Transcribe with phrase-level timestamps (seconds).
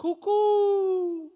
[0.00, 1.28] Cuckoo.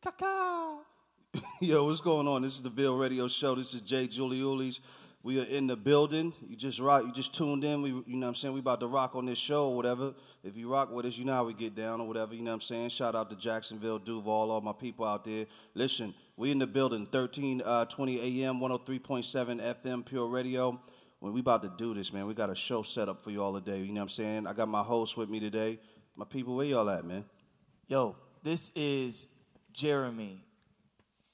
[0.00, 0.78] Kaka.
[1.60, 2.42] Yo, what's going on?
[2.42, 3.56] This is the Ville Radio Show.
[3.56, 4.78] This is Jay Juliulis.
[5.24, 6.32] We are in the building.
[6.46, 7.02] You just rock.
[7.02, 7.82] You just tuned in.
[7.82, 8.54] We, you know what I'm saying?
[8.54, 10.14] We about to rock on this show or whatever.
[10.44, 12.36] If you rock with us, you know how we get down or whatever.
[12.36, 12.90] You know what I'm saying?
[12.90, 15.46] Shout out to Jacksonville, Duval, all my people out there.
[15.74, 17.08] Listen, we in the building.
[17.10, 20.80] 13, uh, 20 a.m., 103.7 FM, Pure Radio.
[21.18, 23.42] When we about to do this, man, we got a show set up for you
[23.42, 23.80] all today.
[23.80, 24.46] You know what I'm saying?
[24.46, 25.80] I got my host with me today.
[26.14, 27.24] My people, where y'all at, man?
[27.88, 29.28] Yo, this is
[29.72, 30.44] Jeremy.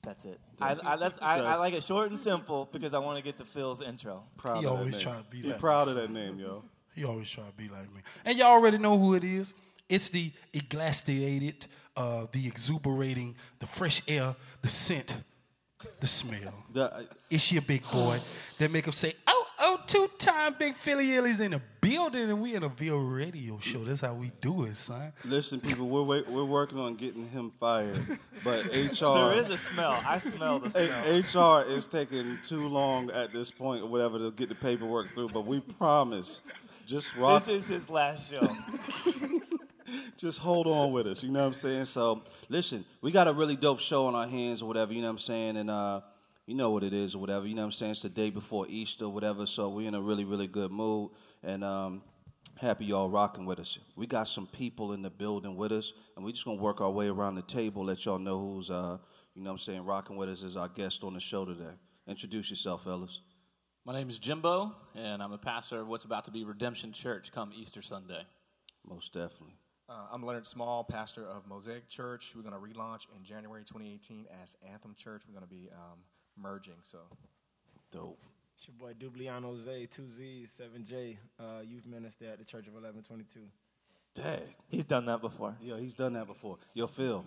[0.02, 0.40] That's it.
[0.60, 3.36] I, I, that's, I, I like it short and simple because I want to get
[3.38, 4.22] to Phil's intro.
[4.38, 5.00] Proud He of that always name.
[5.02, 6.64] try to be He like proud me, of that name, yo.
[6.94, 8.00] He always try to be like me.
[8.24, 9.54] And y'all already know who it is.
[9.88, 15.14] It's the eglastiated, uh, the exuberating, the fresh air, the scent,
[16.00, 16.64] the smell.
[16.72, 18.18] The- It's your big boy
[18.58, 19.39] that make him say, oh,
[19.94, 23.84] oh, two-time Big Philly Illy's in the building and we in a Ville radio show.
[23.84, 25.12] That's how we do it, son.
[25.24, 29.58] Listen, people, we're wait, we're working on getting him fired, but HR There is a
[29.58, 30.00] smell.
[30.04, 31.62] I smell the smell.
[31.62, 35.28] HR is taking too long at this point or whatever to get the paperwork through.
[35.28, 36.42] But we promise,
[36.86, 38.48] just rock, This is his last show.
[40.16, 41.22] just hold on with us.
[41.22, 41.86] You know what I'm saying?
[41.86, 44.92] So listen, we got a really dope show on our hands or whatever.
[44.92, 45.56] You know what I'm saying?
[45.56, 46.00] And uh,
[46.50, 47.46] you know what it is or whatever.
[47.46, 47.92] You know what I'm saying?
[47.92, 49.46] It's the day before Easter or whatever.
[49.46, 51.10] So we're in a really really good mood
[51.42, 51.64] and.
[51.64, 52.02] Um,
[52.58, 53.78] Happy y'all rocking with us.
[53.96, 56.90] We got some people in the building with us, and we're just gonna work our
[56.90, 58.98] way around the table, let y'all know who's, uh,
[59.34, 61.72] you know what I'm saying, rocking with us as our guest on the show today.
[62.06, 63.20] Introduce yourself, fellas.
[63.86, 67.32] My name is Jimbo, and I'm the pastor of what's about to be Redemption Church
[67.32, 68.26] come Easter Sunday.
[68.86, 69.56] Most definitely.
[69.88, 72.32] Uh, I'm Leonard Small, pastor of Mosaic Church.
[72.36, 75.22] We're going to relaunch in January 2018 as Anthem Church.
[75.26, 75.98] We're going to be um,
[76.42, 76.74] merging.
[76.82, 76.98] So,
[77.92, 78.18] Dope.
[78.56, 83.40] It's your boy Dubliano Zay, 2Z, 7J, uh, youth minister at the Church of 1122.
[84.14, 84.40] Dang.
[84.68, 85.56] He's done that before.
[85.62, 86.58] Yo, he's done that before.
[86.74, 87.24] Yo, Phil,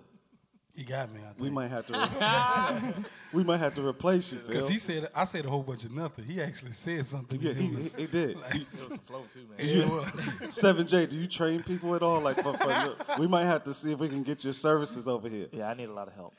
[0.76, 1.22] You got me.
[1.22, 1.40] I think.
[1.40, 3.04] we might have to.
[3.34, 4.48] we might have to replace you, Phil.
[4.50, 6.26] Because he said, I said a whole bunch of nothing.
[6.26, 7.40] He actually said something.
[7.42, 8.32] yeah, he, it was- he, he did.
[8.32, 9.58] it was some flow too, man.
[9.60, 12.20] Yeah, Seven J, do you train people at all?
[12.20, 15.28] Like, for, for, we might have to see if we can get your services over
[15.30, 15.48] here.
[15.52, 16.36] Yeah, I need a lot of help.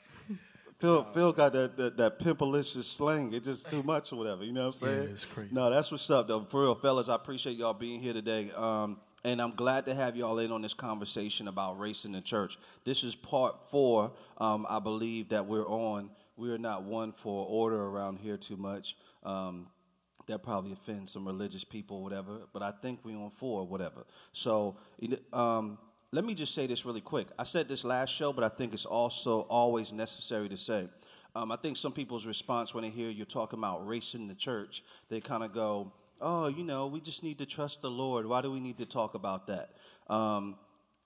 [0.79, 3.33] Phil, Phil got that, that that pimpalicious slang.
[3.33, 4.43] It's just too much or whatever.
[4.43, 5.03] You know what I'm saying?
[5.03, 5.49] Yeah, it's crazy.
[5.53, 6.41] No, that's what's up though.
[6.41, 8.51] For real, fellas, I appreciate y'all being here today.
[8.55, 12.21] Um, and I'm glad to have y'all in on this conversation about race in the
[12.21, 12.59] church.
[12.83, 16.11] This is part four, um, I believe, that we're on.
[16.37, 18.95] We are not one for order around here too much.
[19.23, 19.67] Um,
[20.27, 22.41] that probably offends some religious people, or whatever.
[22.53, 24.05] But I think we're on four, whatever.
[24.31, 24.77] So
[25.33, 25.77] um,
[26.15, 27.27] let me just say this really quick.
[27.37, 30.87] I said this last show, but I think it's also always necessary to say.
[31.35, 34.33] Um, I think some people's response when they hear you're talking about race in the
[34.33, 38.25] church, they kind of go, "Oh, you know, we just need to trust the Lord.
[38.25, 39.75] Why do we need to talk about that?"
[40.07, 40.55] Um,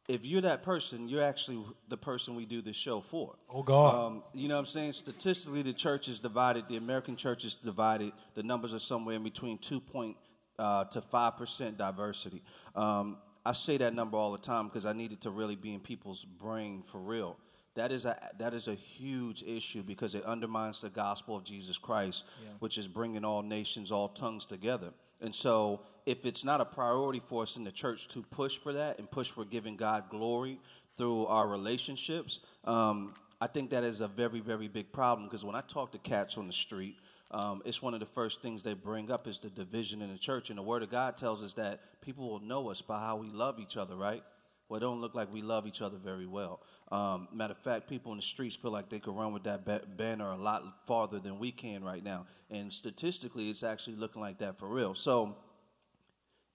[0.07, 3.35] if you're that person, you're actually the person we do this show for.
[3.49, 3.95] Oh, God.
[3.95, 4.91] Um, you know what I'm saying?
[4.91, 6.67] Statistically, the church is divided.
[6.67, 8.11] The American church is divided.
[8.35, 10.17] The numbers are somewhere in between two point
[10.59, 12.43] uh, to five percent diversity.
[12.75, 15.73] Um, I say that number all the time because I need it to really be
[15.73, 17.37] in people's brain for real.
[17.75, 21.77] That is a that is a huge issue because it undermines the gospel of Jesus
[21.77, 22.23] Christ,
[22.59, 24.91] which is bringing all nations, all tongues together.
[25.21, 28.73] And so, if it's not a priority for us in the church to push for
[28.73, 30.59] that and push for giving God glory
[30.97, 35.55] through our relationships, um, I think that is a very, very big problem because when
[35.55, 36.97] I talk to cats on the street,
[37.31, 40.17] um, it's one of the first things they bring up is the division in the
[40.17, 40.49] church.
[40.49, 43.29] And the Word of God tells us that people will know us by how we
[43.29, 44.23] love each other, right?
[44.67, 46.61] Well, it don't look like we love each other very well.
[46.91, 49.65] Um, matter of fact, people in the streets feel like they could run with that
[49.65, 52.27] ba- banner a lot farther than we can right now.
[52.49, 54.93] And statistically, it's actually looking like that for real.
[54.93, 55.37] So,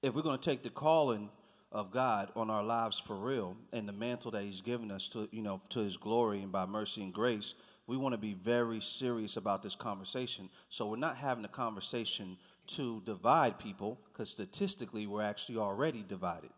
[0.03, 1.31] if we're going to take the calling
[1.73, 5.29] of God on our lives for real and the mantle that He's given us to,
[5.33, 7.55] you know, to His glory and by mercy and grace,
[7.87, 10.49] we want to be very serious about this conversation.
[10.69, 12.37] So we're not having a conversation
[12.67, 16.51] to divide people because statistically we're actually already divided,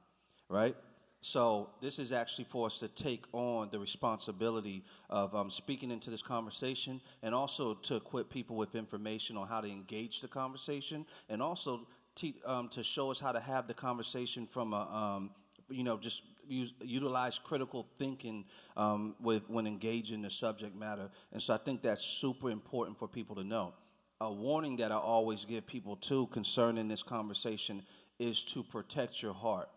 [0.48, 0.76] right?
[1.20, 6.08] So this is actually for us to take on the responsibility of um, speaking into
[6.08, 11.05] this conversation, and also to equip people with information on how to engage the conversation,
[11.29, 14.82] and also te- um, to show us how to have the conversation from a,
[15.17, 15.31] um,
[15.69, 18.44] you know, just use, utilize critical thinking
[18.76, 21.10] um, with when engaging the subject matter.
[21.32, 23.75] And so I think that's super important for people to know.
[24.20, 27.82] A warning that I always give people too concerning this conversation
[28.19, 29.69] is to protect your heart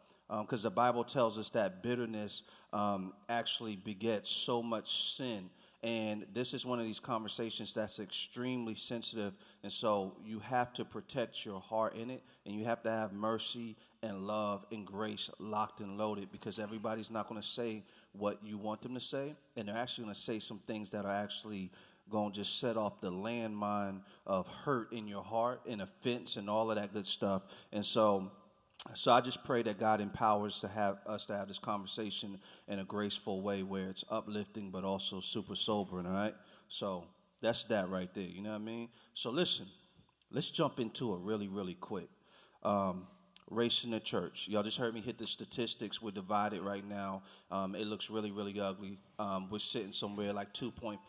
[0.42, 5.50] because the Bible tells us that bitterness um, actually begets so much sin.
[5.82, 9.34] And this is one of these conversations that's extremely sensitive.
[9.64, 13.14] And so you have to protect your heart in it, and you have to have
[13.14, 18.40] mercy and love and grace locked and loaded because everybody's not going to say what
[18.44, 21.24] you want them to say, and they're actually going to say some things that are
[21.24, 21.72] actually
[22.10, 26.50] going to just set off the landmine of hurt in your heart and offense and
[26.50, 27.44] all of that good stuff.
[27.72, 28.32] And so,
[28.96, 32.80] so I just pray that God empowers to have us to have this conversation in
[32.80, 36.08] a graceful way where it's uplifting but also super sobering.
[36.08, 36.36] All right.
[36.68, 37.06] So
[37.42, 38.24] that's that right there.
[38.24, 38.90] You know what I mean?
[39.14, 39.68] So listen,
[40.32, 42.10] let's jump into it really, really quick.
[42.64, 43.08] Um,
[43.50, 44.48] race in the church.
[44.48, 46.02] Y'all just heard me hit the statistics.
[46.02, 47.24] We're divided right now.
[47.52, 49.00] Um, it looks really, really ugly.
[49.18, 51.00] Um, we're sitting somewhere like 2.5%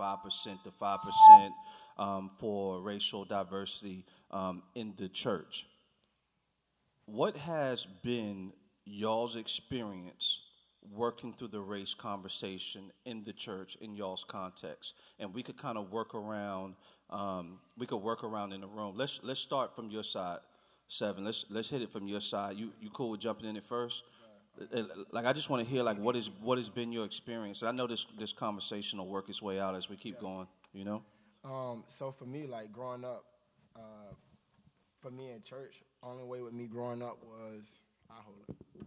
[0.65, 1.51] to 5%
[1.99, 5.67] um, for racial diversity um, in the church.
[7.07, 8.53] What has been
[8.85, 10.41] y'all's experience
[10.91, 14.95] working through the race conversation in the church in y'all's context?
[15.19, 16.77] And we could kind of work around.
[17.11, 18.95] Um, we could work around in the room.
[18.97, 20.39] Let's let's start from your side
[20.91, 21.25] seven.
[21.25, 22.57] Let's let's hit it from your side.
[22.57, 24.03] You you cool with jumping in it first?
[25.11, 27.63] Like I just want to hear like what is what has been your experience.
[27.63, 30.21] I know this this conversation will work its way out as we keep yeah.
[30.21, 30.47] going.
[30.75, 31.03] You know.
[31.45, 31.85] Um.
[31.87, 33.25] So for me, like growing up,
[33.77, 34.13] uh,
[35.01, 38.87] for me in church, only way with me growing up was I hold it,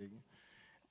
[0.00, 0.20] biggie.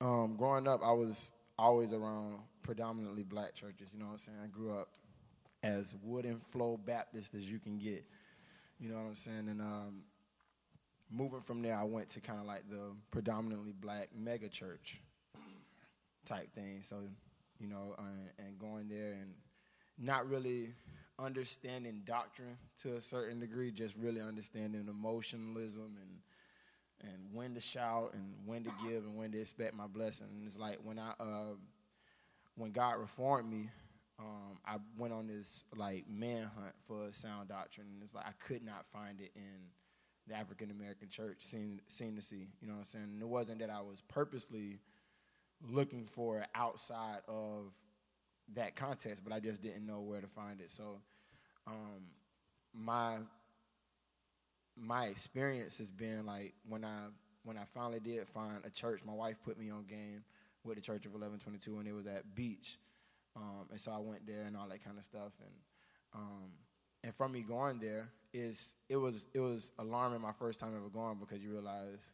[0.00, 3.90] Um, growing up, I was always around predominantly black churches.
[3.92, 4.38] You know what I'm saying?
[4.42, 4.88] I grew up
[5.62, 8.04] as wooden flow Baptist as you can get.
[8.80, 9.48] You know what I'm saying?
[9.48, 10.04] And um,
[11.10, 15.00] moving from there, I went to kind of like the predominantly black mega church
[16.24, 16.80] type thing.
[16.82, 16.96] So,
[17.58, 19.34] you know, uh, and going there and
[19.98, 20.68] not really
[21.18, 26.20] understanding doctrine to a certain degree, just really understanding emotionalism and
[27.00, 30.28] and when to shout and when to give and when to expect my blessing.
[30.32, 31.54] And it's like when I uh,
[32.56, 33.68] when God reformed me,
[34.18, 38.64] um, I went on this like manhunt for sound doctrine, and it's like I could
[38.64, 39.70] not find it in
[40.28, 42.48] the African American church seemed seen to see.
[42.60, 43.04] You know what I'm saying?
[43.04, 44.80] And it wasn't that I was purposely
[45.60, 47.72] looking for outside of
[48.54, 50.70] that context, but I just didn't know where to find it.
[50.70, 51.00] So
[51.66, 52.04] um,
[52.72, 53.16] my
[54.76, 57.06] my experience has been like when I
[57.44, 60.24] when I finally did find a church, my wife put me on game
[60.64, 62.78] with the Church of 1122, and it was at Beach,
[63.36, 65.52] um, and so I went there and all that kind of stuff, and
[66.14, 66.50] um,
[67.04, 70.88] and from me going there is it was it was alarming my first time ever
[70.88, 72.12] going because you realize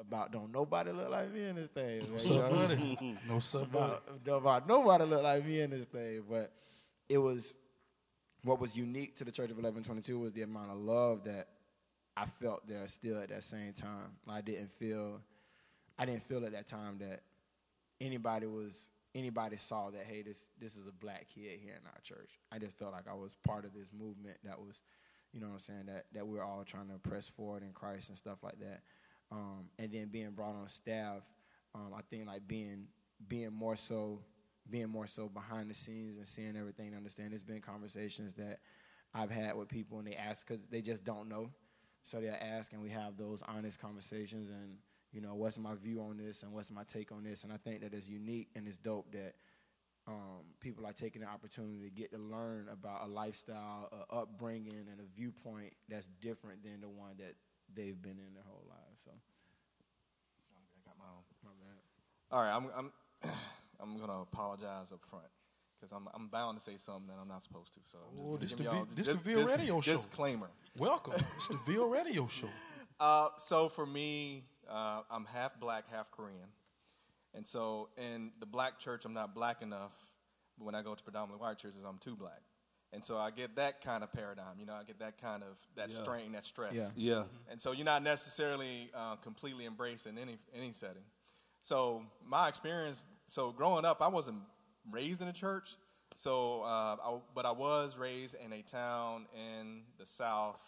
[0.00, 2.06] about don't nobody look like me in this thing.
[2.10, 3.18] No somebody.
[3.28, 3.94] no somebody.
[4.26, 6.22] About, about nobody look like me in this thing.
[6.28, 6.52] But
[7.08, 7.56] it was
[8.42, 11.46] what was unique to the Church of 1122 was the amount of love that
[12.16, 14.16] I felt there still at that same time.
[14.28, 15.20] I didn't feel
[15.98, 17.20] I didn't feel at that time that
[18.00, 22.00] anybody was anybody saw that hey this this is a black kid here in our
[22.02, 22.30] church.
[22.50, 24.82] I just felt like i was part of this movement that was
[25.32, 27.72] you know what i'm saying that that we are all trying to press forward in
[27.72, 28.80] christ and stuff like that.
[29.30, 31.22] Um, and then being brought on staff
[31.74, 32.86] um, i think like being
[33.28, 34.20] being more so
[34.70, 38.58] being more so behind the scenes and seeing everything and understand there's been conversations that
[39.14, 41.50] i've had with people and they ask because they just don't know.
[42.02, 44.76] So they ask and we have those honest conversations and
[45.12, 47.44] you know, what's my view on this and what's my take on this.
[47.44, 49.34] And I think that it's unique and it's dope that
[50.08, 54.86] um, people are taking the opportunity to get to learn about a lifestyle, a upbringing,
[54.90, 57.34] and a viewpoint that's different than the one that
[57.74, 59.00] they've been in their whole lives.
[59.04, 61.22] So, I got my own.
[61.44, 61.76] My bad.
[62.32, 63.30] All right, I'm I'm
[63.80, 65.26] I'm gonna apologize up front
[65.78, 67.80] because I'm I'm bound to say something that I'm not supposed to.
[67.84, 69.92] So, oh, this the, v, this the Ville Radio Show.
[69.92, 70.50] Disclaimer.
[70.78, 71.14] Welcome.
[71.16, 72.48] it's the Ville Radio Show.
[72.98, 76.48] Uh, so for me, uh, I'm half black, half Korean.
[77.34, 79.92] And so in the black church, I'm not black enough.
[80.58, 82.40] But when I go to predominantly white churches, I'm too black.
[82.94, 85.56] And so I get that kind of paradigm, you know, I get that kind of
[85.76, 86.02] that yeah.
[86.02, 86.74] strain, that stress.
[86.74, 86.88] Yeah.
[86.94, 87.22] yeah.
[87.50, 91.04] And so you're not necessarily uh, completely embraced in any any setting.
[91.62, 94.38] So my experience, so growing up, I wasn't
[94.90, 95.76] raised in a church.
[96.16, 100.62] So, uh, I, but I was raised in a town in the South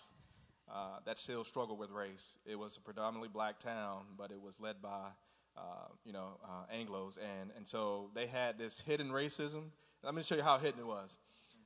[0.73, 2.39] uh, that still struggled with race.
[2.47, 5.09] It was a predominantly black town, but it was led by,
[5.57, 9.65] uh, you know, uh, Anglo's, and and so they had this hidden racism.
[10.03, 11.19] Let me show you how hidden it was.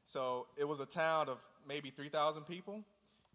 [0.05, 2.83] So it was a town of maybe 3,000 people,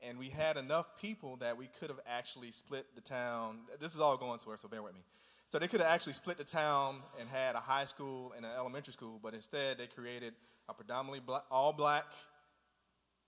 [0.01, 3.59] and we had enough people that we could have actually split the town.
[3.79, 5.01] This is all going somewhere, so bear with me.
[5.49, 8.51] So they could have actually split the town and had a high school and an
[8.57, 10.33] elementary school, but instead they created
[10.67, 12.05] a predominantly black, all black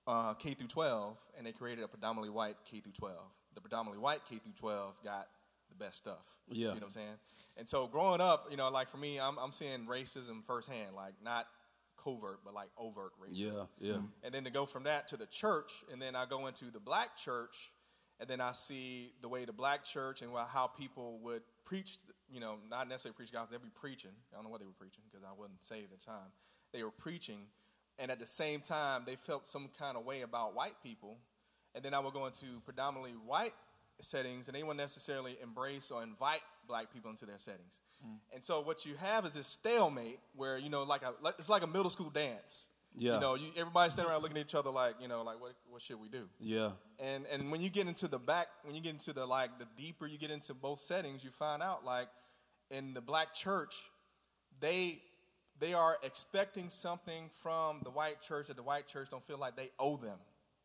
[0.07, 3.17] uh, K through 12, and they created a predominantly white K through 12.
[3.53, 5.27] The predominantly white K through 12 got
[5.69, 6.37] the best stuff.
[6.47, 6.55] Yeah.
[6.55, 7.17] You know what I'm saying?
[7.57, 11.13] And so growing up, you know, like for me, I'm, I'm seeing racism firsthand, like
[11.23, 11.47] not
[11.97, 13.67] covert, but like overt racism.
[13.79, 13.97] Yeah, yeah.
[14.23, 16.79] And then to go from that to the church, and then I go into the
[16.79, 17.71] black church,
[18.19, 21.97] and then I see the way the black church and how people would preach,
[22.29, 24.11] you know, not necessarily preach gospel, they'd be preaching.
[24.31, 26.31] I don't know what they were preaching because I wasn't saved at the time.
[26.73, 27.39] They were preaching,
[27.99, 31.17] and at the same time, they felt some kind of way about white people.
[31.73, 33.53] And then I would go into predominantly white
[34.01, 37.79] settings, and they wouldn't necessarily embrace or invite black people into their settings.
[38.05, 38.17] Mm.
[38.33, 41.63] And so what you have is this stalemate where you know, like a, it's like
[41.63, 42.69] a middle school dance.
[42.97, 43.15] Yeah.
[43.15, 45.53] You know, you, everybody's standing around looking at each other like, you know, like what
[45.69, 46.27] what should we do?
[46.39, 46.71] Yeah.
[46.99, 49.67] And and when you get into the back, when you get into the like the
[49.77, 52.07] deeper you get into both settings, you find out like
[52.71, 53.75] in the black church,
[54.59, 55.01] they
[55.59, 59.55] they are expecting something from the white church that the white church don't feel like
[59.55, 60.17] they owe them.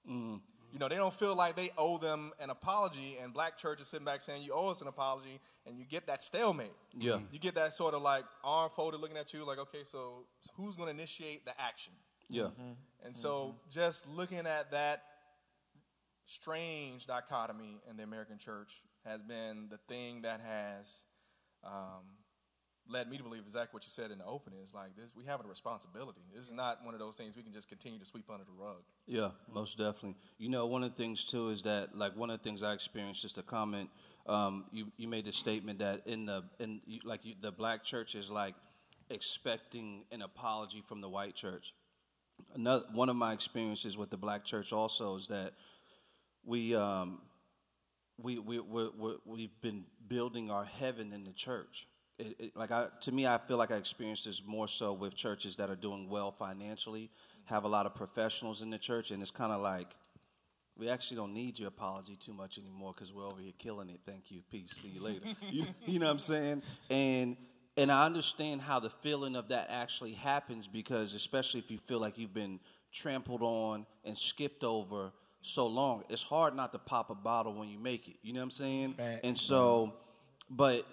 [0.09, 0.37] Mm-hmm.
[0.73, 3.89] You know, they don't feel like they owe them an apology, and black church is
[3.89, 6.73] sitting back saying, You owe us an apology, and you get that stalemate.
[6.97, 7.19] Yeah.
[7.33, 10.77] You get that sort of like arm folded looking at you, like, okay, so who's
[10.77, 11.93] going to initiate the action?
[12.29, 12.45] Yeah.
[12.45, 12.73] Mm-hmm.
[13.05, 13.71] And so mm-hmm.
[13.71, 15.03] just looking at that
[16.27, 21.05] strange dichotomy in the American church has been the thing that has
[21.65, 22.05] um,
[22.91, 24.61] led me to believe exactly what you said in the opening.
[24.63, 26.21] Is like this: we have a responsibility.
[26.35, 28.53] This is not one of those things we can just continue to sweep under the
[28.53, 28.83] rug.
[29.07, 30.17] Yeah, most definitely.
[30.39, 32.73] You know, one of the things too is that like one of the things I
[32.73, 33.23] experienced.
[33.23, 33.91] Just a comment.
[34.27, 38.15] Um, you you made the statement that in the in like you, the black church
[38.15, 38.55] is like
[39.09, 41.75] expecting an apology from the white church.
[42.55, 45.53] Another one of my experiences with the black church also is that
[46.45, 47.21] we um,
[48.19, 51.87] we we we have been building our heaven in the church.
[52.21, 55.15] It, it, like I, to me, I feel like I experienced this more so with
[55.15, 57.11] churches that are doing well financially,
[57.47, 59.97] have a lot of professionals in the church, and it's kind of like
[60.77, 64.01] we actually don't need your apology too much anymore because we're over here killing it.
[64.07, 65.21] Thank you, peace, see you later.
[65.51, 66.63] you, you know what I'm saying?
[66.91, 67.37] And
[67.77, 72.01] and I understand how the feeling of that actually happens because especially if you feel
[72.01, 72.61] like you've been
[72.93, 75.13] trampled on and skipped over
[75.43, 78.17] so long, it's hard not to pop a bottle when you make it.
[78.23, 78.95] You know what I'm saying?
[78.95, 79.95] Facts, and so,
[80.51, 80.87] but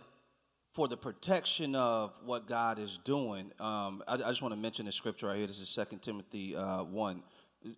[0.78, 4.86] for the protection of what God is doing, um, I, I, just want to mention
[4.86, 5.48] the scripture right here.
[5.48, 7.24] This is 2 Timothy uh, 1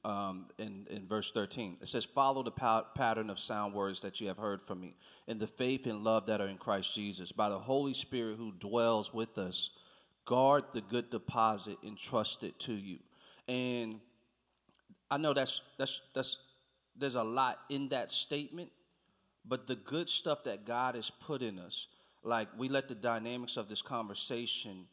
[0.03, 1.77] um, in, in verse 13.
[1.81, 4.97] It says, Follow the pa- pattern of sound words that you have heard from me,
[5.27, 7.31] in the faith and love that are in Christ Jesus.
[7.31, 9.69] By the Holy Spirit who dwells with us,
[10.25, 12.99] guard the good deposit entrusted to you.
[13.47, 14.01] And
[15.09, 16.37] I know that's, that's, that's,
[16.97, 18.71] there's a lot in that statement,
[19.45, 21.87] but the good stuff that God has put in us,
[22.23, 24.85] like we let the dynamics of this conversation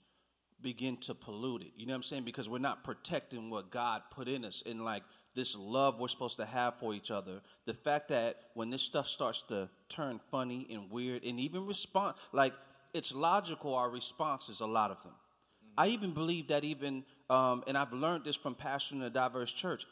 [0.61, 1.73] begin to pollute it.
[1.77, 2.25] You know what I'm saying?
[2.25, 5.03] Because we're not protecting what God put in us and like
[5.35, 7.41] this love we're supposed to have for each other.
[7.67, 12.15] The fact that when this stuff starts to turn funny and weird and even respond
[12.33, 12.55] like
[12.95, 15.13] it's logical our responses a lot of them.
[15.13, 15.81] Mm-hmm.
[15.81, 19.85] I even believe that even um, and I've learned this from pastoring a diverse church.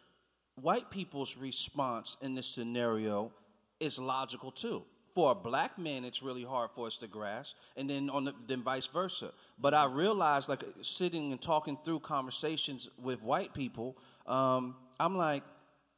[0.61, 3.33] White people's response in this scenario
[3.81, 4.85] is logical too
[5.15, 8.35] for a black man, it's really hard for us to grasp, and then on the,
[8.47, 9.31] then vice versa.
[9.59, 15.45] But I realized, like sitting and talking through conversations with white people, um, I'm like,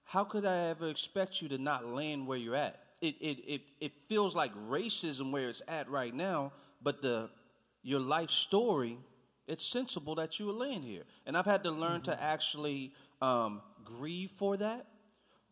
[0.04, 2.80] how could I ever expect you to not land where you're at?
[3.00, 7.30] It, it, it, it feels like racism where it's at right now, but the
[7.82, 8.98] your life story,
[9.46, 11.04] it's sensible that you would land here.
[11.24, 12.12] And I've had to learn mm-hmm.
[12.12, 12.92] to actually
[13.22, 14.86] um, grieve for that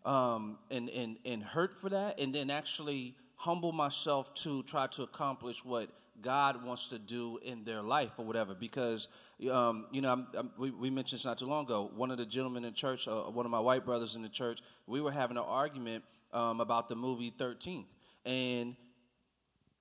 [0.04, 5.02] um, and, and, and hurt for that, and then actually humble myself to try to
[5.02, 5.88] accomplish what
[6.22, 8.54] God wants to do in their life or whatever.
[8.54, 9.08] Because,
[9.50, 11.90] um, you know, I'm, I'm, we, we, mentioned this not too long ago.
[11.94, 14.60] One of the gentlemen in church, uh, one of my white brothers in the church,
[14.86, 17.86] we were having an argument um, about the movie 13th.
[18.24, 18.76] And,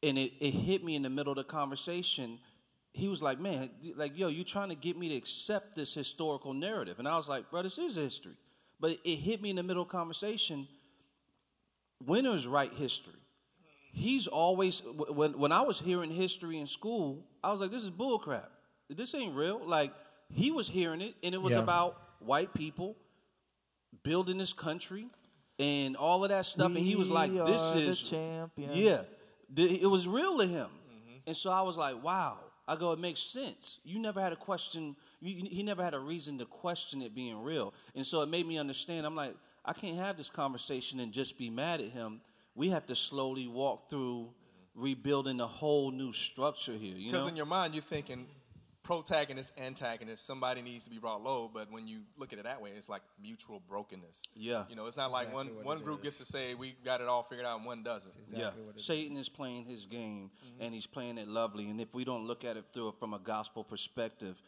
[0.01, 2.39] and it, it hit me in the middle of the conversation.
[2.93, 6.53] He was like, man, like, yo, you're trying to get me to accept this historical
[6.53, 7.00] narrative.
[7.00, 8.36] And I was like, bro, this is history.
[8.79, 10.67] But it hit me in the middle of conversation.
[12.05, 13.13] Winners write history
[13.94, 17.92] he's always when when I was hearing history in school, I was like, this is
[17.92, 18.48] bullcrap.
[18.90, 19.62] This ain't real.
[19.64, 19.94] Like
[20.30, 21.60] he was hearing it, and it was yeah.
[21.60, 22.98] about white people
[24.04, 25.08] building this country
[25.60, 26.72] and all of that stuff.
[26.72, 29.02] We and he was like, "This is champions." Yeah,
[29.56, 30.68] it was real to him.
[30.68, 31.18] Mm-hmm.
[31.28, 33.80] And so I was like, "Wow." I go, it makes sense.
[33.84, 34.96] You never had a question.
[35.20, 38.48] You, he never had a reason to question it being real, and so it made
[38.48, 39.06] me understand.
[39.06, 39.36] I'm like,
[39.66, 42.22] I can't have this conversation and just be mad at him
[42.55, 44.29] we have to slowly walk through
[44.75, 46.95] rebuilding a whole new structure here.
[46.95, 48.25] Because in your mind, you're thinking
[48.83, 52.62] protagonist, antagonist, somebody needs to be brought low, but when you look at it that
[52.62, 54.24] way, it's like mutual brokenness.
[54.36, 54.65] Yeah.
[54.69, 56.03] You know, it's not exactly like one, one group is.
[56.03, 58.13] gets to say we got it all figured out and one doesn't.
[58.19, 58.72] Exactly yeah.
[58.75, 59.27] Satan is.
[59.27, 59.29] is.
[59.29, 60.63] playing his game mm-hmm.
[60.63, 61.69] and he's playing it lovely.
[61.69, 64.41] And if we don't look at it through it from a gospel perspective,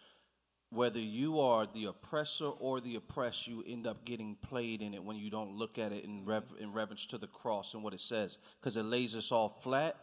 [0.70, 5.04] whether you are the oppressor or the oppressed, you end up getting played in it
[5.04, 7.94] when you don't look at it in, rev- in reverence to the cross and what
[7.94, 9.96] it says, because it lays us all flat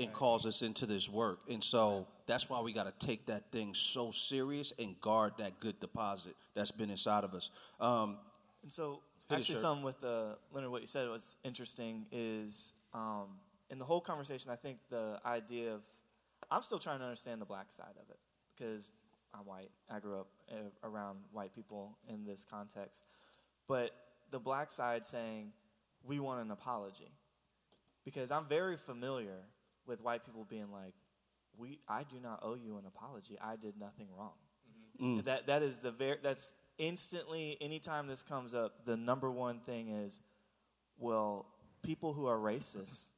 [0.00, 1.40] and calls us into this work.
[1.50, 5.58] And so that's why we got to take that thing so serious and guard that
[5.58, 7.50] good deposit that's been inside of us.
[7.80, 8.18] Um,
[8.62, 13.26] and so, actually, something with uh, Leonard, what you said was interesting is um,
[13.70, 15.82] in the whole conversation, I think the idea of
[16.50, 18.18] I'm still trying to understand the black side of it
[18.56, 18.92] because
[19.38, 19.70] I'm white.
[19.90, 23.04] I grew up uh, around white people in this context.
[23.66, 23.90] But
[24.30, 25.52] the black side saying,
[26.04, 27.10] we want an apology.
[28.04, 29.44] Because I'm very familiar
[29.86, 30.94] with white people being like,
[31.56, 33.36] we, I do not owe you an apology.
[33.40, 34.32] I did nothing wrong.
[35.00, 35.22] Mm-hmm.
[35.22, 39.88] That, that is the very, that's instantly, anytime this comes up, the number one thing
[39.88, 40.22] is,
[40.98, 41.46] well,
[41.82, 43.10] people who are racist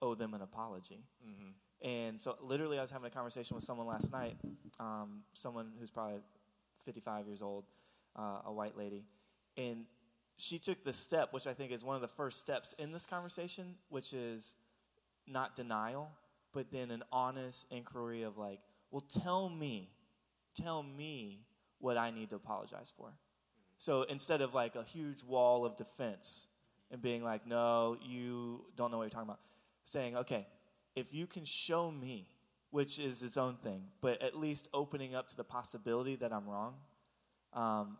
[0.00, 1.02] owe them an apology.
[1.26, 1.50] Mm-hmm.
[1.82, 4.36] And so, literally, I was having a conversation with someone last night,
[4.80, 6.18] um, someone who's probably
[6.84, 7.64] 55 years old,
[8.16, 9.04] uh, a white lady,
[9.56, 9.84] and
[10.36, 13.06] she took the step, which I think is one of the first steps in this
[13.06, 14.56] conversation, which is
[15.26, 16.10] not denial,
[16.52, 19.90] but then an honest inquiry of like, well, tell me,
[20.54, 21.40] tell me
[21.80, 23.10] what I need to apologize for.
[23.78, 26.46] So instead of like a huge wall of defense
[26.90, 29.40] and being like, no, you don't know what you're talking about,
[29.84, 30.46] saying, okay,
[30.94, 32.28] if you can show me,
[32.70, 36.48] which is its own thing, but at least opening up to the possibility that I'm
[36.48, 36.74] wrong,
[37.52, 37.96] um,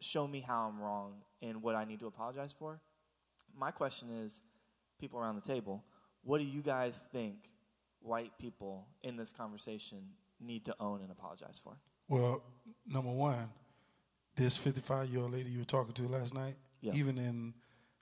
[0.00, 2.80] show me how I'm wrong and what I need to apologize for.
[3.58, 4.42] My question is,
[5.00, 5.84] people around the table,
[6.22, 7.36] what do you guys think
[8.00, 9.98] white people in this conversation
[10.40, 11.76] need to own and apologize for?
[12.08, 12.42] Well,
[12.86, 13.48] number one,
[14.36, 16.92] this 55 year old lady you were talking to last night, yeah.
[16.94, 17.54] even in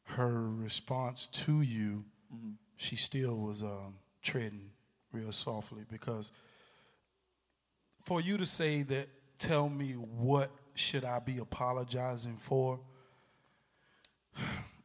[0.04, 2.04] her response to you,
[2.34, 2.50] mm-hmm.
[2.76, 4.70] she still was um, treading
[5.12, 6.32] real softly because
[8.04, 12.80] for you to say that, tell me what should I be apologizing for?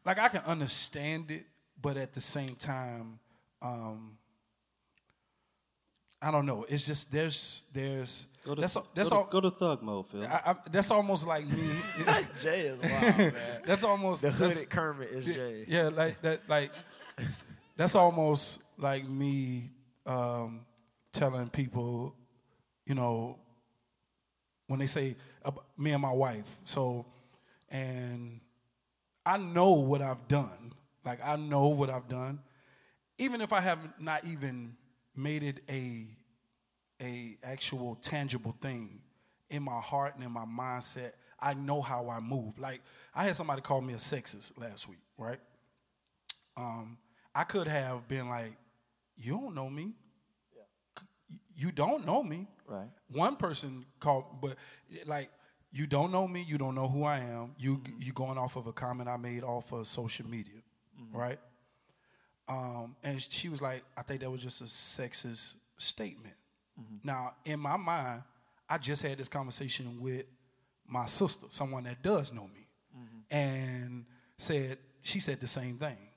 [0.06, 1.46] Like I can understand it,
[1.80, 3.20] but at the same time,
[3.62, 4.18] um,
[6.22, 6.66] I don't know.
[6.68, 9.26] It's just there's there's go to, that's that's go all.
[9.26, 10.24] To, go to thug mode, Phil.
[10.24, 11.70] I, I, that's almost like me.
[12.42, 13.34] Jay is wild, man.
[13.66, 15.66] that's almost the hooded Kermit is Jay.
[15.68, 16.42] Yeah, like that.
[16.48, 16.72] Like
[17.78, 19.72] that's almost like me
[20.06, 20.66] um,
[21.14, 22.16] telling people,
[22.86, 23.38] you know,
[24.68, 26.58] when they say uh, me and my wife.
[26.64, 27.06] So,
[27.70, 28.40] and
[29.26, 30.74] I know what I've done.
[31.06, 32.40] Like I know what I've done,
[33.18, 34.76] even if I have not even
[35.16, 36.06] made it a
[37.02, 39.00] a actual tangible thing
[39.50, 41.14] in my heart and in my mindset.
[41.40, 42.60] I know how I move.
[42.60, 42.82] Like
[43.16, 45.40] I had somebody call me a sexist last week, right?
[46.58, 46.98] Um,
[47.34, 48.58] I could have been like,
[49.20, 49.94] "You don't know me.
[50.56, 51.34] Yeah.
[51.56, 52.90] You don't know me." Right.
[53.12, 54.56] One person called, but
[55.06, 55.30] like
[55.72, 56.42] you don't know me.
[56.42, 57.56] You don't know who I am.
[57.58, 57.94] You mm-hmm.
[58.00, 60.62] you going off of a comment I made off of social media,
[61.00, 61.18] mm-hmm.
[61.18, 61.40] right?
[62.48, 66.34] Um, and she was like, I think that was just a sexist statement.
[66.80, 67.08] Mm-hmm.
[67.08, 68.24] Now, in my mind,
[68.68, 70.26] I just had this conversation with
[70.88, 73.36] my sister, someone that does know me, mm-hmm.
[73.36, 74.06] and
[74.38, 76.09] said she said the same thing.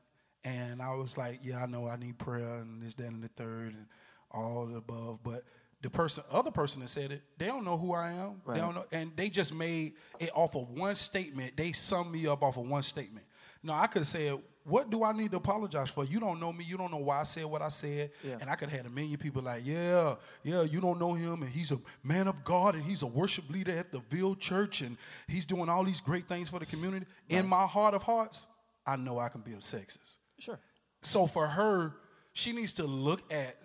[0.45, 3.29] And I was like, yeah, I know I need prayer and this, that, and the
[3.29, 3.87] third, and
[4.31, 5.21] all the above.
[5.23, 5.45] But
[5.83, 8.41] the person, other person that said it, they don't know who I am.
[8.45, 8.57] Right.
[8.57, 11.57] They don't know, and they just made it off of one statement.
[11.57, 13.27] They summed me up off of one statement.
[13.63, 16.05] No, I could have said, what do I need to apologize for?
[16.05, 16.65] You don't know me.
[16.65, 18.11] You don't know why I said what I said.
[18.23, 18.39] Yeah.
[18.41, 21.43] And I could have had a million people like, yeah, yeah, you don't know him.
[21.43, 24.81] And he's a man of God and he's a worship leader at the Ville Church
[24.81, 27.07] and he's doing all these great things for the community.
[27.31, 27.41] Right.
[27.41, 28.47] In my heart of hearts,
[28.87, 30.19] I know I can be a sexist.
[30.43, 30.59] Sure.
[31.03, 31.95] So for her,
[32.33, 33.57] she needs to look at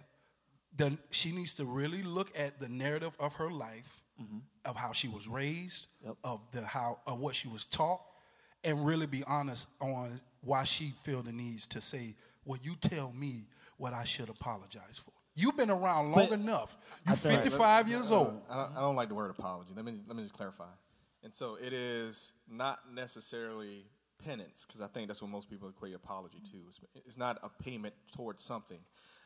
[0.76, 4.38] the, she needs to really look at the narrative of her life, mm-hmm.
[4.63, 6.16] of how she was raised, yep.
[6.24, 8.02] of the how of what she was taught,
[8.63, 13.12] and really be honest on why she feel the needs to say, "Well, you tell
[13.12, 16.78] me what I should apologize for." You've been around long but, enough.
[17.08, 18.42] You're 55 me, years uh, old.
[18.50, 19.72] I don't, I don't, like the word apology.
[19.76, 20.66] Let me let me just clarify.
[21.24, 23.86] And so it is not necessarily
[24.23, 26.58] penance because I think that's what most people equate apology to.
[26.67, 28.80] It's, it's not a payment towards something.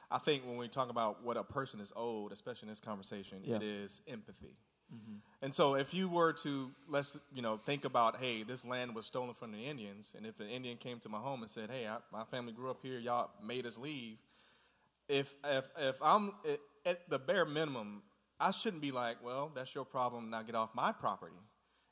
[0.10, 3.39] I think when we talk about what a person is owed, especially in this conversation,
[3.43, 3.56] yeah.
[3.56, 4.58] it is empathy.
[4.93, 5.15] Mm-hmm.
[5.41, 9.06] And so, if you were to let's you know think about, hey, this land was
[9.06, 11.88] stolen from the Indians, and if an Indian came to my home and said, hey,
[11.88, 14.17] I, my family grew up here, y'all made us leave.
[15.08, 16.34] If if if I'm
[16.86, 18.04] at the bare minimum,
[18.38, 20.30] I shouldn't be like, well, that's your problem.
[20.30, 21.36] Now get off my property.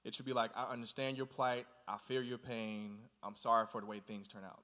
[0.10, 1.68] It should be like, I understand your plight.
[1.88, 2.98] I feel your pain.
[3.22, 4.64] I'm sorry for the way things turn out.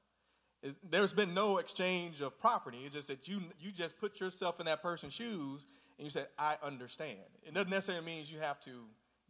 [0.63, 2.79] It's, there's been no exchange of property.
[2.83, 5.67] It's just that you you just put yourself in that person's shoes
[5.99, 7.19] and you said, I understand.
[7.43, 8.71] It doesn't necessarily mean you have to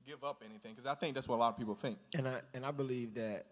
[0.07, 1.97] give up anything because I think that's what a lot of people think.
[2.17, 3.43] And I and I believe that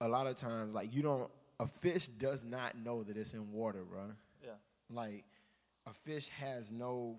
[0.00, 3.52] a lot of times, like you don't, a fish does not know that it's in
[3.52, 4.10] water, bro.
[4.42, 4.50] Yeah.
[4.90, 5.22] Like
[5.86, 7.18] a fish has no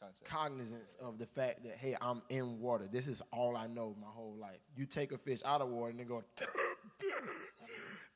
[0.00, 0.24] Concept.
[0.30, 2.86] cognizance of the fact that hey, I'm in water.
[2.90, 4.58] This is all I know my whole life.
[4.76, 6.22] You take a fish out of water and they go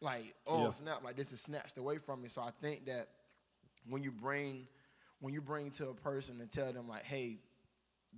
[0.00, 0.70] like, oh Yeah.
[0.70, 2.28] snap, like this is snatched away from me.
[2.28, 3.08] So I think that
[3.88, 4.66] when you bring
[5.20, 7.38] when you bring to a person and tell them like, hey,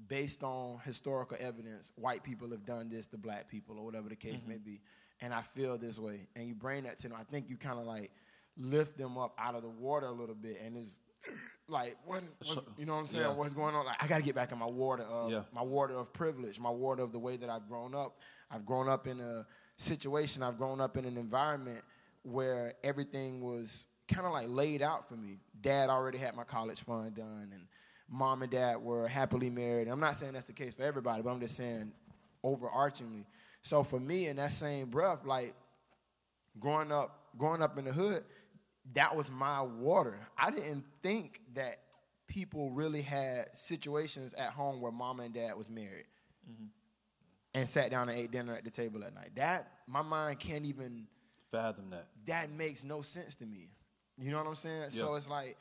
[0.09, 4.17] based on historical evidence, white people have done this to black people or whatever the
[4.17, 4.51] case mm-hmm.
[4.51, 4.81] may be,
[5.21, 7.79] and I feel this way, and you bring that to them, I think you kind
[7.79, 8.11] of like
[8.57, 10.97] lift them up out of the water a little bit, and it's
[11.69, 13.25] like what, what's, you know what I'm saying?
[13.25, 13.33] Yeah.
[13.33, 13.87] What's going on?
[13.87, 15.43] Like I got to get back in my water of Yeah.
[15.53, 18.19] my water of privilege, my water of the way that I've grown up.
[18.51, 19.47] I've grown up in a
[19.77, 20.43] situation.
[20.43, 21.83] I've grown up in an environment
[22.23, 25.39] where everything was kind of like laid out for me.
[25.63, 27.67] Dad already had my college fund done, and
[28.11, 29.89] mom and dad were happily married.
[29.89, 31.91] I'm not saying that's the case for everybody, but I'm just saying
[32.45, 33.25] overarchingly.
[33.63, 35.55] So for me, in that same breath, like
[36.61, 38.23] growing up, growing up in the hood,
[38.93, 40.19] that was my water.
[40.37, 41.77] I didn't think that
[42.27, 46.07] people really had situations at home where mom and dad was married
[46.51, 46.67] mm-hmm.
[47.55, 49.31] and sat down and ate dinner at the table at night.
[49.37, 51.07] That my mind can't even
[51.51, 52.09] Fathom that.
[52.27, 53.71] that makes no sense to me.
[54.19, 54.91] You know what I'm saying?
[54.91, 55.57] So it's like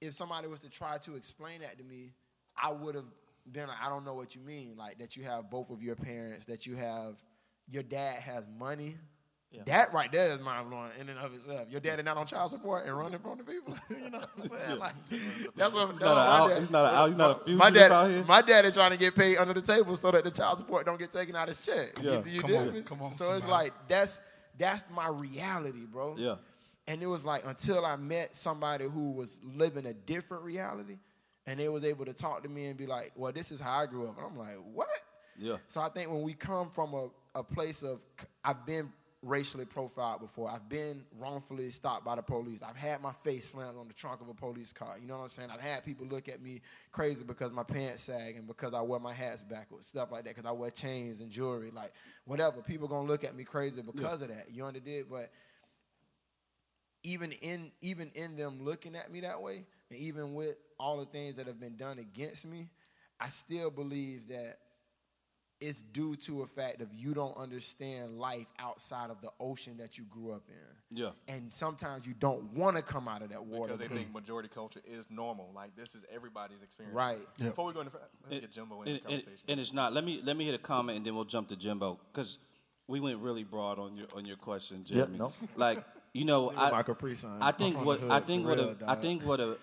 [0.00, 2.12] if somebody was to try to explain that to me,
[2.60, 3.04] I would have
[3.50, 4.76] been like, I don't know what you mean.
[4.76, 7.16] Like that you have both of your parents, that you have
[7.68, 8.96] your dad has money.
[9.52, 9.62] Yeah.
[9.66, 11.68] That right there is mind blowing in and of itself.
[11.70, 13.74] Your daddy not on child support and running from the people.
[13.90, 14.78] you know what I'm saying?
[14.78, 14.94] Like,
[15.56, 17.50] that's what, that's not what a out- dad- he's not a out- he's not a
[17.54, 18.24] my fugitive dad, out here.
[18.24, 20.98] My daddy trying to get paid under the table so that the child support don't
[20.98, 21.92] get taken out of his check.
[22.00, 22.22] Yeah.
[22.24, 24.20] You, you Come on, come on, so it's like that's
[24.58, 26.14] that's my reality, bro.
[26.16, 26.36] Yeah.
[26.88, 30.98] And it was like until I met somebody who was living a different reality,
[31.46, 33.78] and they was able to talk to me and be like, "Well, this is how
[33.78, 34.88] I grew up," and I'm like, "What?"
[35.38, 35.56] Yeah.
[35.68, 38.00] So I think when we come from a, a place of
[38.44, 40.50] I've been racially profiled before.
[40.50, 42.60] I've been wrongfully stopped by the police.
[42.62, 44.96] I've had my face slammed on the trunk of a police car.
[45.00, 45.48] You know what I'm saying?
[45.52, 48.98] I've had people look at me crazy because my pants sag and because I wear
[48.98, 50.34] my hats backwards, stuff like that.
[50.34, 51.92] Because I wear chains and jewelry, like
[52.24, 52.62] whatever.
[52.62, 54.46] People gonna look at me crazy because of that.
[54.50, 55.06] You understand?
[55.08, 55.30] But
[57.04, 61.06] even in even in them looking at me that way, and even with all the
[61.06, 62.68] things that have been done against me,
[63.20, 64.58] I still believe that
[65.62, 69.96] it's due to a fact of you don't understand life outside of the ocean that
[69.96, 70.98] you grew up in.
[70.98, 71.10] Yeah.
[71.28, 73.64] And sometimes you don't want to come out of that water.
[73.64, 73.96] because they mm-hmm.
[73.96, 75.50] think majority culture is normal.
[75.54, 76.94] Like this is everybody's experience.
[76.94, 77.18] Right.
[77.38, 77.96] Before we go into
[78.28, 79.32] let's get Jimbo in and, the conversation.
[79.32, 79.92] and- and it's not.
[79.92, 82.38] Let me let me hit a comment and then we'll jump to Jimbo because
[82.88, 85.18] we went really broad on your on your question, Jeremy.
[85.18, 85.32] no.
[85.56, 88.58] Like you know, with I, my Capri I think what the I think for what
[88.58, 89.00] real, a, I dog.
[89.00, 89.56] think what a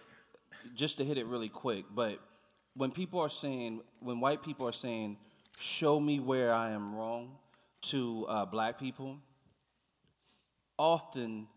[0.75, 2.19] just to hit it really quick, but
[2.75, 5.17] when people are saying when white people are saying,
[5.59, 7.37] "Show me where I am wrong,"
[7.81, 9.19] to uh, black people,
[10.77, 11.47] often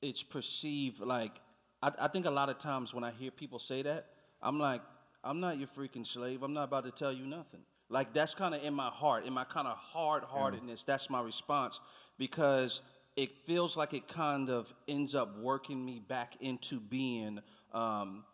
[0.00, 1.40] it's perceived like
[1.82, 4.06] I, I think a lot of times when I hear people say that,
[4.42, 4.82] I'm like,
[5.22, 6.42] I'm not your freaking slave.
[6.42, 7.60] I'm not about to tell you nothing.
[7.88, 10.84] Like that's kind of in my heart, in my kind of hard heartedness.
[10.84, 11.80] That's my response
[12.18, 12.82] because
[13.16, 17.40] it feels like it kind of ends up working me back into being
[17.74, 18.24] um,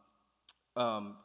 [0.76, 1.16] um,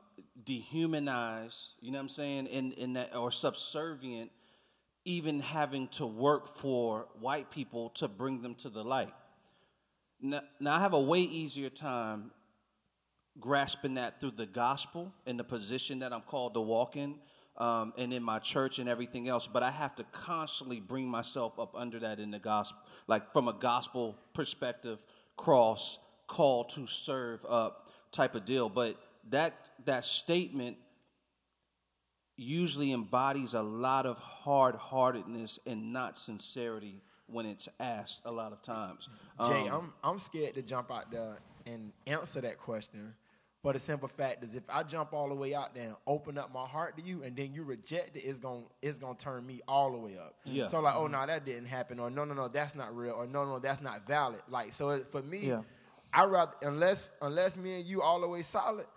[0.45, 1.73] dehumanized.
[1.81, 2.47] You know what I'm saying?
[2.47, 4.31] In in that or subservient,
[5.05, 9.13] even having to work for white people to bring them to the light.
[10.21, 12.31] Now, now I have a way easier time
[13.39, 17.15] grasping that through the gospel and the position that I'm called to walk in,
[17.57, 19.47] um, and in my church and everything else.
[19.47, 23.47] But I have to constantly bring myself up under that in the gospel, like from
[23.47, 25.03] a gospel perspective,
[25.37, 28.69] cross, call to serve up type of deal.
[28.69, 28.97] But
[29.29, 29.53] that
[29.85, 30.77] that statement
[32.37, 38.51] usually embodies a lot of hard heartedness and not sincerity when it's asked a lot
[38.51, 39.07] of times.
[39.47, 43.13] Jay, Um, I'm I'm scared to jump out there and answer that question.
[43.63, 46.35] But the simple fact is, if I jump all the way out there and open
[46.39, 49.45] up my heart to you, and then you reject it, it's gonna it's gonna turn
[49.45, 50.33] me all the way up.
[50.45, 50.65] Yeah.
[50.65, 53.27] So like, oh no, that didn't happen, or no, no, no, that's not real, or
[53.27, 54.41] no, no, that's not valid.
[54.49, 55.61] Like, so it, for me, Yeah.
[56.11, 58.87] I rather unless unless me and you all the way solid,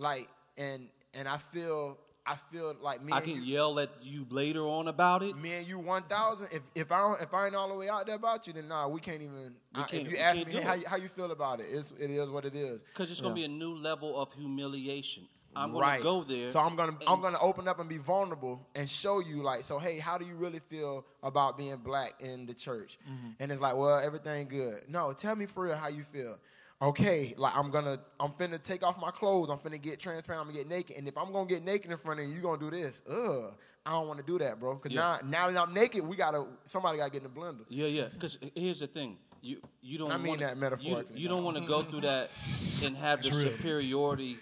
[0.00, 3.90] like, and and I feel I feel like me I and can you, yell at
[4.02, 5.36] you later on about it.
[5.36, 6.48] me and you one thousand.
[6.52, 8.68] If if I don't, if I ain't all the way out there about you, then
[8.68, 9.54] nah, we can't even.
[9.74, 11.66] We I- can't- if you ask me do how you, how you feel about it,
[11.70, 12.82] it's, it is what it is.
[12.82, 15.24] Because it's gonna be a new level of humiliation.
[15.56, 16.02] I'm gonna right.
[16.02, 16.46] go there.
[16.46, 19.78] So I'm gonna I'm gonna open up and be vulnerable and show you like, so
[19.78, 22.98] hey, how do you really feel about being black in the church?
[23.10, 23.30] Mm-hmm.
[23.40, 24.88] And it's like, well, everything good.
[24.88, 26.38] No, tell me for real how you feel.
[26.82, 29.48] Okay, like I'm gonna, I'm finna take off my clothes.
[29.50, 30.40] I'm finna get transparent.
[30.40, 30.96] I'm gonna get naked.
[30.96, 33.02] And if I'm gonna get naked in front of you, you gonna do this.
[33.10, 33.52] Ugh,
[33.86, 34.76] I don't want to do that, bro.
[34.76, 35.18] Cause Yeah.
[35.22, 37.64] now, now that I'm naked, we gotta, somebody gotta get in the blender.
[37.68, 38.08] Yeah, yeah.
[38.12, 40.10] Because here's the thing: you you don't.
[40.10, 42.30] I mean wanna, that metaphorically, You, you don't want to go through that
[42.84, 43.50] and have the real.
[43.50, 44.38] superiority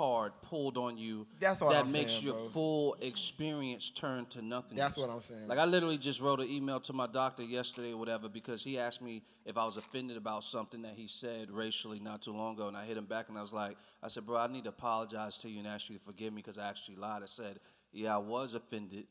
[0.00, 1.26] card pulled on you.
[1.40, 2.48] That's what that I'm makes saying, your bro.
[2.48, 4.78] full experience turn to nothing.
[4.78, 5.46] That's what I'm saying.
[5.46, 8.78] Like I literally just wrote an email to my doctor yesterday or whatever because he
[8.78, 12.54] asked me if I was offended about something that he said racially not too long
[12.54, 14.64] ago, and I hit him back and I was like, I said, bro, I need
[14.64, 17.22] to apologize to you and ask you to forgive me because I actually lied.
[17.22, 17.60] I said,
[17.92, 19.04] yeah, I was offended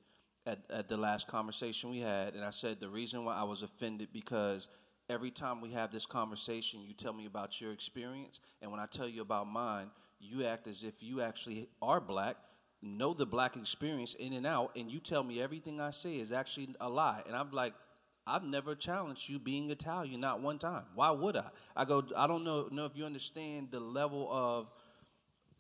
[0.48, 3.62] at, at the last conversation we had, and I said the reason why I was
[3.62, 4.70] offended because
[5.08, 8.88] every time we have this conversation, you tell me about your experience, and when I
[8.88, 12.38] tell you about mine, you act as if you actually are black,
[12.82, 16.32] know the black experience in and out, and you tell me everything I say is
[16.32, 17.22] actually a lie.
[17.28, 17.74] And I'm like,
[18.28, 20.84] I've never challenged you being Italian, not one time.
[20.94, 21.48] Why would I?
[21.76, 24.68] I go, I don't know, know if you understand the level of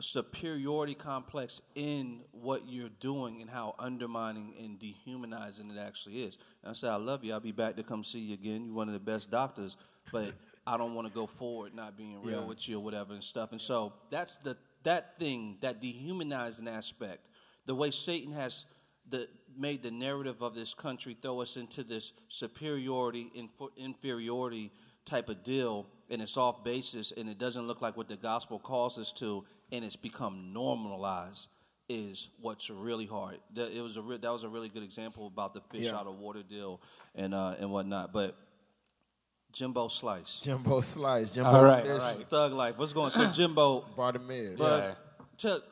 [0.01, 6.37] superiority complex in what you're doing and how undermining and dehumanizing it actually is.
[6.63, 7.33] And I said, I love you.
[7.33, 8.65] I'll be back to come see you again.
[8.65, 9.75] You're one of the best doctors,
[10.11, 10.33] but
[10.73, 12.45] I don't want to go forward not being real Yeah.
[12.45, 13.51] with you or whatever and stuff.
[13.51, 17.27] And so that's the that thing, that dehumanizing aspect,
[17.65, 18.65] the way Satan has
[19.09, 19.27] the
[19.57, 23.31] made the narrative of this country throw us into this superiority
[23.77, 24.71] inferiority
[25.05, 28.59] type of deal and it's off basis and it doesn't look like what the gospel
[28.59, 31.49] calls us to and it's become normalized
[31.89, 33.39] is what's really hard.
[33.55, 35.95] That, it was a re- that was a really good example about the fish Yeah.
[35.95, 36.81] out of water deal
[37.15, 38.13] and uh, and whatnot.
[38.13, 38.37] But
[39.51, 42.29] Jimbo Slice, Jimbo Slice, Jimbo All right, Fish, all right.
[42.29, 42.77] Thug Life.
[42.77, 43.05] What's going?
[43.05, 43.11] on?
[43.11, 44.59] So Jimbo, Bartimaeus.
[44.59, 44.93] Bruh, Yeah.
[45.39, 45.63] to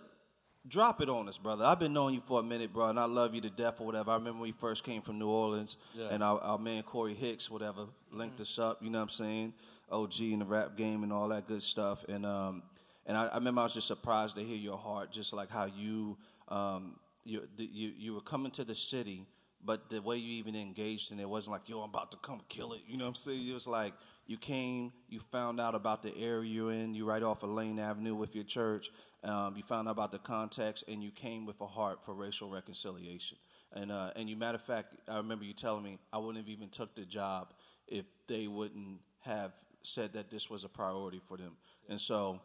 [0.68, 1.64] drop it on us, brother.
[1.64, 3.86] I've been knowing you for a minute, bro, and I love you to death or
[3.86, 4.12] whatever.
[4.12, 6.08] I remember when we first came from New Orleans, Yeah.
[6.12, 8.82] and our, our man Corey Hicks, whatever, linked us up.
[8.82, 9.54] You know what I'm saying?
[9.92, 12.04] OG in the rap game and all that good stuff.
[12.10, 12.64] And um,
[13.06, 15.66] and I, I remember I was just surprised to hear your heart, just like how
[15.66, 16.18] you
[16.50, 19.26] um, you you you were coming to the city.
[19.64, 22.42] But the way you even engaged in it wasn't like, yo, I'm about to come
[22.48, 22.82] kill it.
[22.88, 23.48] You know what I'm saying?
[23.48, 23.94] It was like
[24.28, 27.80] you came, you found out about the area you're in, you right off of Lane
[27.80, 28.90] Avenue with your church.
[29.24, 32.50] Um, you found out about the context, and you came with a heart for racial
[32.50, 33.38] reconciliation.
[33.74, 36.50] And uh, and you, matter of fact, I remember you telling me I wouldn't have
[36.50, 37.54] even took the job
[37.88, 41.58] if they wouldn't have said that this was a priority for them.
[41.90, 42.42] And so,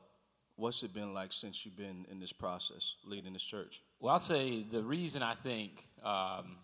[0.56, 3.82] what's it been like since you've been in this process, leading this church?
[4.00, 6.56] Well, I'll say the reason I think um,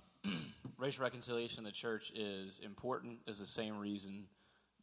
[0.88, 4.24] racial reconciliation in the church is important is the same reason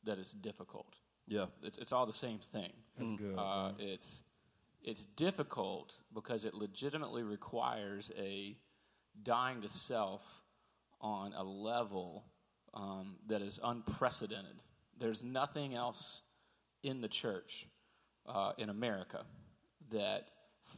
[0.04, 1.00] that it's difficult.
[1.28, 1.46] Yeah.
[1.64, 2.72] It's, it's all the same thing.
[2.96, 3.36] That's good.
[3.36, 4.22] Uh, it's
[4.84, 8.56] it's difficult because it legitimately requires a
[9.24, 10.44] dying to self
[11.02, 12.26] on a level
[12.76, 14.62] um, that is unprecedented.
[15.00, 16.22] There's nothing else
[16.84, 17.68] in the church
[18.28, 19.26] uh, in America
[19.92, 20.28] that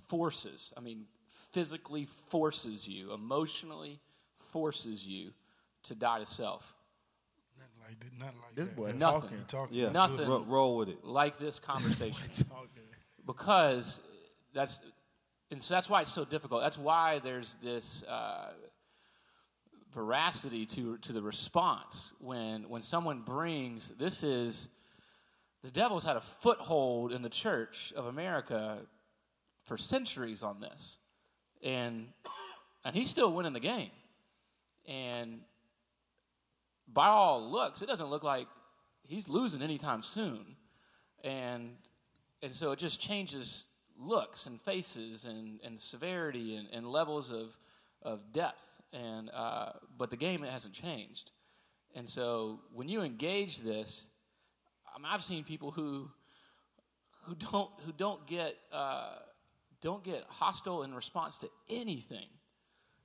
[0.07, 3.99] forces, I mean, physically forces you, emotionally
[4.51, 5.31] forces you
[5.83, 6.73] to die to self.
[7.57, 8.19] Nothing like that.
[8.19, 8.75] Nothing like This that.
[8.75, 9.21] boy Nothing.
[9.21, 9.77] talking, talking.
[9.77, 9.89] Yeah.
[9.91, 10.17] Nothing.
[10.17, 10.27] good.
[10.27, 11.03] Ro- roll with it.
[11.05, 12.45] like this conversation.
[13.25, 14.01] Because
[14.53, 14.81] that's
[15.51, 16.61] and so that's why it's so difficult.
[16.61, 18.51] That's why there's this uh,
[19.93, 24.69] veracity to to the response when when someone brings this is
[25.63, 28.79] the devil's had a foothold in the church of America
[29.65, 30.97] for centuries on this,
[31.63, 32.07] and
[32.85, 33.89] and he's still winning the game,
[34.87, 35.41] and
[36.91, 38.47] by all looks, it doesn't look like
[39.03, 40.55] he's losing anytime soon,
[41.23, 41.71] and
[42.41, 43.67] and so it just changes
[43.99, 47.57] looks and faces and, and severity and, and levels of,
[48.03, 48.79] of depth.
[48.93, 51.31] And uh, but the game it hasn't changed.
[51.95, 54.09] And so when you engage this
[54.97, 56.09] I mean, I've seen people who
[57.25, 59.17] who don't who don't get uh,
[59.79, 62.25] don't get hostile in response to anything.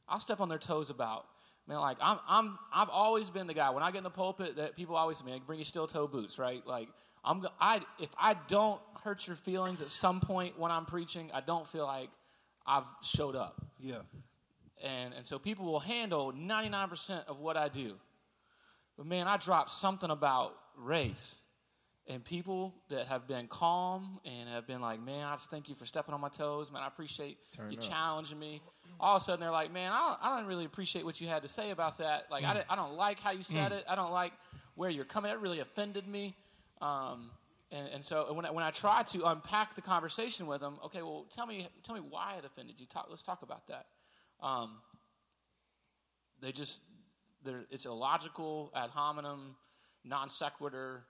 [0.08, 1.26] I'll step on their toes about
[1.72, 4.56] man like I'm I'm I've always been the guy when I get in the pulpit
[4.56, 6.88] that people always say man bring your steel toe boots right like
[7.24, 11.40] I'm I if I don't hurt your feelings at some point when I'm preaching I
[11.40, 12.10] don't feel like
[12.66, 13.96] I've showed up Yeah.
[14.84, 17.94] and and so people will handle 99% of what I do.
[18.96, 21.40] But man, I drop something about race,
[22.08, 25.74] and people that have been calm and have been like, man, I just thank you
[25.74, 26.82] for stepping on my toes, man.
[26.82, 27.38] I appreciate
[27.70, 28.60] you challenging me.
[28.98, 31.28] All of a sudden, they're like, man, I don't, I don't really appreciate what you
[31.28, 32.24] had to say about that.
[32.30, 33.84] Like, I, I don't like how you said it.
[33.88, 34.32] I don't like
[34.74, 35.30] where you're coming.
[35.30, 36.34] It really offended me.
[36.80, 37.30] Um,
[37.70, 41.02] and, and so when I, when I try to unpack the conversation with them, okay,
[41.02, 42.86] well, tell me tell me why it offended you.
[42.86, 43.86] Talk, let's talk about that.
[44.42, 44.78] Um,
[46.40, 46.82] they just
[47.70, 49.56] it's illogical ad hominem
[50.04, 51.04] non sequitur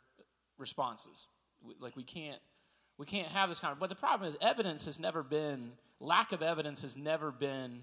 [0.62, 1.28] responses
[1.80, 2.38] like we can't
[2.98, 3.78] we can't have this kind of.
[3.78, 7.82] But the problem is, evidence has never been lack of evidence has never been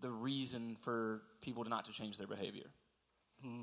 [0.00, 2.66] the reason for people to not to change their behavior.
[3.42, 3.62] Hmm.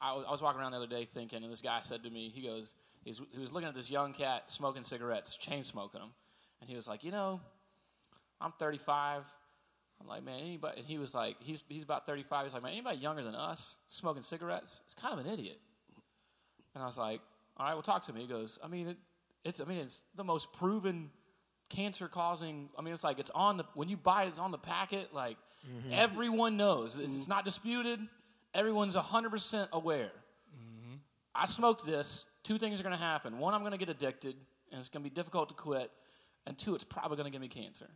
[0.00, 2.10] I, was, I was walking around the other day thinking, and this guy said to
[2.10, 6.00] me, he goes, he's, he was looking at this young cat smoking cigarettes, chain smoking
[6.00, 6.10] them,
[6.60, 7.40] and he was like, you know,
[8.40, 9.24] I'm 35.
[10.00, 12.44] I'm like, man, anybody, and he was like, he's, he's about 35.
[12.44, 15.58] He's like, man, anybody younger than us smoking cigarettes is kind of an idiot.
[16.74, 17.20] And I was like,
[17.60, 18.22] all right, well, talk to me.
[18.22, 18.96] He goes, I mean, it,
[19.44, 21.10] it's, I mean, it's the most proven
[21.68, 22.70] cancer causing.
[22.78, 25.12] I mean, it's like it's on the when you buy it, it's on the packet.
[25.12, 25.36] Like
[25.68, 25.92] mm-hmm.
[25.92, 28.00] everyone knows, it's, it's, not disputed.
[28.54, 30.10] Everyone's hundred percent aware.
[30.56, 30.94] Mm-hmm.
[31.34, 32.24] I smoked this.
[32.44, 33.38] Two things are going to happen.
[33.38, 34.36] One, I'm going to get addicted,
[34.72, 35.90] and it's going to be difficult to quit.
[36.46, 37.88] And two, it's probably going to give me cancer.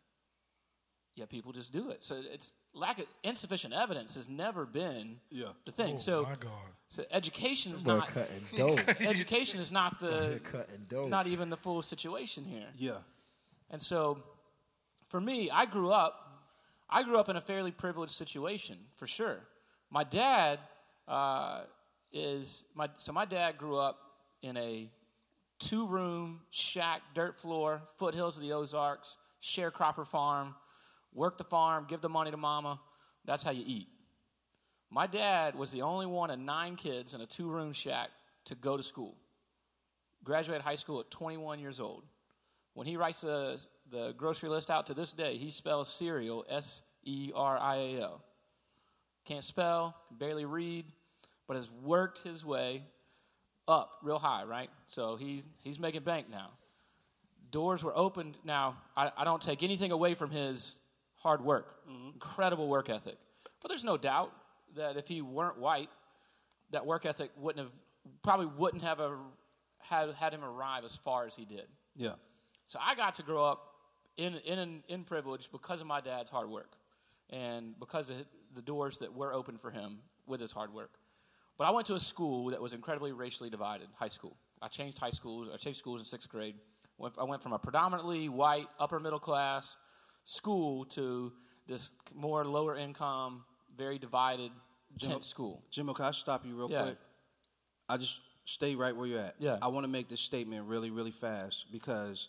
[1.16, 2.04] Yeah, people just do it.
[2.04, 5.46] So it's lack of insufficient evidence has never been yeah.
[5.64, 5.94] the thing.
[5.94, 6.50] Oh, so, my God.
[6.88, 8.80] so education is not cutting dope.
[9.00, 11.08] education is not the cutting dope.
[11.08, 12.66] not even the full situation here.
[12.76, 12.98] Yeah.
[13.70, 14.22] And so,
[15.06, 16.20] for me, I grew up.
[16.90, 19.38] I grew up in a fairly privileged situation, for sure.
[19.90, 20.58] My dad
[21.08, 21.62] uh,
[22.12, 23.98] is my so my dad grew up
[24.42, 24.90] in a
[25.60, 30.54] two-room shack, dirt floor, foothills of the Ozarks, sharecropper farm
[31.14, 32.80] work the farm, give the money to mama.
[33.24, 33.88] That's how you eat.
[34.90, 38.10] My dad was the only one of nine kids in a two room shack
[38.46, 39.16] to go to school.
[40.22, 42.04] Graduated high school at 21 years old.
[42.74, 46.82] When he writes the, the grocery list out to this day, he spells cereal S
[47.04, 48.24] E R I A L.
[49.24, 50.84] Can't spell, can barely read,
[51.46, 52.82] but has worked his way
[53.66, 54.70] up real high, right?
[54.86, 56.50] So he's, he's making bank now.
[57.50, 58.36] Doors were opened.
[58.44, 60.76] Now, I, I don't take anything away from his
[61.24, 62.10] hard work, mm-hmm.
[62.12, 63.16] incredible work ethic.
[63.60, 64.30] But there's no doubt
[64.76, 65.88] that if he weren't white,
[66.70, 67.72] that work ethic wouldn't have
[68.22, 69.16] probably wouldn't have a,
[69.80, 71.66] had had him arrive as far as he did.
[71.96, 72.12] Yeah.
[72.66, 73.66] So I got to grow up
[74.16, 76.76] in in in privilege because of my dad's hard work,
[77.30, 78.16] and because of
[78.54, 80.92] the doors that were open for him with his hard work.
[81.56, 83.88] But I went to a school that was incredibly racially divided.
[83.94, 84.36] High school.
[84.60, 85.48] I changed high schools.
[85.52, 86.56] I changed schools in sixth grade.
[87.18, 89.78] I went from a predominantly white upper middle class
[90.24, 91.32] school to
[91.66, 93.44] this more lower income,
[93.76, 94.50] very divided
[94.96, 95.62] Jim, tent school.
[95.70, 96.82] Jim, can I stop you real yeah.
[96.82, 96.98] quick?
[97.88, 99.34] I just stay right where you're at.
[99.38, 99.58] Yeah.
[99.62, 102.28] I want to make this statement really, really fast because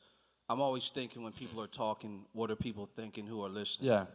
[0.50, 3.92] I'm always thinking when people are talking, what are people thinking who are listening?
[3.92, 4.06] Yeah.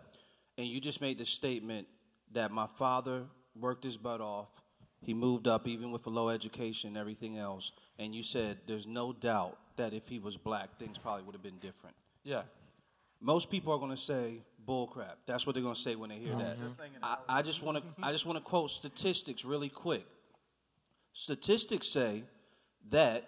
[0.59, 1.87] And you just made the statement
[2.33, 3.25] that my father
[3.59, 4.49] worked his butt off.
[5.03, 7.73] He moved up even with a low education and everything else.
[7.99, 11.43] And you said there's no doubt that if he was black, things probably would have
[11.43, 11.97] been different.
[12.23, 12.43] Yeah
[13.21, 15.17] most people are going to say bullcrap.
[15.27, 16.59] That's what they're going to say when they hear that.
[16.59, 16.83] Mm-hmm.
[17.03, 20.07] I, I just want to I just want to quote statistics really quick.
[21.13, 22.25] Statistics say
[22.91, 23.25] that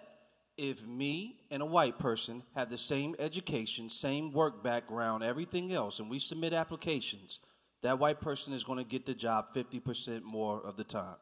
[0.57, 5.99] if me and a white person have the same education, same work background, everything else,
[5.99, 7.39] and we submit applications,
[7.81, 11.15] that white person is going to get the job 50% more of the time.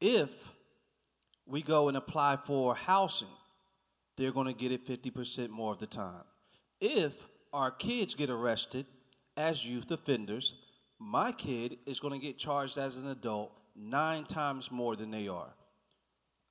[0.00, 0.30] If
[1.46, 3.28] we go and apply for housing,
[4.16, 6.24] they're going to get it 50% more of the time.
[6.80, 8.86] If our kids get arrested
[9.36, 10.54] as youth offenders,
[10.98, 15.28] my kid is going to get charged as an adult nine times more than they
[15.28, 15.54] are.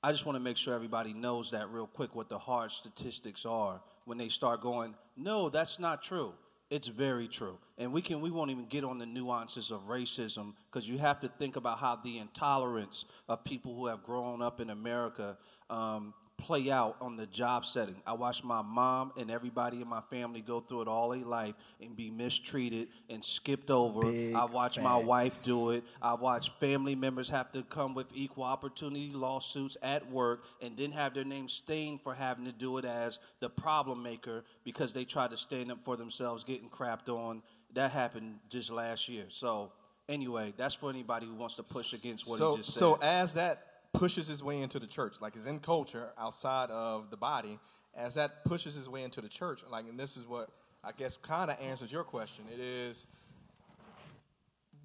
[0.03, 3.45] I just want to make sure everybody knows that real quick what the hard statistics
[3.45, 6.33] are when they start going, no, that's not true.
[6.71, 7.59] It's very true.
[7.77, 11.19] And we can we won't even get on the nuances of racism because you have
[11.19, 15.37] to think about how the intolerance of people who have grown up in America
[15.69, 17.95] um, play out on the job setting.
[18.05, 21.55] I watched my mom and everybody in my family go through it all their life
[21.79, 24.01] and be mistreated and skipped over.
[24.01, 24.83] Big I watched facts.
[24.83, 25.83] my wife do it.
[26.01, 30.91] I watched family members have to come with equal opportunity lawsuits at work and then
[30.91, 35.05] have their name stained for having to do it as the problem maker because they
[35.05, 37.43] tried to stand up for themselves, getting crapped on.
[37.73, 39.25] That happened just last year.
[39.29, 39.71] So
[40.09, 42.79] anyway, that's for anybody who wants to push against what so, he just said.
[42.79, 47.09] So as that pushes his way into the church, like it's in culture outside of
[47.09, 47.59] the body,
[47.95, 50.49] as that pushes his way into the church, like, and this is what
[50.83, 52.45] I guess kind of answers your question.
[52.53, 53.05] It is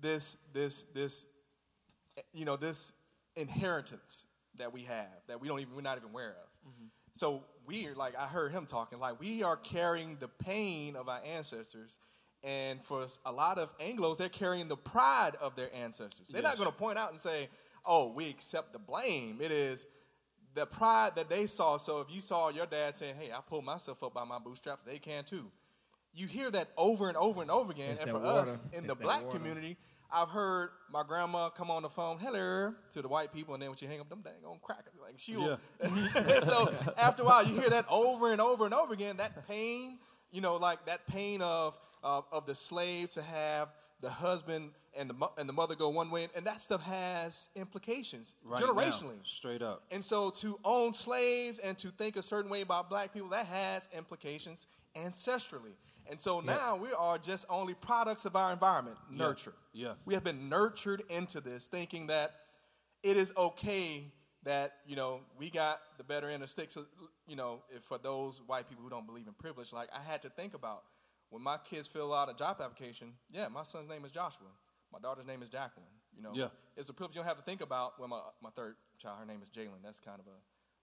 [0.01, 1.27] this, this, this,
[2.33, 2.93] you know, this
[3.37, 4.27] inheritance
[4.59, 6.71] that we have that we don't even, we're not even aware of.
[6.71, 6.87] Mm-hmm.
[7.13, 11.09] So we are like, I heard him talking, like, we are carrying the pain of
[11.09, 11.99] our ancestors.
[12.45, 16.29] And for a lot of Anglos, they're carrying the pride of their ancestors.
[16.29, 16.53] They're yes.
[16.53, 17.49] not going to point out and say,
[17.87, 19.39] oh, we accept the blame.
[19.41, 19.87] It is
[20.55, 21.77] the pride that they saw.
[21.77, 24.85] So if you saw your dad saying, hey, I pulled myself up by my bootstraps,
[24.85, 25.51] they can too.
[26.15, 27.91] You hear that over and over and over again.
[27.91, 28.41] It's and for water.
[28.41, 29.39] us in it's the black water.
[29.39, 29.77] community,
[30.11, 33.71] I've heard my grandma come on the phone, hello, to the white people, and then
[33.71, 35.33] when she hang up them dang on crackers, like she.
[35.33, 35.57] Yeah.
[36.43, 39.19] so after a while, you hear that over and over and over again.
[39.19, 39.99] That pain,
[40.31, 43.69] you know, like that pain of of, of the slave to have
[44.01, 48.35] the husband and the and the mother go one way, and that stuff has implications
[48.45, 49.83] right generationally, now, straight up.
[49.91, 53.47] And so to own slaves and to think a certain way about black people, that
[53.47, 55.77] has implications ancestrally.
[56.09, 59.55] And so now we are just only products of our environment, nurture.
[59.73, 59.89] Yeah.
[59.89, 59.95] yeah.
[60.05, 62.33] We have been nurtured into this, thinking that
[63.03, 64.05] it is okay
[64.45, 66.75] that, you know, we got the better end of sticks.
[66.75, 66.85] So,
[67.27, 70.23] you know, if for those white people who don't believe in privilege, like I had
[70.23, 70.85] to think about
[71.31, 74.49] when my kids fill out a job application, yeah, my son's name is Joshua.
[74.93, 75.87] My daughter's name is Jacqueline.
[76.17, 76.49] You know, yeah.
[76.77, 77.99] it's a privilege you don't have to think about.
[77.99, 79.83] Well, my, my third child, her name is Jalen.
[79.85, 80.39] That's kind of a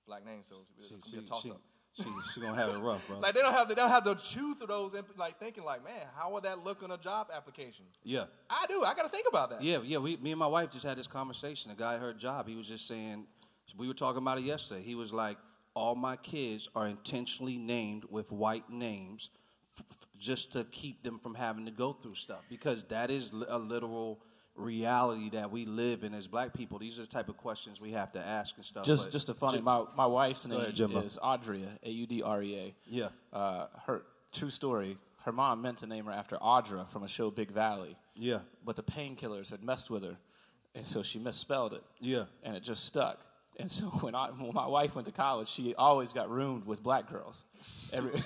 [0.06, 1.62] black name, so it's, it's going to be a toss up
[1.96, 3.20] she, she gonna have it rough, bro.
[3.20, 6.02] like they don't have they don't have the truth of those like thinking like, man,
[6.16, 7.86] how would that look on a job application?
[8.04, 8.84] Yeah, I do.
[8.84, 9.62] I got to think about that.
[9.62, 10.00] Yeah, yeah.
[10.00, 11.72] We, me and my wife just had this conversation.
[11.72, 13.28] A guy at her job, he was just saying,
[13.78, 14.82] we were talking about it yesterday.
[14.82, 15.38] He was like,
[15.76, 19.30] all my kids are intentionally named with white names,
[19.78, 19.86] f-
[20.24, 24.20] just to keep them from having to go through stuff because that is a literal
[24.56, 26.80] reality that we live in as black people.
[26.80, 28.86] These are the type of questions we have to ask and stuff.
[28.86, 29.58] Just, just a funny.
[29.58, 32.76] Jim, my my wife's name ahead, is Audrea, A U D R E A.
[32.86, 33.10] Yeah.
[33.32, 34.98] Uh, her true story.
[35.26, 37.96] Her mom meant to name her after Audra from a show Big Valley.
[38.16, 38.40] Yeah.
[38.66, 40.18] But the painkillers had messed with her,
[40.76, 41.84] and so she misspelled it.
[42.00, 42.26] Yeah.
[42.44, 43.26] And it just stuck.
[43.60, 46.82] And so when, I, when my wife went to college, she always got roomed with
[46.82, 47.46] black girls.
[47.92, 48.12] Every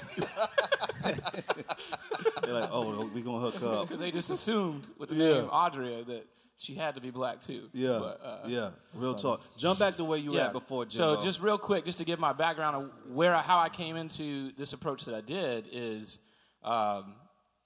[2.43, 5.34] They're like, oh, we gonna hook up because they just assumed with the yeah.
[5.34, 6.25] name Audrey that
[6.57, 7.69] she had to be black too.
[7.71, 8.69] Yeah, but, uh, yeah.
[8.95, 9.41] Real talk.
[9.57, 10.86] Jump back to where you were at before.
[10.86, 11.17] Jimbo.
[11.17, 13.95] So just real quick, just to give my background of where I, how I came
[13.95, 16.19] into this approach that I did is,
[16.63, 17.13] um,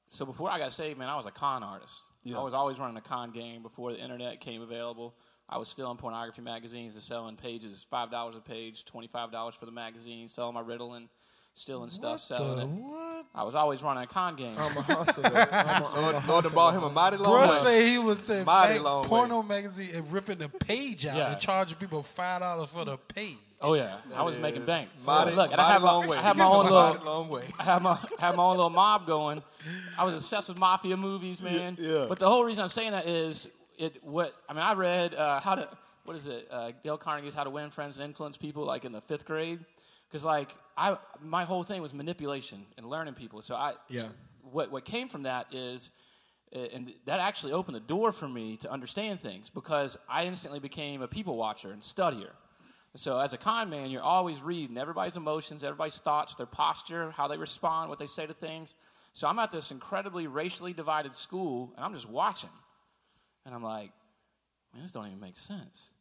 [0.10, 2.04] so before I got saved, man, I was a con artist.
[2.24, 2.40] Yeah.
[2.40, 5.16] I was always running a con game before the internet came available.
[5.52, 9.32] I was still in pornography magazines and selling pages, five dollars a page, twenty five
[9.32, 11.08] dollars for the magazine, selling my Ritalin
[11.54, 12.68] stealing stuff, selling it.
[12.68, 13.26] What?
[13.36, 14.56] I was always running a con game.
[14.58, 15.26] I'm a hustler.
[15.26, 16.52] I'm a, I'm a hustler.
[16.52, 17.64] bought him a mighty long Bro way.
[17.64, 19.48] say he was in mighty long porno way.
[19.48, 21.32] magazine and ripping the page out yeah.
[21.34, 23.38] and charging people five dollars for the page.
[23.64, 24.90] Oh yeah, that I was making bank.
[25.06, 26.18] Mighty, Look, and I have long my, way.
[26.18, 27.44] I have my own little, long way.
[27.60, 29.44] I have my have my own little mob going.
[29.98, 31.78] I was obsessed with mafia movies, man.
[31.80, 32.06] Yeah.
[32.10, 33.48] But the whole reason I'm saying that is
[33.82, 34.04] it.
[34.04, 35.68] What I mean, I read uh, how to.
[36.04, 36.48] What is it?
[36.50, 39.60] Uh, Dale Carnegie's How to Win Friends and Influence People, like in the fifth grade
[40.12, 43.42] because like I my whole thing was manipulation and learning people.
[43.42, 44.08] So I yeah.
[44.44, 45.92] What what came from that is.
[46.54, 50.60] Uh, and that actually opened the door for me to understand things because I instantly
[50.60, 52.32] became a people watcher and studier.
[52.94, 57.30] So, as a con man, you're always reading everybody's emotions, everybody's thoughts, their posture, how
[57.30, 58.76] they respond, what they say to things.
[59.14, 62.50] So, I'm at this incredibly racially divided school, and I'm just watching.
[63.46, 63.92] And I'm like,
[64.74, 65.94] man, this don't even make sense.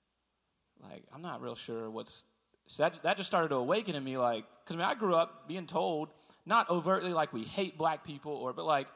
[0.83, 2.25] Like, I'm not real sure what's
[2.71, 5.13] so that, that just started to awaken in me, like, because I mean, I grew
[5.17, 6.11] up being told,
[6.47, 8.87] not overtly like we hate black people, or but like,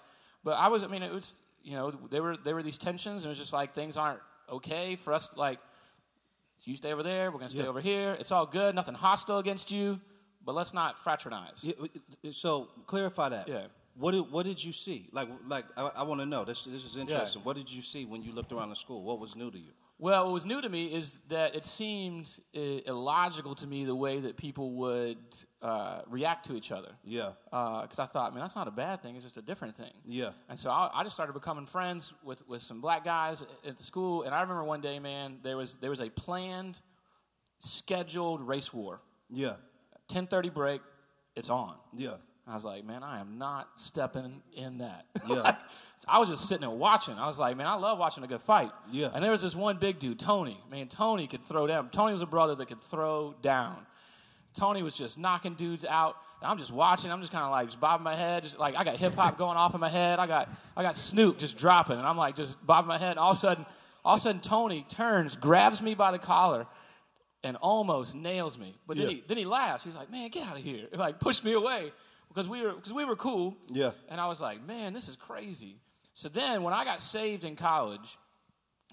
[0.44, 1.34] but I was, I mean, it was,
[1.64, 4.20] you know, there were there were these tensions, and it was just like things aren't
[4.48, 5.36] okay for us.
[5.36, 5.58] like,
[6.64, 7.68] you stay over there, we're gonna stay yeah.
[7.68, 8.16] over here.
[8.20, 10.00] It's all good, nothing hostile against you,
[10.44, 11.64] but let's not fraternize.
[11.64, 13.48] Yeah, so clarify that.
[13.48, 13.66] Yeah.
[13.96, 15.08] What did what did you see?
[15.12, 16.44] Like like I, I want to know.
[16.44, 17.40] This this is interesting.
[17.40, 17.46] Yeah.
[17.46, 19.02] What did you see when you looked around the school?
[19.02, 19.72] What was new to you?
[19.98, 24.18] Well, what was new to me is that it seemed illogical to me the way
[24.20, 25.18] that people would
[25.62, 26.90] uh, react to each other.
[27.04, 27.30] Yeah.
[27.44, 29.14] Because uh, I thought, man, that's not a bad thing.
[29.14, 29.92] It's just a different thing.
[30.04, 30.30] Yeah.
[30.48, 33.82] And so I, I, just started becoming friends with, with some black guys at the
[33.84, 34.24] school.
[34.24, 36.80] And I remember one day, man, there was there was a planned,
[37.60, 39.00] scheduled race war.
[39.30, 39.54] Yeah.
[40.08, 40.80] Ten thirty break.
[41.36, 41.76] It's on.
[41.94, 42.16] Yeah.
[42.46, 45.06] I was like, man, I am not stepping in that.
[45.26, 45.36] Yeah.
[45.36, 45.58] like,
[45.96, 47.14] so I was just sitting there watching.
[47.14, 48.70] I was like, man, I love watching a good fight.
[48.92, 49.08] Yeah.
[49.14, 50.58] And there was this one big dude, Tony.
[50.70, 51.88] Man, Tony could throw down.
[51.88, 53.74] Tony was a brother that could throw down.
[54.54, 56.16] Tony was just knocking dudes out.
[56.40, 57.10] And I'm just watching.
[57.10, 58.42] I'm just kind of like just bobbing my head.
[58.42, 60.18] Just like I got hip hop going off in my head.
[60.18, 63.12] I got I got Snoop just dropping, and I'm like just bobbing my head.
[63.12, 63.64] And all of a sudden,
[64.04, 66.66] all of a sudden, Tony turns, grabs me by the collar,
[67.42, 68.76] and almost nails me.
[68.86, 69.14] But then yeah.
[69.16, 69.84] he then he laughs.
[69.84, 71.92] He's like, "Man, get out of here!" And like pushed me away
[72.34, 73.56] because we were because we were cool.
[73.68, 73.92] Yeah.
[74.08, 75.76] And I was like, man, this is crazy.
[76.12, 78.18] So then when I got saved in college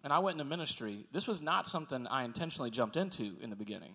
[0.04, 3.56] and I went into ministry, this was not something I intentionally jumped into in the
[3.56, 3.94] beginning.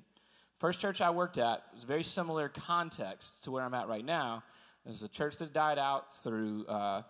[0.59, 4.43] First church I worked at was very similar context to where I'm at right now.
[4.85, 7.03] It was a church that died out through uh,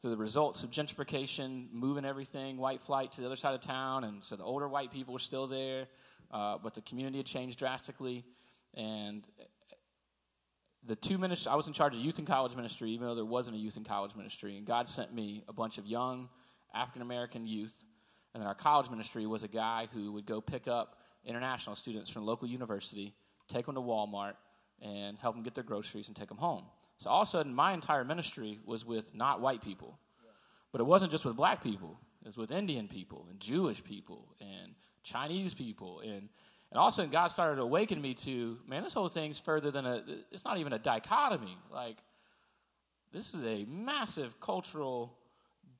[0.00, 4.04] through the results of gentrification, moving everything, white flight to the other side of town,
[4.04, 5.86] and so the older white people were still there,
[6.32, 8.24] uh, but the community had changed drastically.
[8.74, 9.24] And
[10.86, 13.24] the two ministries, I was in charge of youth and college ministry, even though there
[13.24, 14.56] wasn't a youth and college ministry.
[14.56, 16.28] And God sent me a bunch of young
[16.74, 17.84] African American youth.
[18.34, 22.10] And then our college ministry was a guy who would go pick up international students
[22.10, 23.14] from local university,
[23.46, 24.34] take them to Walmart,
[24.80, 26.64] and help them get their groceries and take them home.
[26.98, 29.98] So all of a sudden, my entire ministry was with not white people.
[30.72, 34.34] But it wasn't just with black people, it was with Indian people and Jewish people
[34.40, 36.00] and Chinese people.
[36.00, 36.28] And,
[36.72, 39.38] and all of a sudden, God started to awaken me to, man, this whole thing's
[39.38, 41.58] further than a, it's not even a dichotomy.
[41.70, 41.98] Like,
[43.12, 45.12] this is a massive cultural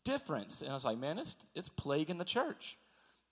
[0.05, 0.61] difference.
[0.61, 2.76] And I was like, man, it's, it's plaguing the church.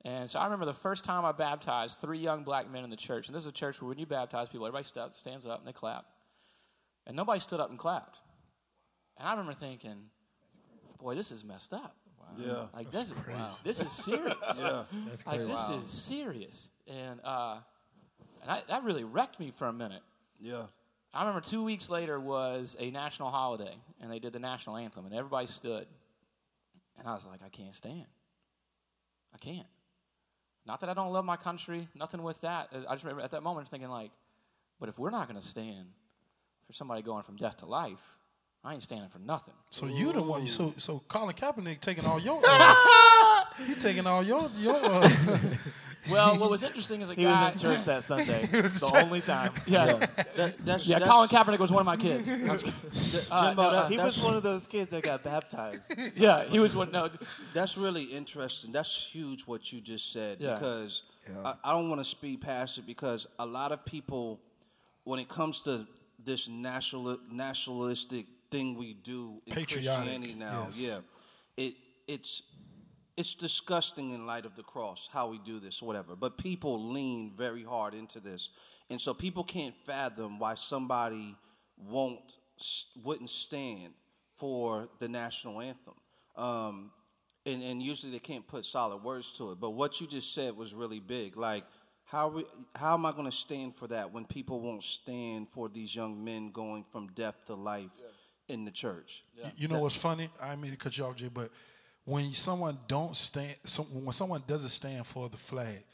[0.06, 2.96] And so I remember the first time I baptized three young black men in the
[2.96, 3.28] church.
[3.28, 5.72] And this is a church where when you baptize people, everybody stands up and they
[5.72, 6.06] clap.
[7.06, 8.20] And nobody stood up and clapped.
[9.18, 10.06] And I remember thinking,
[10.98, 11.94] boy, this is messed up.
[12.36, 12.66] Yeah.
[12.74, 13.56] Like this, wow.
[13.64, 14.34] this is serious.
[14.60, 14.84] Yeah.
[15.08, 15.52] That's like crazy.
[15.52, 16.70] this is serious.
[16.86, 17.58] And uh,
[18.42, 20.02] and I, that really wrecked me for a minute.
[20.40, 20.62] Yeah.
[21.12, 25.06] I remember two weeks later was a national holiday, and they did the national anthem,
[25.06, 25.86] and everybody stood.
[26.98, 28.06] And I was like, I can't stand.
[29.34, 29.66] I can't.
[30.66, 32.68] Not that I don't love my country, nothing with that.
[32.72, 34.12] I just remember at that moment thinking, like,
[34.78, 35.86] but if we're not going to stand
[36.66, 38.18] for somebody going from death to life,
[38.62, 39.54] I ain't standing for nothing.
[39.70, 40.46] So you the one.
[40.46, 42.40] So so Colin Kaepernick taking all your.
[43.62, 44.76] Uh, he taking all your your.
[44.76, 45.08] Uh,
[46.10, 47.50] Well, what was interesting is a He guy.
[47.52, 48.46] was in church that Sunday.
[48.50, 49.52] the only time.
[49.66, 50.98] Yeah, That, that's, yeah.
[50.98, 52.30] that's, Colin Kaepernick was one of my kids.
[52.32, 53.30] I'm just kidding.
[53.30, 55.92] Uh, Jimbo, no, uh, He was one of those kids that got baptized.
[56.16, 56.90] yeah, he was one.
[56.90, 57.10] No,
[57.52, 58.72] That's really interesting.
[58.72, 60.54] That's huge what you just said Yeah.
[60.54, 61.02] because
[61.44, 64.40] I, I don't want to speed past it because a lot of people,
[65.04, 65.86] when it comes to
[66.24, 70.78] this national nationalistic thing we do in Patriotic, Christianity now, yes.
[70.78, 70.98] yeah,
[71.56, 71.74] it
[72.06, 72.42] it's
[73.16, 76.16] it's disgusting in light of the cross how we do this whatever.
[76.16, 78.50] But people lean very hard into this,
[78.88, 81.36] and so people can't fathom why somebody
[81.76, 82.20] won't
[83.02, 83.94] wouldn't stand
[84.36, 85.94] for the national anthem.
[86.36, 86.90] Um,
[87.46, 89.60] and, and usually they can't put solid words to it.
[89.60, 91.36] But what you just said was really big.
[91.36, 91.64] Like,
[92.04, 92.44] how we,
[92.74, 96.24] how am I going to stand for that when people won't stand for these young
[96.24, 97.90] men going from death to life
[98.50, 99.24] in the church?
[99.36, 100.30] You- You know what's funny?
[100.40, 101.50] I mean to cut you off, Jay, but
[102.04, 105.84] when someone don't stand, some, when someone doesn't stand for the flag,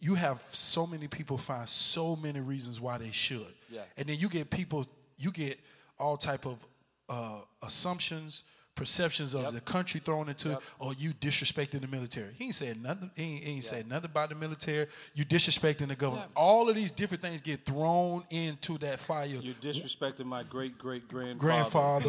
[0.00, 3.54] you have so many people find so many reasons why they should.
[3.70, 3.82] Yeah.
[3.96, 5.58] And then you get people, you get
[5.98, 6.58] all type of
[7.08, 8.44] uh, assumptions,
[8.74, 9.52] perceptions of Yep.
[9.52, 10.62] the country thrown into, Yep.
[10.78, 12.32] or you disrespecting the military.
[12.34, 13.10] He ain't said nothing.
[13.14, 14.86] He ain't, he ain't said nothing about the military.
[15.14, 16.30] You disrespecting the government.
[16.34, 16.40] Yeah.
[16.42, 19.26] All of these different things get thrown into that fire.
[19.26, 21.38] You disrespecting my great great grandfather.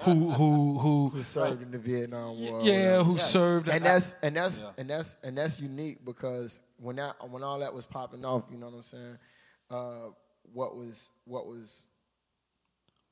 [0.00, 2.60] who, who who who Who served in the Vietnam War?
[2.60, 3.04] or yeah whatever.
[3.04, 4.70] who served and that's and that's Yeah.
[4.78, 8.58] and that's and that's unique because when that when all that was popping off, you
[8.58, 9.18] know what I'm saying?
[9.70, 10.08] Uh,
[10.52, 11.86] what was what was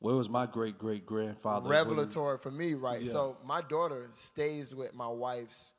[0.01, 1.68] Where was my great great grandfather?
[1.70, 3.01] revelatory for me, right?
[3.03, 3.12] Yeah.
[3.12, 5.74] So my daughter stays with my wife's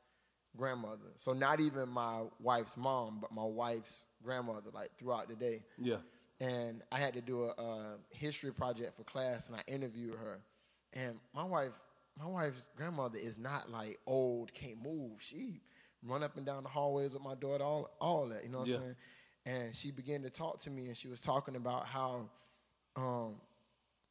[0.56, 1.12] grandmother.
[1.16, 5.62] So not even my wife's mom, but my wife's grandmother, like throughout the day.
[5.78, 5.96] Yeah.
[6.40, 10.40] And I had to do a, a history project for class, and I interviewed her.
[10.92, 11.72] And my wife,
[12.18, 15.20] my wife's grandmother is not like old, can't move.
[15.20, 15.60] She
[16.04, 18.44] run up and down the hallways with my daughter, all all that.
[18.44, 18.76] You know what Yeah.
[18.76, 18.96] I'm saying?
[19.44, 22.28] And she began to talk to me, and she was talking about how
[22.96, 23.36] um,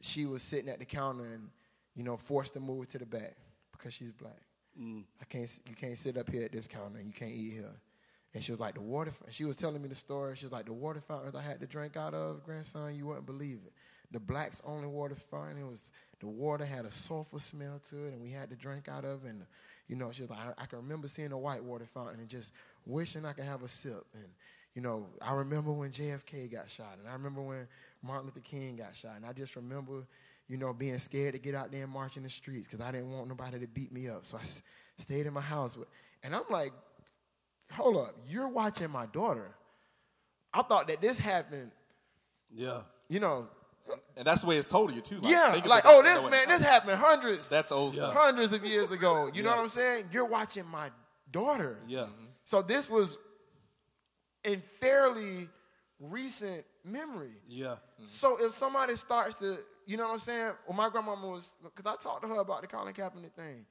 [0.02, 1.50] she was sitting at the counter and
[1.96, 3.36] you know forced to move to the back
[3.72, 4.42] because she's black.
[4.80, 5.04] Mm.
[5.22, 7.76] I can't you can't sit up here at this counter and you can't eat here.
[8.34, 9.12] And she was like the water.
[9.30, 10.36] She was telling me the story.
[10.36, 12.96] She was like the water fountains I had to drink out of, grandson.
[12.96, 13.74] You wouldn't believe it.
[14.12, 15.58] The blacks only water fountain.
[15.58, 18.88] It was the water had a sulfur smell to it, and we had to drink
[18.88, 19.26] out of.
[19.26, 19.30] it.
[19.30, 19.46] And
[19.88, 22.30] you know, she was like, I, I can remember seeing a white water fountain and
[22.30, 22.54] just
[22.86, 24.06] wishing I could have a sip.
[24.14, 24.28] And
[24.76, 27.68] you know, I remember when JFK got shot, and I remember when
[28.04, 30.06] Martin Luther King got shot, and I just remember,
[30.48, 32.92] you know, being scared to get out there and march in the streets because I
[32.92, 34.26] didn't want nobody to beat me up.
[34.26, 34.64] So I s-
[34.98, 35.78] stayed in my house.
[35.78, 35.88] With,
[36.24, 36.72] and I'm like,
[37.72, 39.56] hold up, you're watching my daughter.
[40.54, 41.72] I thought that this happened,
[42.54, 42.82] Yeah.
[43.08, 43.48] you know,
[44.16, 45.20] And that's the way it's told to you too.
[45.20, 48.14] Like, yeah, like, oh, this man, this happened hundreds, That's old stuff.
[48.16, 49.30] hundreds of years ago.
[49.34, 50.06] You know what I'm saying?
[50.12, 50.92] You're watching my
[51.32, 51.78] daughter.
[51.88, 52.06] Yeah.
[52.46, 53.18] So this was
[54.44, 55.50] in fairly
[56.00, 57.36] recent memory.
[57.48, 57.76] Yeah.
[58.06, 60.52] So if somebody starts to, you know what I'm saying?
[60.68, 63.66] Well, my grandmama was, because I talked to her about the Colin Kaepernick thing,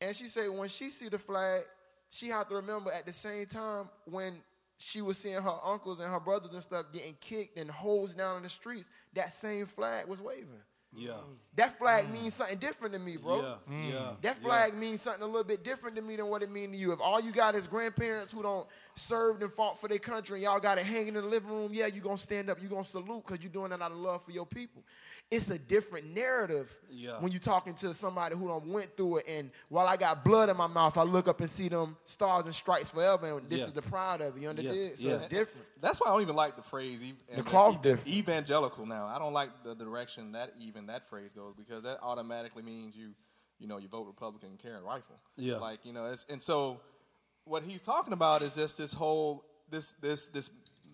[0.00, 1.62] and she said when she see the flag,
[2.10, 4.34] she had to remember at the same time when
[4.78, 8.38] she was seeing her uncles and her brothers and stuff getting kicked and hosed down
[8.38, 10.62] in the streets, that same flag was waving.
[10.92, 11.12] Yeah.
[11.56, 13.40] That flag means something different to me, bro.
[13.40, 13.54] Yeah.
[13.68, 13.92] Yeah.
[13.92, 14.20] Mm.
[14.22, 16.78] That flag means something a little bit different to me than what it means to
[16.78, 16.92] you.
[16.92, 18.66] If all you got is grandparents who don't
[18.96, 21.70] served and fought for their country and y'all got it hanging in the living room,
[21.72, 23.92] yeah, you're going to stand up, you're going to salute because you're doing it out
[23.92, 24.82] of love for your people.
[25.30, 27.20] It's a different narrative Yeah.
[27.20, 29.26] when you're talking to somebody who done went through it.
[29.28, 32.46] And while I got blood in my mouth, I look up and see them stars
[32.46, 33.66] and stripes forever, and this Yeah.
[33.66, 34.40] is the pride of it.
[34.40, 34.98] You understand?
[34.98, 35.14] So Yeah.
[35.14, 35.66] it's different.
[35.80, 37.00] That's why I don't even like the phrase.
[37.02, 38.16] ev- The cloth ev- different.
[38.16, 38.86] Evangelical.
[38.86, 42.96] Now, I don't like the direction that even that phrase goes because that automatically means
[42.96, 43.14] you,
[43.60, 45.16] you know, you vote Republican and carry a rifle.
[45.36, 45.58] Yeah.
[45.58, 46.80] Like you know, it's, and so
[47.44, 50.50] what he's talking about is just this whole this this this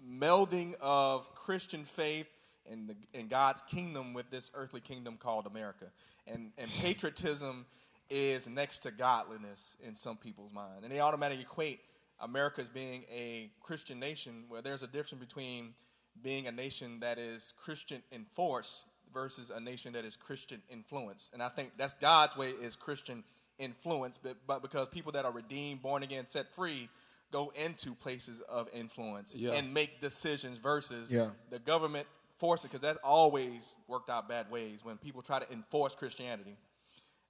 [0.06, 2.28] melding of Christian faith
[2.70, 5.86] and the, and God's kingdom with this earthly kingdom called America,
[6.26, 7.66] and and patriotism
[8.08, 11.80] is next to godliness in some people's mind, and they automatically equate
[12.20, 15.74] America as being a Christian nation, where there's a difference between
[16.22, 21.30] being a nation that is Christian in force versus a nation that is Christian influence,
[21.32, 23.24] and I think that's God's way is Christian
[23.58, 26.88] influence, but, but because people that are redeemed, born again, set free,
[27.32, 29.52] go into places of influence Yeah.
[29.52, 31.30] and make decisions versus Yeah.
[31.50, 32.06] the government
[32.38, 36.56] forcing, because that's always worked out bad ways when people try to enforce Christianity.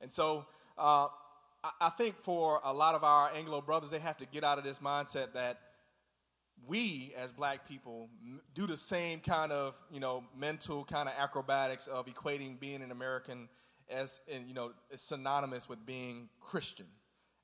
[0.00, 0.46] And so
[0.78, 1.08] uh,
[1.64, 4.58] I, I think for a lot of our Anglo brothers, they have to get out
[4.58, 5.58] of this mindset that
[6.66, 8.08] we as black people
[8.54, 12.90] do the same kind of you know mental kind of acrobatics of equating being an
[12.90, 13.48] American
[13.90, 16.86] as and you know synonymous with being Christian,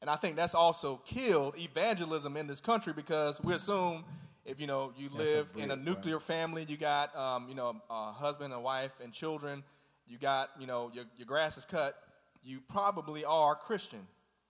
[0.01, 4.05] and I think that's also killed evangelism in this country because we assume
[4.45, 8.13] if you know you live in a nuclear family, you got um, you know a
[8.13, 9.63] husband, a wife, and children,
[10.07, 11.95] you got you know your your grass is cut,
[12.43, 14.01] you probably are Christian.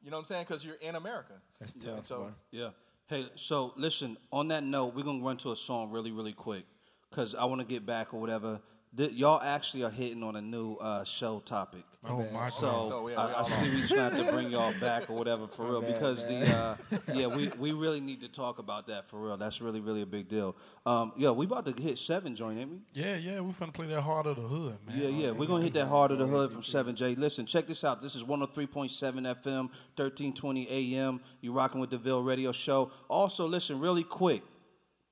[0.02, 0.44] You know what I'm saying?
[0.48, 1.34] Because you're in America.
[1.60, 2.30] That's And tough, so, boy.
[2.50, 2.70] Yeah.
[3.06, 6.32] Hey, so listen, on that note, we're going to run to a song really, really
[6.32, 6.64] quick
[7.08, 8.60] because I want to get back or whatever.
[8.96, 11.84] Th- y'all actually are hitting on a new uh, show topic.
[12.04, 12.88] Oh my So, God.
[12.88, 15.12] So, yeah, we I, I all see we just have to bring y'all back or
[15.12, 16.76] whatever for real bad, because the uh,
[17.14, 19.36] yeah we, we really need to talk about that for real.
[19.36, 20.56] That's really really a big deal.
[20.84, 22.78] Um, yeah, we about to hit seven joint, ain't we?
[22.92, 24.98] Yeah, yeah, we finna play that Heart of the Hood, man.
[24.98, 25.30] Yeah, yeah.
[25.30, 27.16] We're gonna hit that heart of the hood from 7J.
[27.18, 28.02] Listen, check this out.
[28.02, 31.20] This is 103.7 FM, 1320 AM.
[31.40, 32.90] You rocking with the Ville Radio Show.
[33.08, 34.42] Also, listen, really quick.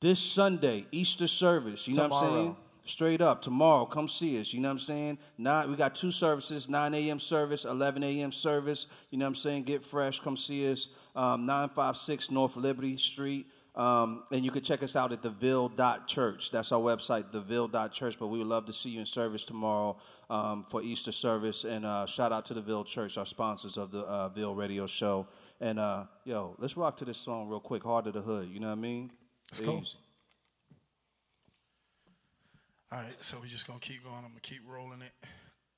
[0.00, 1.86] This Sunday, Easter service.
[1.86, 2.56] You know what I'm saying?
[2.84, 4.52] Straight up, tomorrow, come see us.
[4.52, 5.18] You know what I'm saying?
[5.38, 7.20] Nine, we got two services: 9 a.m.
[7.20, 8.32] service, 11 a.m.
[8.32, 8.86] service.
[9.10, 9.64] You know what I'm saying?
[9.64, 10.88] Get fresh, come see us.
[11.14, 13.46] Um, 956 North Liberty Street.
[13.74, 16.50] Um, and you can check us out at theville.church.
[16.50, 18.18] That's our website, theville.church.
[18.18, 19.96] But we would love to see you in service tomorrow
[20.28, 21.64] um, for Easter service.
[21.64, 24.86] And uh, shout out to the Ville Church, our sponsors of the uh, Ville Radio
[24.86, 25.28] Show.
[25.60, 28.48] And uh, yo, let's rock to this song real quick, Heart of the Hood.
[28.50, 29.12] You know what I mean?
[29.60, 29.96] Let's.
[32.92, 34.16] All right, so we're just gonna keep going.
[34.16, 35.12] I'm gonna keep rolling it.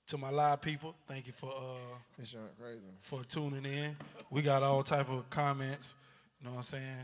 [0.09, 2.81] To my live people, thank you for uh This crazy.
[3.03, 3.97] for tuning in.
[4.31, 5.95] We got all type of comments.
[6.41, 6.97] You know what I'm saying?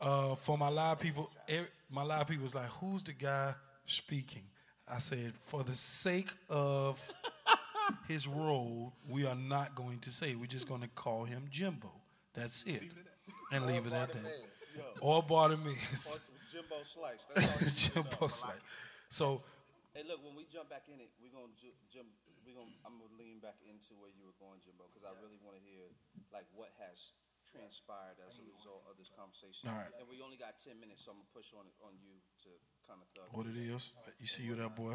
[0.00, 3.54] Uh, for my live people, every, my live people was like, "Who's the guy
[3.86, 4.42] speaking?"
[4.88, 6.98] I said, "For the sake of
[8.08, 10.36] his role, we are not going to say.
[10.36, 11.90] We're just going to call him Jimbo.
[12.34, 12.84] That's it,
[13.52, 14.32] and leave it at that.
[15.00, 16.20] Or Bartimaeus,
[16.52, 17.26] Jimbo Slice.
[17.34, 18.54] That's all Jimbo Slice.
[19.10, 19.42] So
[19.90, 22.06] Hey, look, when we jump back in it, we're gonna ju- jump.
[22.46, 22.70] We gonna.
[22.86, 25.62] I'm gonna lean back into where you were going, Jimbo, because I really want to
[25.66, 25.90] hear
[26.30, 27.18] like what has
[27.50, 29.66] transpired as a result of this conversation.
[29.66, 29.90] All right.
[29.98, 32.50] And we only got ten minutes, so I'm gonna push on it on you to
[32.86, 33.34] kind of thug.
[33.34, 33.98] what it is.
[34.22, 34.94] You see you there, boy.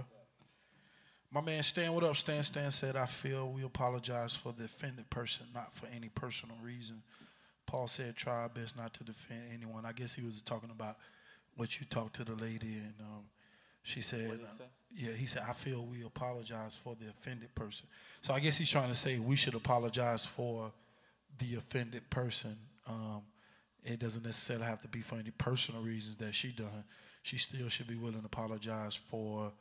[1.28, 2.16] My man Stan, what up?
[2.16, 6.56] Stan Stan said, I feel we apologize for the offended person, not for any personal
[6.64, 7.04] reason.
[7.68, 9.86] Paul said, try our best not to defend anyone.
[9.86, 10.96] I guess he was talking about
[11.58, 13.24] what you talked to the lady, and um,
[13.86, 14.40] she said?
[14.94, 17.88] Yeah, he said, I feel we apologize for the offended person.
[18.22, 20.72] So I guess he's trying to say we should apologize for
[21.38, 22.58] the offended person.
[22.88, 23.22] Um,
[23.84, 26.84] it doesn't necessarily have to be for any personal reasons that she done.
[27.22, 29.52] She still should be willing to apologize for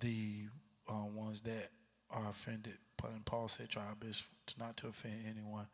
[0.00, 0.46] the
[0.88, 1.70] uh, ones that
[2.10, 2.74] are offended.
[3.04, 5.66] And Paul said, try our best to not to offend anyone.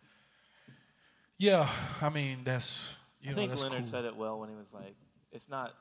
[1.39, 1.69] Yeah,
[2.01, 3.87] I mean that's you I know think Leonard cool.
[3.87, 4.97] said it well when he was like,
[5.31, 5.75] "It's not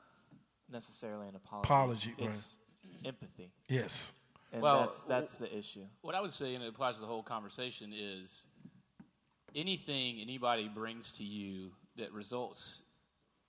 [0.70, 1.66] necessarily an apology.
[1.66, 2.28] Apology, right.
[2.28, 2.58] It's
[3.04, 4.12] empathy, Yes,
[4.52, 7.06] and Well, that's that's the issue." What I would say, and it applies to the
[7.06, 8.46] whole conversation, is
[9.54, 12.82] anything anybody brings to you that results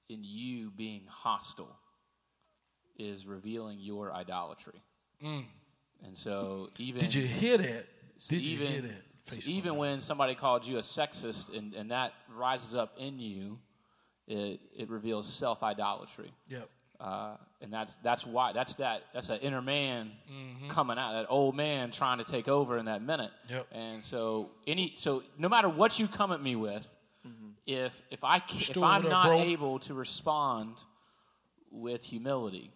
[0.09, 1.77] in you being hostile
[2.97, 4.81] is revealing your idolatry.
[5.23, 5.45] Mm.
[6.05, 7.85] And so, even did you hear that?
[8.17, 9.03] so Did you hear that?
[9.41, 13.59] so even when somebody called you a sexist and, and that rises up in you,
[14.27, 16.31] it, it reveals self idolatry.
[16.47, 16.69] Yep.
[16.99, 20.11] Uh, and that's that's why that's that that's an inner man
[20.67, 23.31] coming out, that old man trying to take over in that minute.
[23.49, 23.67] Yep.
[23.71, 26.93] And so any so no matter what you come at me with,
[27.65, 29.39] if if I ca- if Stu, I'm not bro?
[29.39, 30.83] able to respond
[31.71, 32.71] with humility,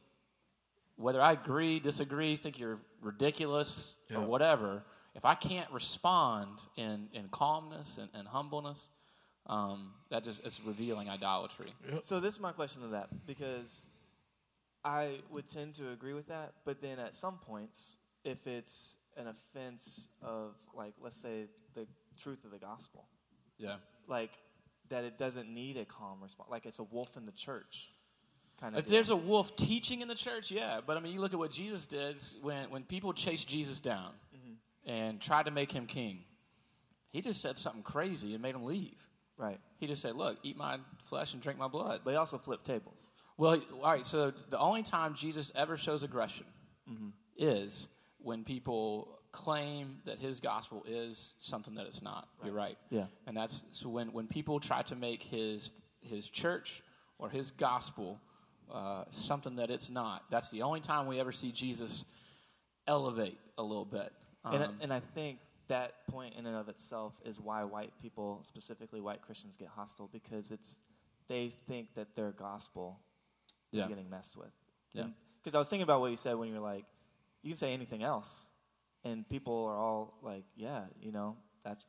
[0.96, 4.18] whether I agree, disagree, think you're ridiculous Yeah.
[4.20, 4.84] or whatever,
[5.16, 8.90] if I can't respond in, in calmness and, and humbleness,
[9.48, 11.74] um, that just it's revealing idolatry.
[12.02, 13.90] So this is my question to that because
[14.86, 19.28] I would tend to agree with that, but then at some points, if it's an
[19.28, 23.06] offense of like let's say the truth of the gospel,
[23.58, 23.76] Yeah.
[24.08, 24.32] like
[24.90, 27.90] that it doesn't need a calm response, like it's a wolf in the church
[28.60, 28.80] kind of.
[28.80, 30.80] If there's a wolf teaching in the church, yeah.
[30.86, 34.12] But I mean, you look at what Jesus did when, when people chased Jesus down
[34.36, 34.92] mm-hmm.
[34.92, 36.20] and tried to make him king.
[37.10, 39.08] He just said something crazy and made him leave.
[39.38, 42.38] right, He just said, "Look, eat my flesh and drink my blood." but he also
[42.38, 43.12] flipped tables.
[43.38, 44.06] Well, all right.
[44.06, 46.46] So the only time Jesus ever shows aggression
[47.38, 47.88] is
[48.20, 52.28] when people claim that his gospel is something that it's not.
[52.46, 52.78] You're right.
[52.92, 53.06] Yeah.
[53.26, 55.72] And that's so when when people try to make his
[56.02, 56.84] his church
[57.18, 58.20] or his gospel
[58.72, 60.24] uh, something that it's not.
[60.30, 62.06] That's the only time we ever see Jesus
[62.88, 64.12] elevate a little bit.
[64.46, 67.94] Um, and, I- and I think that point in and of itself is why white
[68.02, 70.82] people, specifically white Christians, get hostile because it's
[71.30, 73.00] they think that their gospel
[73.74, 73.88] is Yeah.
[73.88, 74.52] getting messed with.
[74.94, 75.08] Yeah.
[75.42, 76.86] Because I was thinking about what you said when you were like,
[77.42, 78.50] you can say anything else,
[79.04, 81.86] and people are all like, yeah, you know, that's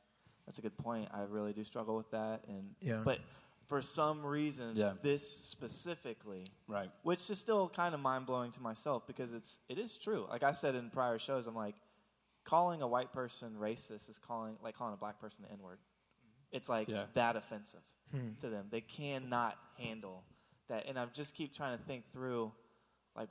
[0.46, 1.08] that's a good point.
[1.12, 3.02] I really do struggle with that, and Yeah.
[3.04, 3.20] but
[3.66, 4.94] for some reason, Yeah.
[5.00, 6.90] this specifically, Right.
[7.02, 10.26] which is still kind of mind blowing to myself because it's it is true.
[10.28, 11.76] Like I said in prior shows, I'm like,
[12.44, 15.78] calling a white person racist is calling like calling a black person the N word.
[15.78, 16.56] Mm-hmm.
[16.56, 17.06] It's like Yeah.
[17.14, 18.34] that offensive hmm.
[18.40, 18.66] to them.
[18.70, 20.24] They cannot handle
[20.68, 22.52] that, and I just keep trying to think through,
[23.16, 23.28] like,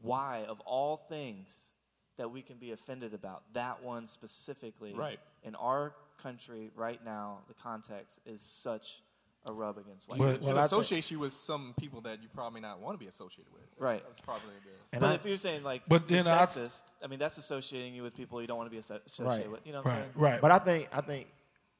[0.00, 1.72] why of all things
[2.16, 5.18] that we can be offended about, that one specifically, Right.
[5.42, 9.02] in our country right now, the context is such
[9.46, 10.18] a rub against white.
[10.18, 10.48] But- people.
[10.48, 13.08] It Well, I associates you with some people that you probably not want to be
[13.08, 13.62] associated with.
[13.76, 14.04] Right.
[14.06, 14.70] That's probably the.
[14.92, 17.38] And but I- if you're saying like But you're then I- sexist, I, mean that's
[17.38, 19.50] associating you with people you don't want to be associated Right.
[19.50, 19.66] with.
[19.66, 20.12] You know what I'm Right, saying?
[20.14, 20.40] right.
[20.40, 21.26] But I think I think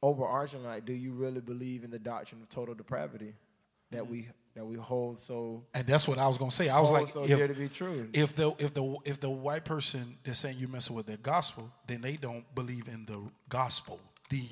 [0.03, 3.37] overarching, like, do you really believe in the doctrine of total depravity
[3.93, 4.13] that mm-hmm.
[4.13, 6.69] we that we hold so and that's what I was gonna say.
[6.69, 8.09] I was like, so if, dear to be true?
[8.13, 11.71] if the if the if the white person is saying you're messing with the gospel,
[11.87, 13.99] then they don't believe in the gospel,
[14.31, 14.45] the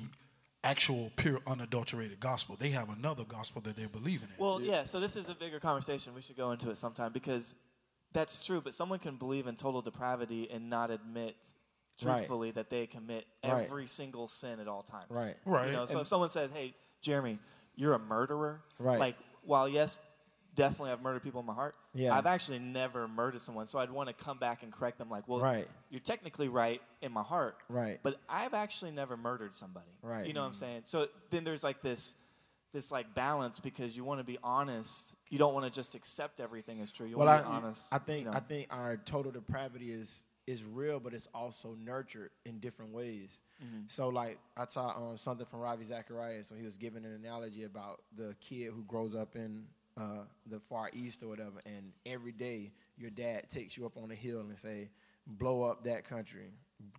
[0.63, 2.55] actual pure unadulterated gospel.
[2.59, 4.43] They have another gospel that they're believing in.
[4.43, 4.83] Well, yeah.
[4.83, 6.13] So this is a bigger conversation.
[6.13, 7.55] We should go into it sometime because
[8.13, 8.61] that's true.
[8.61, 11.35] But someone can believe in total depravity and not admit
[12.03, 12.15] Right.
[12.17, 13.65] truthfully that they commit Right.
[13.65, 15.05] every single sin at all times.
[15.09, 15.35] Right.
[15.45, 15.67] Right.
[15.67, 17.37] You know, so And- if someone says, "Hey, Jeremy,
[17.75, 18.99] you're a murderer," Right.
[18.99, 19.97] Like, while yes,
[20.55, 21.75] definitely I've murdered people in my heart.
[21.93, 22.15] Yeah.
[22.15, 25.09] I've actually never murdered someone, so I'd want to come back and correct them.
[25.09, 25.67] Like, well, Right.
[25.89, 27.99] you're technically right in my heart, Right.
[28.03, 30.27] But I've actually never murdered somebody, Right.
[30.27, 30.81] You know what I'm saying?
[30.85, 32.15] So then there's like this.
[32.73, 35.13] This like balance because you want to be honest.
[35.29, 37.05] You don't want to just accept everything as true.
[37.05, 37.87] You well, want to I, be honest.
[37.91, 38.37] I think you know.
[38.37, 43.41] I think our total depravity is is real, but it's also nurtured in different ways.
[43.63, 43.83] Mm-hmm.
[43.87, 47.63] So, like I saw um, something from Ravi Zacharias when he was giving an analogy
[47.63, 49.65] about the kid who grows up in
[49.97, 54.11] uh, the Far East or whatever, and every day your dad takes you up on
[54.11, 54.89] a hill and say,
[55.27, 56.51] "Blow up that country,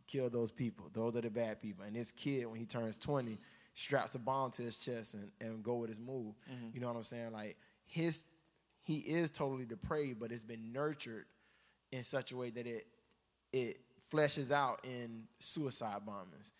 [0.07, 0.87] kill those people.
[0.93, 3.39] Those are the bad people." And this kid, when he turns twenty,
[3.75, 6.35] straps a bomb to his chest and, and go with his move.
[6.73, 7.33] You know what I'm saying?
[7.33, 8.25] Like his
[8.85, 11.27] he is totally depraved, but it's been nurtured
[11.93, 12.85] in such a way that it
[13.53, 13.79] it
[14.13, 16.53] fleshes out in suicide bombings.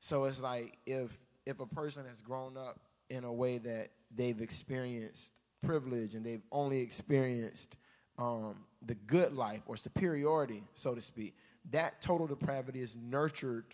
[0.00, 1.16] So it's like if
[1.46, 2.78] if a person has grown up
[3.10, 5.32] in a way that they've experienced
[5.64, 7.76] privilege and they've only experienced
[8.18, 11.36] um, the good life or superiority, so to speak,
[11.70, 13.64] that total depravity is nurtured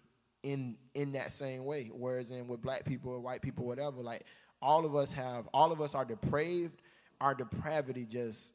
[0.43, 1.91] in in that same way.
[1.93, 4.25] Whereas in with black people or white people, whatever, like
[4.63, 6.81] all of us have, all of us are depraved.
[7.21, 8.53] Our depravity just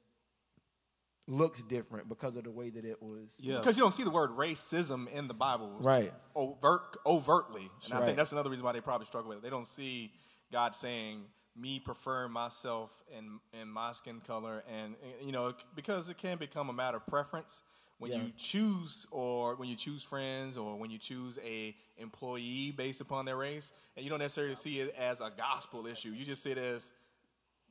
[1.30, 3.30] looks different because of the way that it was.
[3.40, 3.58] yeah.
[3.58, 6.12] Because you don't see the word racism in the Bible Right.
[6.36, 7.70] overt, overtly.
[7.86, 9.44] And I think that's another reason why they probably struggle with it.
[9.44, 10.12] They don't see
[10.52, 11.26] God saying,
[11.56, 14.64] me preferring myself and, and my skin color.
[14.68, 17.62] And, and, you know, because it can become a matter of preference
[18.00, 18.18] when Yeah.
[18.24, 23.26] you choose or when you choose friends or when you choose a employee based upon
[23.26, 23.72] their race.
[23.96, 26.10] And you don't necessarily see it as a gospel issue.
[26.10, 26.92] You just see it as,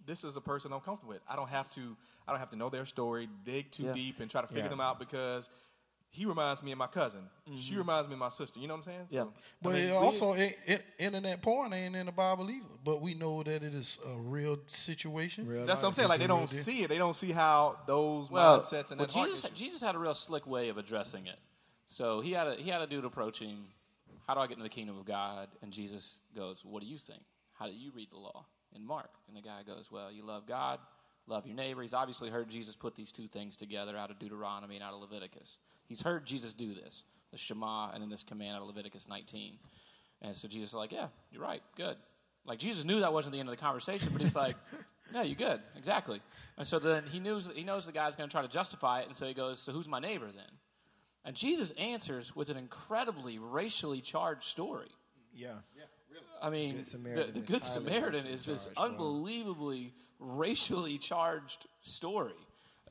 [0.08, 1.22] this is a person I'm comfortable with.
[1.28, 1.96] I don't have to.
[2.26, 3.92] I don't have to know their story, dig too Yeah.
[3.92, 4.68] deep, and try to figure Yeah.
[4.70, 5.48] them out because
[6.10, 7.28] he reminds me of my cousin.
[7.54, 7.78] She mm-hmm.
[7.78, 8.58] reminds me of my sister.
[8.58, 9.06] You know what I'm saying?
[9.10, 9.24] Yeah.
[9.60, 12.64] But I mean, it also, it, it, internet porn ain't in the Bible either.
[12.82, 15.46] But we know that it is a real situation.
[15.46, 16.06] Real that's what I'm saying.
[16.06, 16.62] It's Like they don't deal.
[16.62, 16.88] see it.
[16.88, 19.98] They don't see how those well, mindsets and well that heart Jesus, Jesus had a
[19.98, 21.38] real slick way of addressing it.
[21.86, 23.64] So he had a he had a dude approaching,
[24.26, 25.48] how do I get into the kingdom of God?
[25.62, 27.22] And Jesus goes, what do you think?
[27.58, 28.46] How do you read the law?
[28.74, 30.78] In Mark, and the guy goes, well, you love God,
[31.26, 31.82] love your neighbor.
[31.82, 35.00] He's obviously heard Jesus put these two things together out of Deuteronomy and out of
[35.00, 35.58] Leviticus.
[35.86, 39.58] He's heard Jesus do this, the Shema and then this command out of Leviticus 19.
[40.22, 41.96] And so Jesus is like, yeah, you're right, good.
[42.44, 44.56] Like Jesus knew that wasn't the end of the conversation, but he's like,
[45.14, 46.20] yeah, you're good, exactly.
[46.56, 49.06] And so then he knows he knows the guy's going to try to justify it,
[49.06, 50.50] and so he goes, so who's my neighbor then?
[51.24, 54.88] And Jesus answers with an incredibly racially charged story.
[55.76, 55.82] Yeah.
[56.42, 58.84] I mean, Good the, Samaritan the is Good highly Samaritan is this charged, bro.
[58.84, 62.32] unbelievably racially charged story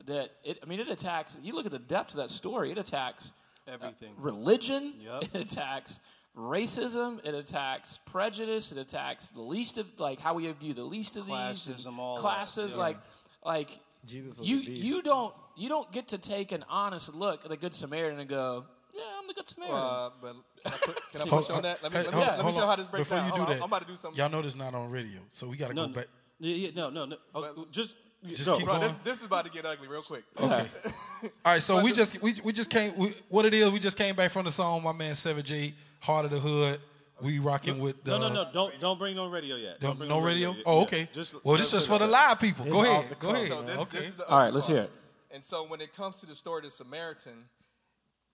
[0.06, 0.58] that it.
[0.62, 1.38] I mean, it attacks.
[1.42, 2.70] You look at the depth of that story.
[2.70, 3.32] It attacks
[3.66, 4.12] uh, Everything.
[4.18, 4.94] religion.
[5.00, 5.22] Yep.
[5.34, 6.00] It attacks
[6.36, 7.24] racism.
[7.26, 8.70] It attacks prejudice.
[8.72, 11.98] It attacks the least of like how we view the least of these and Classism,
[11.98, 12.70] all that, classes.
[12.72, 12.76] yeah.
[12.76, 12.96] Like,
[13.44, 14.84] like Jesus was you a beast.
[14.84, 18.28] you don't you don't get to take an honest look at the Good Samaritan and
[18.28, 18.64] go,
[18.98, 19.78] yeah, I'm the Good Samaritan.
[19.78, 20.34] Uh, but
[20.64, 21.82] can I, put, can I push on that?
[21.82, 23.18] Let me, hey, let me, hold show, on, let me show how this breaks Before
[23.18, 23.26] down.
[23.26, 24.18] you do Hold that, I'm about to do something.
[24.18, 26.06] Y'all know this not on radio, so we got to No, go no, back.
[26.40, 27.16] yeah, yeah, no, no, no.
[27.34, 27.96] Oh, just,
[28.26, 28.56] Just go.
[28.56, 28.88] keep Bro, going.
[28.88, 30.24] this, this is about to get ugly real quick.
[30.40, 30.66] Okay.
[31.24, 32.96] All right, so we just we, we just came.
[32.96, 33.70] We, what it is?
[33.70, 34.82] We just came back from the song.
[34.82, 36.80] My man Seven J, Heart of the Hood.
[37.20, 38.48] We rocking with the, No, no, no.
[38.52, 39.80] Don't don't bring no radio yet.
[39.80, 40.52] Don't, Don't bring no radio.
[40.52, 40.62] yet.
[40.66, 40.82] Oh, Yeah.
[40.84, 41.08] okay.
[41.12, 42.64] Just well, this is for the live people.
[42.64, 43.18] Go ahead.
[43.18, 43.48] Go ahead.
[43.48, 43.98] So this, okay.
[43.98, 44.76] this is the All right, let's part.
[44.78, 44.92] hear it.
[45.32, 47.44] And so when it comes to the story of the Samaritan,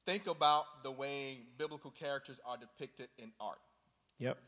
[0.06, 3.58] think about the way biblical characters are depicted in art.
[4.18, 4.38] Yep.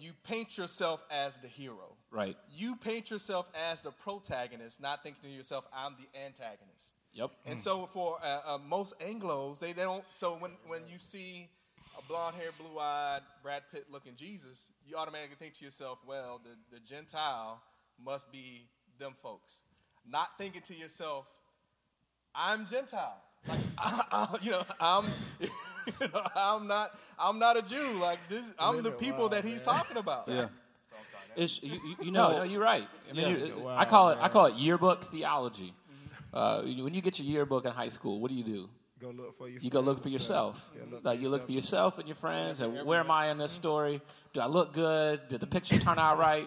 [0.00, 1.96] You paint yourself as the hero.
[2.12, 2.36] right.
[2.54, 6.94] You paint yourself as the protagonist, not thinking to yourself, I'm the antagonist.
[7.12, 7.30] Yep.
[7.44, 10.04] And so for uh, uh, most Anglos, they, they don't.
[10.12, 11.48] So when when you see
[11.98, 17.60] a blonde-haired, blue-eyed, Brad Pitt-looking Jesus, you automatically think to yourself, well, the, the Gentile
[18.02, 18.68] must be
[19.00, 19.62] them folks.
[20.08, 21.26] Not thinking to yourself,
[22.32, 23.20] I'm Gentile.
[23.48, 25.04] Like I, I, you know, I'm
[25.40, 25.48] you
[26.12, 27.92] know, I'm not I'm not a Jew.
[28.00, 29.74] Like this, I'm the people wow, that he's man.
[29.76, 30.28] talking about.
[30.28, 30.34] Yeah.
[30.34, 31.24] So I'm sorry.
[31.34, 32.30] that- It's you, you, you know.
[32.30, 32.86] No, no, you're right.
[33.08, 33.44] I mean, Yeah.
[33.46, 35.74] you- Wow, I call it I call it yearbook theology.
[36.32, 38.68] Uh, when you get your yearbook in high school, what do you do?
[39.00, 40.70] Go look for your You go look for yourself.
[40.76, 41.94] Yeah, look like you look for yourself.
[41.94, 44.02] yourself and your friends, and where am I in this story?
[44.34, 45.26] Do I look good?
[45.30, 46.46] Did the picture turn out right?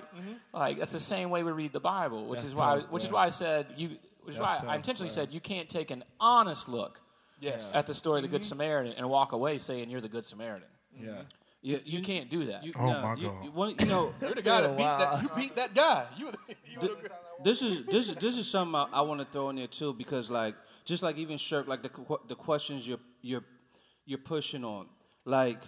[0.54, 3.04] Like that's the same way we read the Bible, which That's is why tough, which
[3.06, 3.98] is why I said you.
[4.24, 5.16] Which is why That's I intentionally yeah.
[5.16, 7.02] said you can't take an honest look
[7.40, 7.76] yes.
[7.76, 8.50] at the story of the Good mm-hmm.
[8.50, 10.68] Samaritan and walk away saying you're the Good Samaritan.
[10.98, 11.14] Yeah.
[11.62, 12.64] you, You can't do that.
[12.64, 13.18] You, Oh, no, my God.
[13.18, 15.22] You, one- you know, You're the guy that beat that.
[15.22, 16.06] You beat that guy.
[16.18, 16.30] You,
[16.72, 16.92] you Th-
[17.44, 19.94] this is this is this is something I, I want to throw in there too
[19.94, 20.56] because like
[20.86, 21.92] just like even Shirk like the
[22.28, 23.44] the questions you're you're
[24.06, 24.88] you're pushing on
[25.26, 25.60] like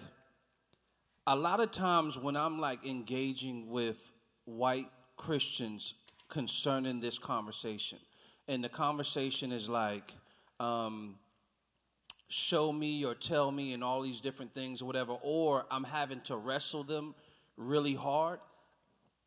[1.28, 4.14] a lot of times when I'm like engaging with
[4.46, 5.96] white Christians
[6.30, 8.00] concerning this conversation
[8.48, 10.14] and the conversation is like
[10.60, 11.16] um,
[12.28, 16.22] show me or tell me and all these different things or whatever or I'm having
[16.22, 17.16] to wrestle them
[17.58, 18.40] really hard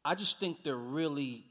[0.08, 1.44] I just think they're really,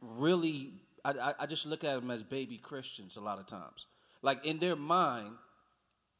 [0.00, 0.72] really.
[1.04, 3.86] I, I, just look at them as baby Christians a lot of times.
[4.22, 5.30] Like in their mind,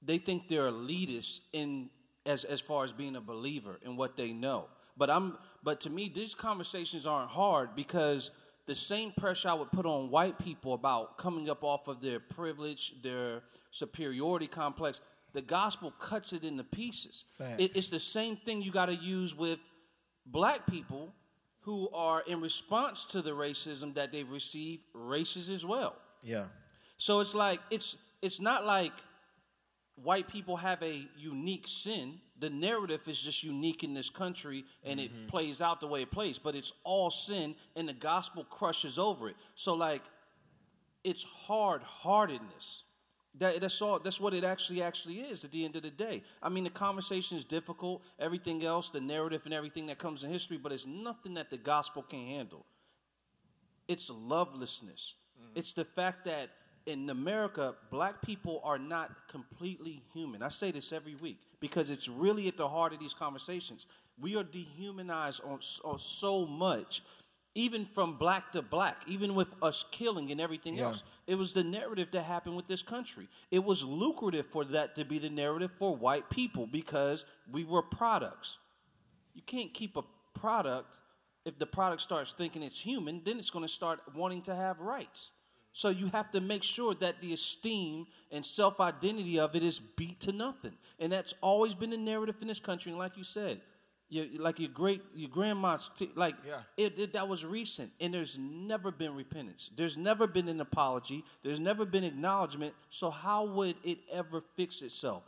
[0.02, 1.88] they think they're elitist in
[2.26, 4.66] as as far as being a believer in what they know.
[4.98, 8.30] But I'm but to me, these conversations aren't hard because
[8.68, 12.20] the same pressure I would put on white people about coming up off of their
[12.20, 13.40] privilege, their
[13.70, 15.00] superiority complex,
[15.32, 17.24] the gospel cuts it into pieces.
[17.58, 19.58] It, it's the same thing you got to use with
[20.26, 21.14] black people
[21.60, 25.96] who are in response to the racism that they've received racist as well.
[26.22, 26.44] Yeah.
[26.98, 28.92] So it's like it's it's not like
[29.94, 32.20] white people have a unique sin.
[32.40, 35.26] The narrative is just unique in this country and it mm-hmm.
[35.26, 39.28] plays out the way it plays, but it's all sin and the gospel crushes over
[39.28, 39.36] it.
[39.56, 40.02] So like
[41.04, 42.84] it's hard-heartedness.
[43.38, 43.98] That, that's all.
[43.98, 46.22] That's what it actually actually is at the end of the day.
[46.42, 48.02] I mean, the conversation is difficult.
[48.18, 51.56] Everything else, the narrative and everything that comes in history, but it's nothing that the
[51.56, 52.66] gospel can handle.
[53.86, 55.14] It's lovelessness.
[55.40, 55.58] Mm-hmm.
[55.58, 56.50] It's the fact that
[56.86, 60.42] in America, black people are not completely human.
[60.42, 63.86] I say this every week because it's really at the heart of these conversations.
[64.20, 67.02] We are dehumanized on, on so much,
[67.54, 70.84] even from black to black, even with us killing and everything Yeah.
[70.86, 71.02] else.
[71.26, 73.28] It was the narrative that happened with this country.
[73.50, 77.82] It was lucrative for that to be the narrative for white people because we were
[77.82, 78.58] products.
[79.34, 80.04] You can't keep a
[80.34, 81.00] product
[81.44, 84.80] if the product starts thinking it's human, then it's going to start wanting to have
[84.80, 85.32] rights.
[85.78, 89.78] So you have to make sure that the esteem and self identity of it is
[89.78, 90.72] beat to nothing.
[90.98, 92.90] And that's always been the narrative in this country.
[92.90, 93.60] And like you said,
[94.08, 96.62] your, like your great your grandma's t- like Yeah.
[96.76, 101.26] it, it that was recent and there's never been repentance there's never been an apology
[101.42, 105.24] there's never been acknowledgement so how would it ever fix itself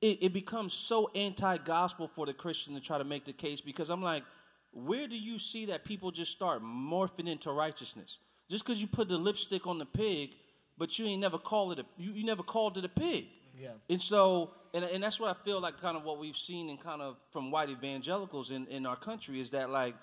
[0.00, 3.88] it, it becomes so anti-gospel for the Christian to try to make the case because
[3.88, 4.24] I'm like,
[4.72, 8.18] where do you see that people just start morphing into righteousness?
[8.48, 10.30] Just because you put the lipstick on the pig,
[10.78, 13.26] but you ain't never called it a you, you never called it a pig.
[13.58, 13.70] Yeah.
[13.88, 16.76] And so, and, and that's what I feel like kind of what we've seen in
[16.76, 19.94] kind of from white evangelicals in, in our country is that like,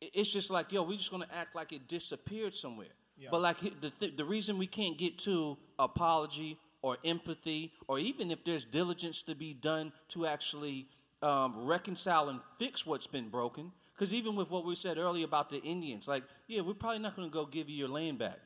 [0.00, 2.88] it's just like, yo, we're just gonna act like it disappeared somewhere.
[3.16, 3.28] Yeah.
[3.30, 8.30] But like the, th- the reason we can't get to apology or empathy or even
[8.30, 10.86] if there's diligence to be done to actually
[11.22, 13.72] um, reconcile and fix what's been broken.
[13.94, 17.14] Because even with what we said earlier about the Indians, like, yeah, we're probably not
[17.14, 18.38] going to go give you your land back.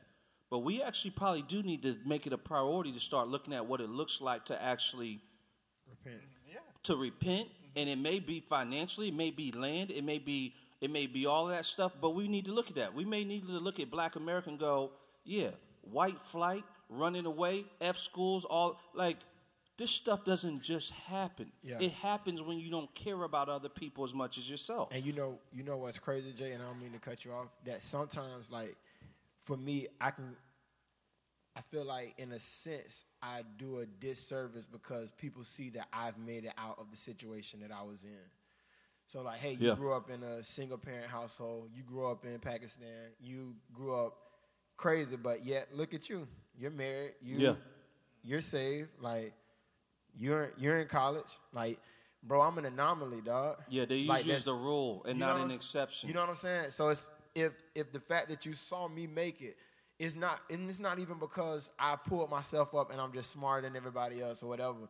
[0.49, 3.65] But we actually probably do need to make it a priority to start looking at
[3.65, 5.21] what it looks like to actually
[5.89, 6.21] Repent.
[6.47, 6.59] Yeah.
[6.83, 10.89] To repent, and it may be financially, it may be land, it may be it
[10.89, 11.91] may be all of that stuff.
[11.99, 12.93] But we need to look at that.
[12.93, 14.91] We may need to look at Black America and go,
[15.25, 15.49] yeah,
[15.81, 19.17] white flight, running away, F schools, all like
[19.79, 21.49] this stuff doesn't just happen.
[21.63, 21.77] Yeah.
[21.79, 24.89] It happens when you don't care about other people as much as yourself.
[24.93, 27.31] And you know, you know what's crazy, Jay, and I don't mean to cut you
[27.31, 27.47] off.
[27.63, 28.75] That sometimes, like,
[29.45, 30.35] for me, I can,
[31.55, 36.17] I feel like, in a sense, I do a disservice because people see that I've
[36.17, 38.27] made it out of the situation that I was in.
[39.05, 39.75] So, like, hey, you Yeah.
[39.75, 41.69] grew up in a single parent household.
[41.73, 43.13] You grew up in Pakistan.
[43.21, 44.17] You grew up
[44.75, 46.27] crazy, but yet look at you.
[46.57, 47.13] You're married.
[47.21, 47.55] You, Yeah.
[48.23, 48.89] you're saved.
[48.99, 49.33] Like,
[50.17, 51.29] you're you're in college.
[51.53, 51.79] Like,
[52.23, 53.61] bro, I'm an anomaly, dog.
[53.69, 56.07] yeah, they Like, usually is that's- the rule and not an exception.
[56.09, 56.71] You know what I'm saying?
[56.71, 59.55] So it's if if the fact that you saw me make it
[59.99, 63.61] is not and it's not even because I pulled myself up and I'm just smarter
[63.67, 64.87] than everybody else or whatever.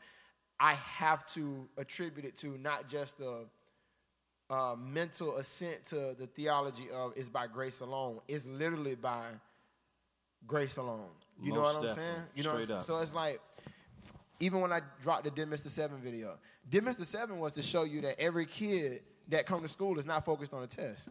[0.60, 3.46] I have to attribute it to not just the
[4.50, 8.20] uh, mental assent to the theology of is by grace alone.
[8.28, 9.26] It's literally by
[10.48, 11.08] grace alone.
[11.42, 12.14] You know Most what I'm definitely.
[12.14, 12.28] saying?
[12.36, 12.80] You know, what I'm saying?
[12.80, 12.86] up.
[12.86, 13.40] so it's like
[14.40, 15.68] even when I dropped the Did Mr.
[15.70, 16.38] Seven video,
[16.70, 17.06] Did Mr.
[17.06, 20.54] Seven was to show you that every kid that come to school is not focused
[20.54, 21.10] on a test.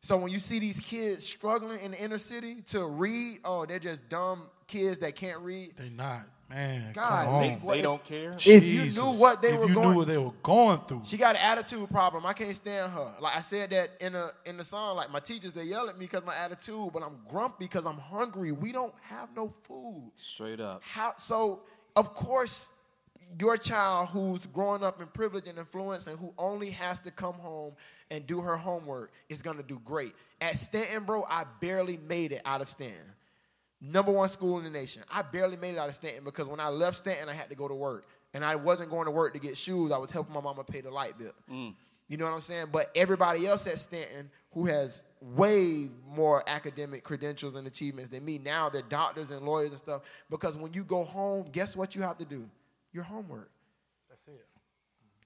[0.00, 3.78] So when you see these kids struggling in the inner city to read, oh, they're
[3.78, 5.74] just dumb kids that can't read.
[5.76, 6.90] They not, man.
[6.92, 7.62] God, come they- on.
[7.62, 8.36] Well, They if- don't care.
[8.44, 11.02] If you knew what they if were you going, knew what they were going through.
[11.04, 12.26] she got an attitude problem.
[12.26, 13.14] I can't stand her.
[13.20, 14.96] Like I said that in a in the song.
[14.96, 17.98] Like my teachers, they yell at me because my attitude, but I'm grumpy because I'm
[17.98, 18.50] hungry.
[18.50, 20.10] We don't have no food.
[20.16, 20.82] Straight up.
[20.82, 21.60] How so?
[21.96, 22.70] Of course,
[23.38, 27.34] your child who's growing up in privilege and influence and who only has to come
[27.34, 27.74] home
[28.10, 30.12] and do her homework is gonna do great.
[30.40, 33.14] At Stanton, bro, I barely made it out of Stanton.
[33.80, 35.02] Number one school in the nation.
[35.10, 37.56] I barely made it out of Stanton because when I left Stanton, I had to
[37.56, 38.06] go to work.
[38.34, 39.90] And I wasn't going to work to get shoes.
[39.90, 41.32] I was helping my mama pay the light bill.
[41.50, 41.74] Mm.
[42.08, 42.66] You know what I'm saying?
[42.70, 48.38] But everybody else at Stanton who has way more academic credentials and achievements than me,
[48.38, 50.02] now they're doctors and lawyers and stuff.
[50.28, 52.48] Because when you go home, guess what you have to do?
[52.92, 53.50] Your homework.
[54.08, 54.46] That's it.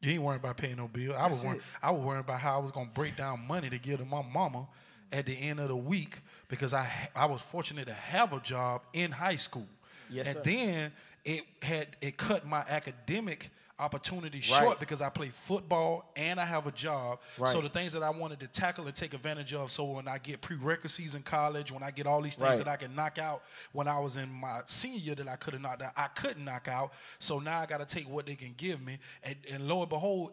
[0.00, 1.14] You ain't worrying about paying no bill.
[1.14, 1.62] I was worrying.
[1.82, 4.22] I was worrying about how I was gonna break down money to give to my
[4.22, 4.68] mama
[5.12, 6.18] at the end of the week
[6.48, 9.66] because I I was fortunate to have a job in high school.
[10.10, 10.42] Yes, and sir.
[10.44, 10.92] then
[11.24, 14.44] it had it cut my academic opportunity Right.
[14.62, 17.20] short because I play football and I have a job.
[17.38, 17.52] Right.
[17.52, 19.70] So the things that I wanted to tackle and take advantage of.
[19.70, 22.58] So when I get prerequisites in college, when I get all these things Right.
[22.58, 25.52] that I can knock out when I was in my senior year that I could
[25.52, 26.92] have knocked out, I couldn't knock out.
[27.18, 29.88] So now I got to take what they can give me, and, and lo and
[29.88, 30.32] behold.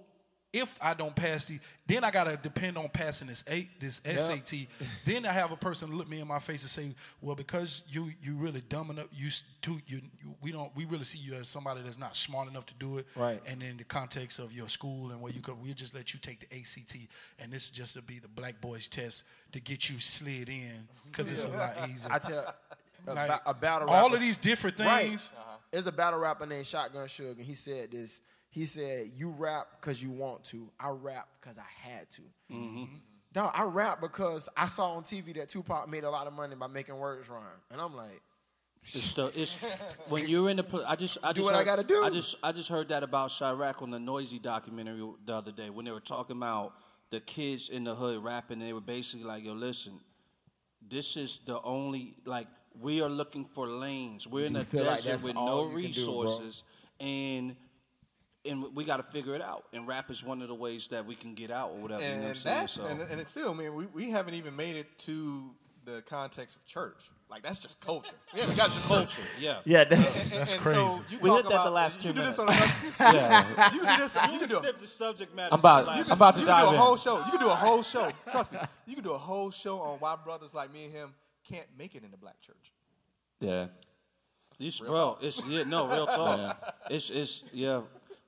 [0.54, 4.54] If I don't pass the, then I gotta depend on passing this eight, this SAT.
[5.06, 8.12] then I have a person look me in my face and say, "Well, because you
[8.22, 9.30] you really dumb enough, you
[9.64, 12.68] too, you, you we don't we really see you as somebody that's not smart enough
[12.68, 13.42] to do it." Right.
[13.48, 16.20] And in the context of your school and where you could, we'll just let you
[16.20, 16.98] take the ACT,
[17.40, 19.24] and this is just to be the black boys test
[19.54, 22.12] to get you slid in because it's a lot easier.
[22.12, 22.54] I tell
[23.08, 25.08] a, Like, ba- a battle all of these different Right.
[25.08, 25.32] things.
[25.36, 25.58] Uh-huh.
[25.72, 28.22] There's a battle rapper named Shotgun Suge, and he said this.
[28.54, 30.70] He said, "You rap because you want to.
[30.80, 32.84] I rap because I had to." Mm-hmm.
[33.34, 36.56] Dog, I rap because I saw on TV that Tupac made a lot of money
[36.56, 37.42] by making words rhyme,
[37.72, 38.22] and I'm like,
[38.84, 39.18] It's
[40.08, 40.64] when you're in the.
[40.64, 42.04] pl- I just I just what I heard- gotta do.
[42.04, 45.72] I just I just heard that about Chiraq on the Noisey documentary the other day
[45.72, 46.74] when they were talking about
[47.10, 50.00] the kids in the hood rapping and they were basically like, "Yo, listen,
[50.88, 52.48] this is the only like
[52.80, 54.28] we are looking for lanes.
[54.28, 56.64] We're in You a feel like desert with no can do, resources
[57.00, 57.56] and."
[58.46, 59.64] And we got to figure it out.
[59.72, 62.02] And rap is one of the ways that we can get out or whatever.
[62.04, 62.56] you know what I'm and saying?
[62.58, 65.52] that's So, and, and it's still, I mean, we, we haven't even made it to
[65.86, 67.10] the context of church.
[67.30, 68.16] Like that's just culture.
[68.34, 69.58] We haven't got to culture, yeah.
[69.66, 70.78] Yeah, that's, And, That's and crazy.
[70.78, 73.00] So you We talk hit that the about, last you two do this on minutes.
[73.00, 73.74] another, yeah.
[73.74, 74.16] you can do this.
[74.16, 74.58] You can do.
[74.58, 75.54] A, the subject matter.
[75.54, 77.18] I'm about- you I'm can, about to you can dive do a whole show.
[77.26, 78.08] You can do a whole show.
[78.30, 78.60] Trust me.
[78.86, 81.14] You can do a whole show on why brothers like me and him
[81.50, 82.72] can't make it in the black church.
[83.40, 83.68] Yeah.
[84.60, 86.38] It's, bro, it's yeah, no real talk.
[86.38, 86.54] Yeah.
[86.96, 87.82] It's it's yeah.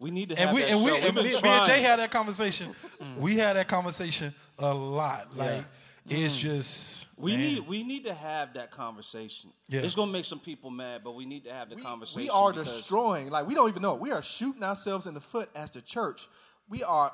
[0.06, 0.95] We need to have and we that and we show.
[0.97, 1.66] and We've me, been me and.
[1.66, 2.76] Jay had that conversation.
[3.01, 3.18] Mm.
[3.18, 5.36] We had that conversation a lot.
[5.36, 5.66] Like
[6.08, 6.38] It's mm.
[6.38, 7.41] just We man.
[7.41, 9.49] need we need to have that conversation.
[9.68, 9.82] Yeah.
[9.82, 12.22] It's gonna make some people mad, but we need to have the we, conversation.
[12.22, 13.32] we are destroying.
[13.32, 13.95] Like we don't even know.
[13.95, 16.28] We are shooting ourselves in the foot as the church.
[16.70, 17.12] We are.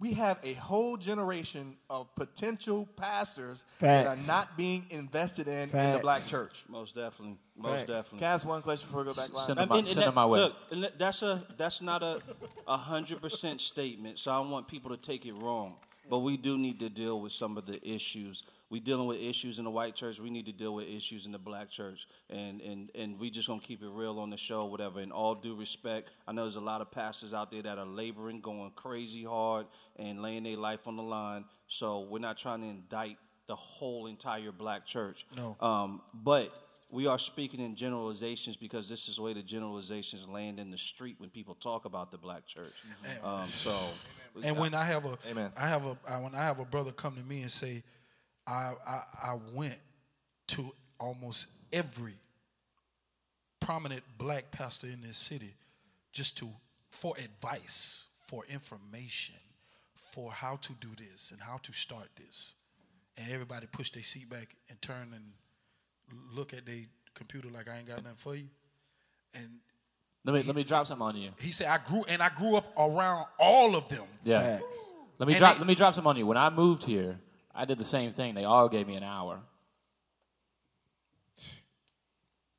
[0.00, 5.92] We have a whole generation of potential pastors that are not being invested in in
[5.94, 6.64] the black church.
[6.68, 7.36] Most definitely.
[7.56, 7.86] Most Facts.
[7.88, 8.18] definitely.
[8.20, 9.46] Can I ask one question before we go back live?
[9.46, 10.52] Send them, my, mean, and send that- them my way.
[10.70, 12.20] Look, that's a that's not a
[12.66, 14.18] a hundred percent statement.
[14.18, 15.74] So I don't want people to take it wrong.
[16.08, 18.44] But we do need to deal with some of the issues.
[18.70, 20.20] We dealing with issues in the white church.
[20.20, 23.48] We need to deal with issues in the black church, and and and we just
[23.48, 25.00] gonna keep it real on the show, whatever.
[25.00, 27.86] In all due respect, I know there's a lot of pastors out there that are
[27.86, 31.44] laboring, going crazy hard, and laying their life on the line.
[31.66, 35.26] So we're not trying to indict the whole entire black church.
[35.36, 35.56] No.
[35.60, 36.52] Um, but
[36.90, 40.78] we are speaking in generalizations because this is the way the generalizations land in the
[40.78, 42.72] street when people talk about the black church.
[43.22, 43.76] Um, so,
[44.42, 45.50] And when I have a, Amen.
[45.56, 47.82] I have a, I, when I have a brother come to me and say,
[48.46, 49.78] I, I, I went
[50.48, 52.14] to almost every
[53.60, 55.54] prominent black pastor in this city
[56.12, 56.48] just to
[56.90, 59.34] for advice, for information,
[60.12, 62.54] for how to do this and how to start this,
[63.18, 65.24] and everybody push their seat back and turn and
[66.32, 66.82] look at their
[67.14, 68.48] computer like I ain't got nothing for you,
[69.34, 69.48] and
[70.24, 71.30] Let me let me drop something on you.
[71.38, 74.04] he said I grew and I grew up around all of them.
[74.24, 74.58] Yeah.
[74.58, 74.78] Facts.
[75.18, 76.26] Let me And drop they- let me drop something on you.
[76.26, 77.18] When I moved here,
[77.54, 78.34] I did the same thing.
[78.34, 79.40] They all gave me an hour.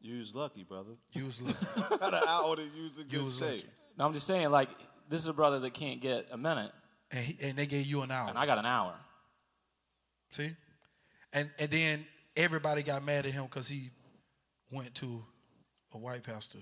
[0.01, 0.91] you was lucky, brother.
[1.11, 1.65] You was lucky.
[2.01, 3.49] Had an hour to use in You good was shape.
[3.61, 3.65] lucky.
[3.97, 4.69] No, I'm just saying, like,
[5.09, 6.71] this is a brother that can't get a minute,
[7.11, 8.29] and, he, and they gave you an hour.
[8.29, 8.95] and I got an hour.
[10.31, 10.51] See,
[11.33, 12.05] and and then
[12.39, 13.91] everybody got mad at him because he
[14.71, 15.23] went to
[15.93, 16.59] a white pastor,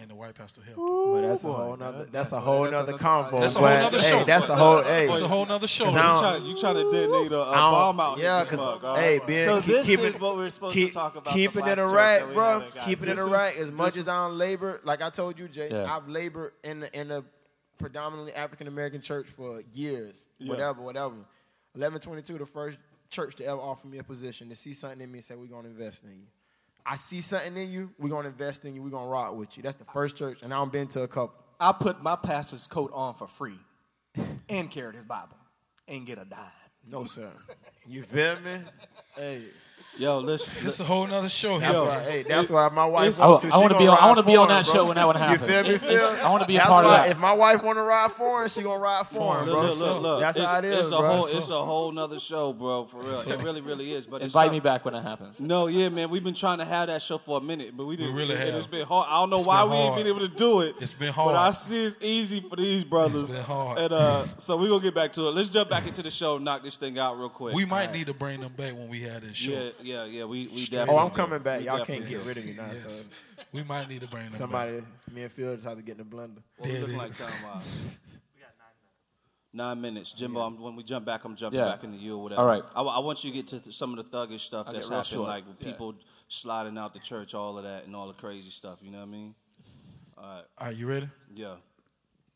[0.00, 0.78] and the white pastor helped.
[0.80, 1.12] him.
[1.12, 2.04] But that's a whole oh nother.
[2.04, 3.40] That's a whole that's nother convo.
[3.40, 4.24] That's a whole nother hey, show.
[4.24, 4.82] That's a whole.
[4.82, 5.90] Hey, It's a whole nother show.
[5.92, 8.44] Now- You trying, you trying to detonate a, a I don't- bomb out yeah, here,
[8.44, 9.26] this cause mug, hey, right?
[9.26, 11.32] being So keep, this keeping, is what we're supposed keep, to talk about.
[11.32, 12.60] Keeping the it a right, bro.
[12.60, 12.78] haven't.
[12.84, 13.56] Keeping it This a right.
[13.56, 15.94] As much as I labor, like I told you, Jay, Yeah.
[15.94, 17.24] I've labored in the in the
[17.78, 20.28] predominantly African American church for years.
[20.40, 21.14] Whatever, whatever.
[21.76, 22.78] Eleven twenty two, the first
[23.10, 25.46] church to ever offer me a position to see something in me and say we're
[25.46, 26.26] gonna invest in you.
[26.86, 29.62] I see something in you, we're gonna invest in you, we're gonna rock with you.
[29.62, 31.34] That's the first church, and I've been to a couple.
[31.58, 33.58] I put my pastor's coat on for free
[34.48, 35.36] and carried his Bible
[35.88, 36.40] and get a dime.
[36.86, 37.32] No, sir.
[37.86, 38.58] You feel me?
[39.16, 39.42] Hey,
[39.96, 40.52] Yo, listen.
[40.62, 41.58] This is a whole nother show.
[41.60, 42.00] that's Yo, why.
[42.00, 43.20] Hey, that's why my wife.
[43.20, 43.50] I, wants to.
[43.52, 43.96] I want to be on.
[43.96, 44.74] I want to be on that bro.
[44.74, 45.48] show when that one You happens.
[45.48, 45.78] feel me?
[45.78, 46.16] Feel?
[46.20, 47.10] I want to be a That's part of that.
[47.10, 49.62] if my wife want to ride for him, she gonna ride for him, Look, bro.
[49.70, 50.20] look, look, look.
[50.20, 51.12] That's it's, how it is, it's a bro.
[51.12, 52.86] whole, it's a whole nother show, bro.
[52.86, 54.06] For real, it really, really is.
[54.08, 55.38] But Invite me back when it happens.
[55.38, 57.94] No, yeah, man, we've been trying to have that show for a minute, but we
[57.96, 58.14] didn't.
[58.16, 58.54] We really and have.
[58.56, 59.06] It's been hard.
[59.08, 59.98] I don't know It's why we ain't hard.
[60.04, 60.74] been able to do it.
[60.80, 61.34] It's been hard.
[61.34, 63.22] But I see it's easy for these brothers.
[63.22, 63.78] It's been hard.
[63.78, 65.34] And uh, so we're gonna get back to it.
[65.36, 67.54] Let's jump back into the show, and knock this thing out real quick.
[67.54, 69.70] we might need to bring them back when we had this show.
[69.84, 70.24] Yeah, yeah, yeah.
[70.24, 70.94] We we Straight definitely.
[71.00, 71.62] Oh, I'm coming back.
[71.62, 72.28] Y'all can't get do.
[72.28, 72.66] rid of me now.
[72.72, 73.08] Yes.
[73.36, 74.80] So We might need to bring them somebody,
[75.12, 76.42] me and Phil just have to get in the blender.
[76.56, 77.18] What we There it looking like is.
[77.18, 77.98] time uh, wise?
[79.56, 80.40] Nine minutes, oh, Jimbo.
[80.40, 81.68] I'm, when we jump back, I'm jumping Yeah.
[81.68, 82.40] back into you or whatever.
[82.40, 82.64] All right.
[82.74, 84.86] I, I want you to get to th- some of the thuggish stuff I'll that's
[84.88, 85.28] get real happened, short.
[85.28, 85.66] like Yeah.
[85.70, 85.94] people
[86.26, 88.80] sliding out the church, all of that, and all the crazy stuff.
[88.82, 89.34] You know what I mean?
[90.18, 90.44] All right.
[90.58, 91.08] All right, you ready?
[91.36, 91.54] Yeah.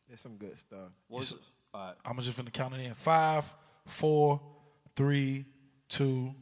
[0.06, 0.90] There's some good stuff.
[1.08, 1.32] What's
[1.74, 1.94] all right.
[2.04, 2.94] I'm just going to count it in.
[2.94, 3.44] Five,
[3.86, 4.40] four,
[4.94, 5.44] three,
[5.88, 6.32] two.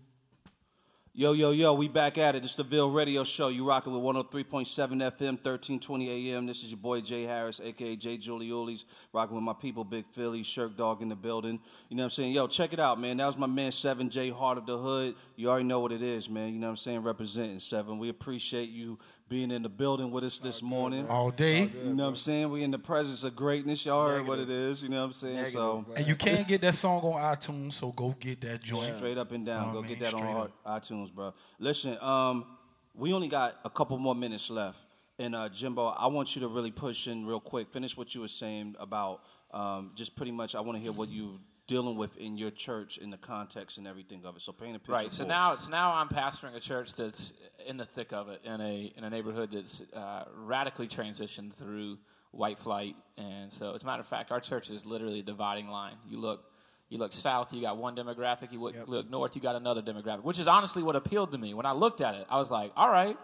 [1.18, 2.44] Yo, yo, yo, we back at it.
[2.44, 3.48] It's the Ville Radio Show.
[3.48, 6.44] You rocking with 103.7 FM, 1320 AM.
[6.44, 10.42] This is your boy Jay Harris, aka Jay Giulioli's, rocking with my people, Big Philly,
[10.42, 11.58] Shirk Dog in the building.
[11.88, 12.32] You know what I'm saying?
[12.34, 13.16] Yo, check it out, man.
[13.16, 15.14] That was my man 7J, Heart of the Hood.
[15.36, 16.52] You already know what it is, man.
[16.52, 17.02] You know what I'm saying?
[17.02, 17.98] Representing 7.
[17.98, 18.98] We appreciate you
[19.28, 21.08] being in the building with us this morning.
[21.08, 21.62] All day.
[21.84, 22.50] You know what I'm saying?
[22.50, 23.84] We're in the presence of greatness.
[23.84, 24.82] Y'all heard what it is.
[24.82, 25.34] You know what I'm saying?
[25.34, 25.94] Negative, so bro.
[25.96, 28.94] And you can't get that song on iTunes, so go get that joint.
[28.96, 29.70] Straight up and down.
[29.70, 31.34] Oh, Go man, get that on straight our iTunes, bro.
[31.58, 32.46] Listen, um,
[32.94, 34.78] we only got a couple more minutes left.
[35.18, 37.72] And uh, Jimbo, I want you to really push in real quick.
[37.72, 40.54] Finish what you were saying about um, just pretty much.
[40.54, 43.86] I want to hear what you're dealing with in your church, in the context and
[43.86, 44.42] everything of it.
[44.42, 44.92] So paint a picture.
[44.92, 45.12] Right.
[45.12, 45.64] So for now, us.
[45.64, 47.32] so now I'm pastoring a church that's
[47.66, 51.98] in the thick of it, in a in a neighborhood that's uh, radically transitioned through
[52.30, 55.68] white flight, and so as a matter of fact, our church is literally a dividing
[55.68, 55.94] line.
[56.08, 56.44] You look,
[56.88, 58.52] you look south, you got one demographic.
[58.52, 60.22] You look, look north, you got another demographic.
[60.22, 62.26] Which is honestly what appealed to me when I looked at it.
[62.30, 63.16] I was like, all right,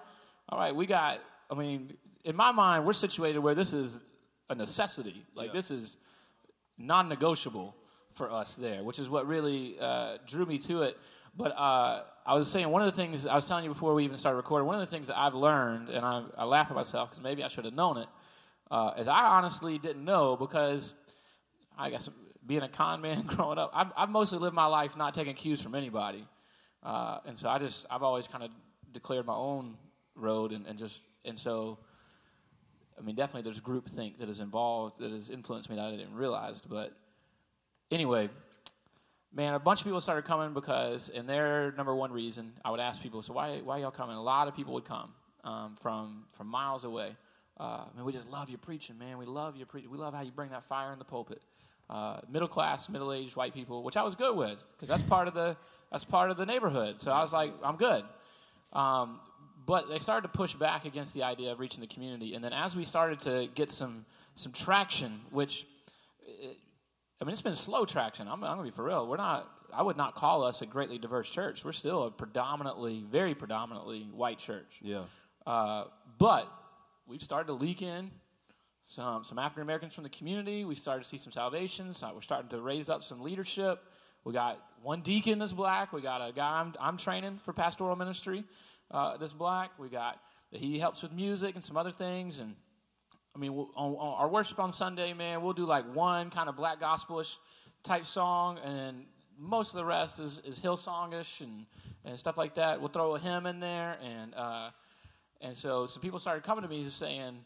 [0.48, 1.20] all right, we got.
[1.50, 1.92] I mean,
[2.24, 4.00] in my mind, we're situated where this is
[4.48, 5.26] a necessity.
[5.34, 5.98] Like this is
[6.78, 7.76] non-negotiable
[8.12, 10.96] for us there, which is what really uh, drew me to it.
[11.36, 14.04] But uh, I was saying one of the things I was telling you before we
[14.04, 14.66] even started recording.
[14.66, 17.42] One of the things that I've learned, and I, I laugh at myself because maybe
[17.42, 18.08] I should have known it,
[18.70, 20.94] uh, is I honestly didn't know because
[21.78, 22.10] I guess
[22.46, 25.62] being a con man growing up, I've, I've mostly lived my life not taking cues
[25.62, 26.26] from anybody,
[26.82, 28.50] uh, and so I just I've always kind of
[28.92, 29.76] declared my own
[30.14, 31.78] road and, and just and so.
[32.98, 36.14] I mean, definitely there's groupthink that is involved that has influenced me that I didn't
[36.14, 36.60] realize.
[36.60, 36.92] But
[37.92, 38.30] anyway,
[39.32, 42.80] man, a bunch of people started coming because, and their number one reason, I would
[42.80, 44.16] ask people, so why, why y'all coming?
[44.16, 45.12] A lot of people would come
[45.44, 47.14] um, from from miles away.
[47.60, 49.18] Uh, I mean, we just love your preaching, man.
[49.18, 49.90] We love your preaching.
[49.90, 51.42] We love how you bring that fire in the pulpit.
[51.90, 55.28] Uh, middle class, middle aged white people, which I was good with because that's part
[55.28, 55.56] of the
[55.90, 57.00] that's part of the neighborhood.
[57.00, 58.04] So I was like, I'm good.
[58.72, 59.20] Um,
[59.66, 62.52] but they started to push back against the idea of reaching the community, and then
[62.52, 65.66] as we started to get some some traction, which
[67.22, 68.26] I mean, it's been slow traction.
[68.26, 69.06] I'm, I'm going to be for real.
[69.06, 69.48] We're not.
[69.72, 71.64] I would not call us a greatly diverse church.
[71.64, 74.80] We're still a predominantly, very predominantly white church.
[74.82, 75.04] Yeah.
[75.46, 75.84] Uh,
[76.18, 76.52] but
[77.06, 78.10] we've started to leak in
[78.82, 80.64] some some African Americans from the community.
[80.64, 82.02] We started to see some salvations.
[82.02, 83.78] We're starting to raise up some leadership.
[84.24, 85.92] We got one deacon that's black.
[85.92, 88.42] We got a guy I'm, I'm training for pastoral ministry
[88.90, 89.70] uh, that's black.
[89.78, 90.18] We got
[90.50, 92.40] he helps with music and some other things.
[92.40, 92.56] And
[93.34, 96.56] I mean, on, on our worship on Sunday, man, we'll do like one kind of
[96.56, 97.38] black gospelish
[97.82, 99.06] type song, and
[99.38, 101.66] most of the rest is, is Hillsongish and,
[102.04, 102.80] and stuff like that.
[102.80, 104.70] We'll throw a hymn in there, and uh,
[105.40, 107.38] and so some people started coming to me saying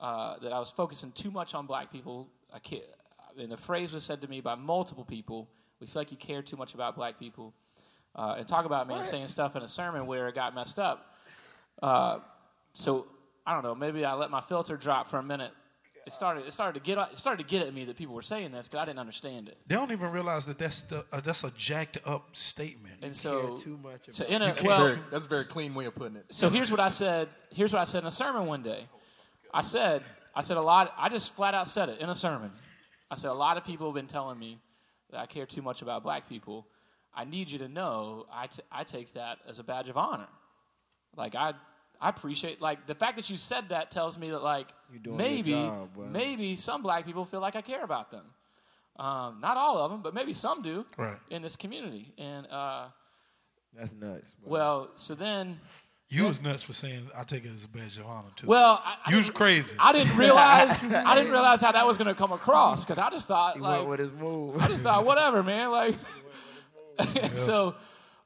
[0.00, 2.28] uh, that I was focusing too much on black people.
[2.52, 2.82] I can't,
[3.38, 5.50] and the phrase was said to me by multiple people.
[5.80, 7.52] We feel like you care too much about black people,
[8.14, 9.06] uh, and talk about me what?
[9.06, 11.14] saying stuff in a sermon where it got messed up.
[11.82, 12.20] Uh,
[12.72, 13.06] so
[13.46, 15.52] I don't know, maybe I let my filter drop for a minute.
[16.06, 16.46] It started.
[16.46, 16.98] It started to get.
[17.10, 19.48] It started to get at me that people were saying this because I didn't understand
[19.48, 19.58] it.
[19.66, 22.98] They don't even realize that that's the uh, that's a jacked up statement.
[23.02, 24.02] And so, too much.
[24.10, 26.26] So in a that's well, very, that's a very clean way of putting it.
[26.28, 27.28] So here's what I said.
[27.52, 28.86] Here's what I said in a sermon one day.
[29.52, 30.02] I said.
[30.32, 30.94] I said a lot.
[30.96, 32.52] I just flat out said it in a sermon.
[33.10, 34.60] I said a lot of people have been telling me
[35.10, 36.68] that I care too much about black people.
[37.14, 40.28] I need you to know I, t- I take that as a badge of honor.
[41.16, 41.54] Like I
[42.00, 44.68] I appreciate like the fact that you said that tells me that like
[45.04, 48.24] maybe job, maybe some black people feel like I care about them.
[48.98, 51.18] Um, not all of them, but maybe some do right.
[51.30, 52.12] in this community.
[52.16, 52.88] And uh,
[53.74, 54.34] that's nuts.
[54.34, 54.50] Bro.
[54.50, 55.60] Well, so then
[56.08, 58.46] you then, was nuts for saying I take it as a badge of honor too.
[58.46, 59.76] Well, I, you was crazy.
[59.78, 63.10] I didn't realize I didn't realize how that was going to come across because I
[63.10, 64.56] just thought he like with his move.
[64.62, 65.70] I just thought whatever, man.
[65.70, 65.94] Like
[67.32, 67.74] so.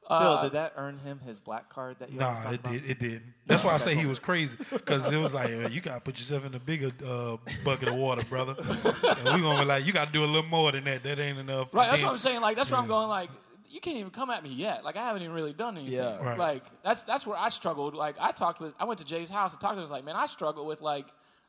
[0.07, 2.19] Phil, uh, did that earn him his black card that you?
[2.19, 2.73] Nah, it about?
[2.73, 2.89] did.
[2.89, 3.23] It didn't.
[3.45, 6.17] That's why I say he was crazy because it was like you got to put
[6.17, 8.55] yourself in a bigger uh, bucket of water, brother.
[8.57, 11.03] and we gonna be like, you got to do a little more than that.
[11.03, 11.73] That ain't enough.
[11.73, 11.89] Right.
[11.89, 12.41] That's what I'm saying.
[12.41, 12.75] Like that's yeah.
[12.75, 13.07] where I'm going.
[13.07, 13.29] Like
[13.69, 14.83] you can't even come at me yet.
[14.83, 15.93] Like I haven't even really done anything.
[15.93, 16.23] Yeah.
[16.23, 16.37] Right.
[16.37, 17.93] Like that's that's where I struggled.
[17.93, 18.73] Like I talked with.
[18.79, 19.79] I went to Jay's house and talked to him.
[19.79, 21.05] I was like, man, I struggle with like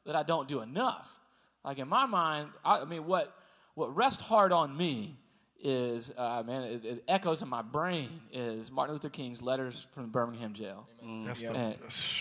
[0.06, 0.14] that.
[0.14, 1.18] I don't do enough.
[1.64, 3.34] Like in my mind, I, I mean, what
[3.74, 5.16] what rests hard on me
[5.62, 10.02] is uh, man, it, it, echoes in my brain is Martin Luther King's letters from
[10.02, 10.88] the Birmingham jail.
[11.04, 11.26] Mm.
[11.26, 11.76] That's and,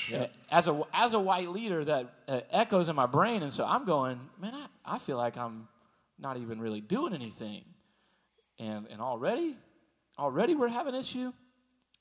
[0.09, 3.65] the, as a as a white leader, that uh, echoes in my brain, and so
[3.65, 5.67] I'm going, man, I, I feel like I'm
[6.19, 7.63] not even really doing anything,
[8.59, 9.57] and and already,
[10.19, 11.33] already we're having issue.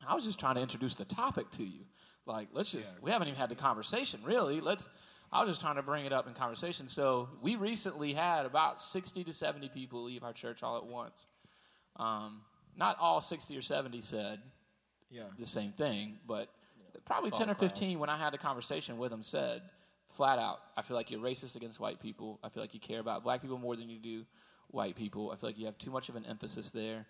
[0.06, 1.84] I was just trying to introduce the topic to you.
[2.26, 3.04] Like, let's just, yeah.
[3.04, 4.60] we haven't even had the conversation, really.
[4.60, 4.88] Let's,
[5.32, 6.88] I was just trying to bring it up in conversation.
[6.88, 11.26] So we recently had about 60 to 70 people leave our church all at once.
[11.96, 12.42] Um,
[12.76, 14.40] not all 60 or 70 said
[15.10, 15.22] yeah.
[15.38, 16.48] the same thing, but
[17.04, 19.62] probably 10 or 15 when I had a conversation with them said
[20.10, 22.40] flat out, I feel like you're racist against white people.
[22.42, 24.24] I feel like you care about black people more than you do
[24.68, 25.30] white people.
[25.30, 27.06] I feel like you have too much of an emphasis there.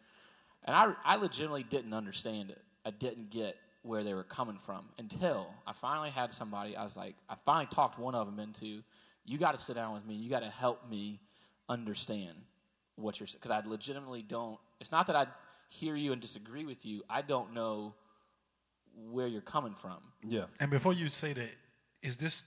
[0.65, 2.61] And I, I legitimately didn't understand it.
[2.85, 6.77] I didn't get where they were coming from until I finally had somebody.
[6.77, 8.83] I was like, I finally talked one of them into,
[9.25, 10.15] you got to sit down with me.
[10.15, 11.21] You got to help me
[11.69, 12.35] understand
[12.97, 14.59] what you're because I legitimately don't.
[14.81, 15.27] It's not that I
[15.69, 17.03] hear you and disagree with you.
[17.09, 17.95] I don't know
[19.11, 19.99] where you're coming from.
[20.27, 20.45] Yeah.
[20.59, 21.51] And before you say that,
[22.03, 22.43] is this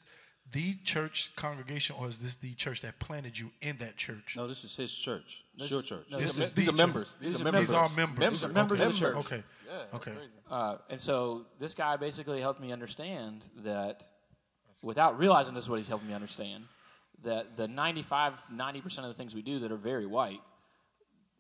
[0.54, 4.36] the church congregation or is this the church that planted you in that church?
[4.38, 5.44] No, this is his church.
[5.58, 6.06] This, your church.
[6.12, 7.18] No, this these, is these are members.
[7.20, 7.68] These, These, are are members.
[7.68, 8.30] These are members.
[8.30, 8.88] These are members okay.
[8.88, 9.16] of the church.
[9.16, 9.44] Okay.
[9.68, 10.12] Yeah, okay.
[10.50, 14.04] Uh, and so this guy basically helped me understand that,
[14.84, 16.66] without realizing this is what he's helping me understand,
[17.24, 20.42] that the 95, 90% of the things we do that are very white,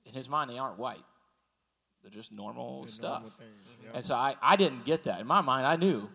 [0.06, 1.03] in his mind, they aren't white.
[2.02, 3.22] They're just normal They're stuff.
[3.22, 3.52] normal things,
[3.84, 3.91] yep.
[3.95, 5.22] And so I, I didn't get that.
[5.22, 6.10] In my mind, I knew.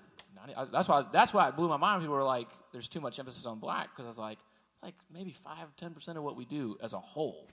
[0.72, 2.02] That's why, that's why it blew my mind.
[2.02, 4.38] People were like, there's too much emphasis on black, because I was like,
[4.82, 7.48] like maybe 5 10% of what we do as a whole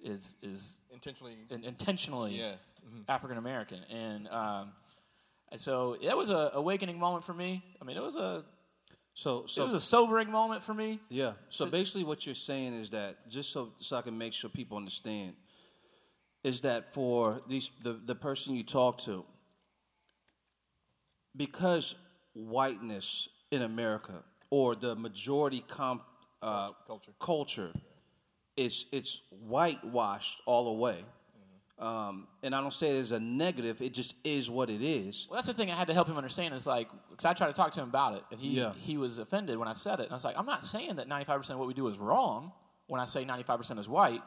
[0.00, 2.52] is, is intentionally, in, intentionally yeah.
[3.08, 3.80] African American.
[3.90, 4.72] And, um,
[5.50, 7.62] and so that was a awakening moment for me.
[7.80, 8.44] I mean, it was a
[9.14, 11.00] So, so it was a sobering moment for me.
[11.08, 11.32] Yeah.
[11.48, 14.76] So basically, what you're saying is that just so so I can make sure people
[14.76, 15.34] understand
[16.44, 19.24] is that for these the the person you talk to,
[21.36, 21.96] because
[22.34, 26.02] whiteness in America or the majority comp,
[26.42, 27.12] uh, Culture.
[27.20, 27.72] culture
[28.56, 31.04] it's it's whitewashed all the way.
[31.78, 35.26] Um, and I don't say it as a negative; it just is what it is.
[35.30, 36.52] Well, that's the thing I had to help him understand.
[36.52, 38.72] Is like, because I tried to talk to him about it, and he Yeah.
[38.74, 40.04] he was offended when I said it.
[40.04, 41.98] And I was like, I'm not saying that 95 percent of what we do is
[41.98, 42.52] wrong.
[42.86, 44.20] When I say 95 percent is white,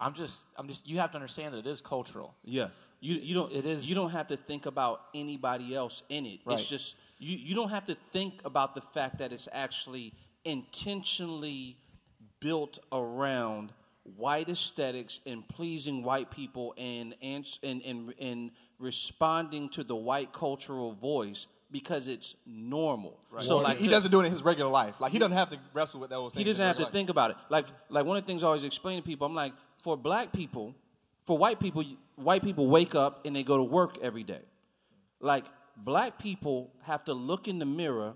[0.00, 2.34] I'm just I'm just you have to understand that it is cultural.
[2.42, 2.68] Yeah.
[3.00, 6.40] You you don't It is- you don't have to think about anybody else in it.
[6.46, 6.58] Right.
[6.58, 10.12] It's just you you don't have to think about the fact that it's actually
[10.44, 11.76] intentionally
[12.40, 13.72] built around
[14.16, 20.92] white aesthetics and pleasing white people and and and and, responding to the white cultural
[20.92, 23.18] voice because it's normal.
[23.38, 25.00] So Well, like he, he to- doesn't do it in his regular life.
[25.00, 26.38] Like he doesn't have to wrestle with those things.
[26.40, 26.92] he doesn't have to life.
[26.92, 27.36] think about it.
[27.48, 29.52] Like like one of the things I always explain to people, I'm like,
[29.82, 30.74] for black people,
[31.24, 31.82] for white people,
[32.16, 34.42] white people wake up and they go to work every day.
[35.20, 35.44] Like
[35.76, 38.14] black people have to look in the mirror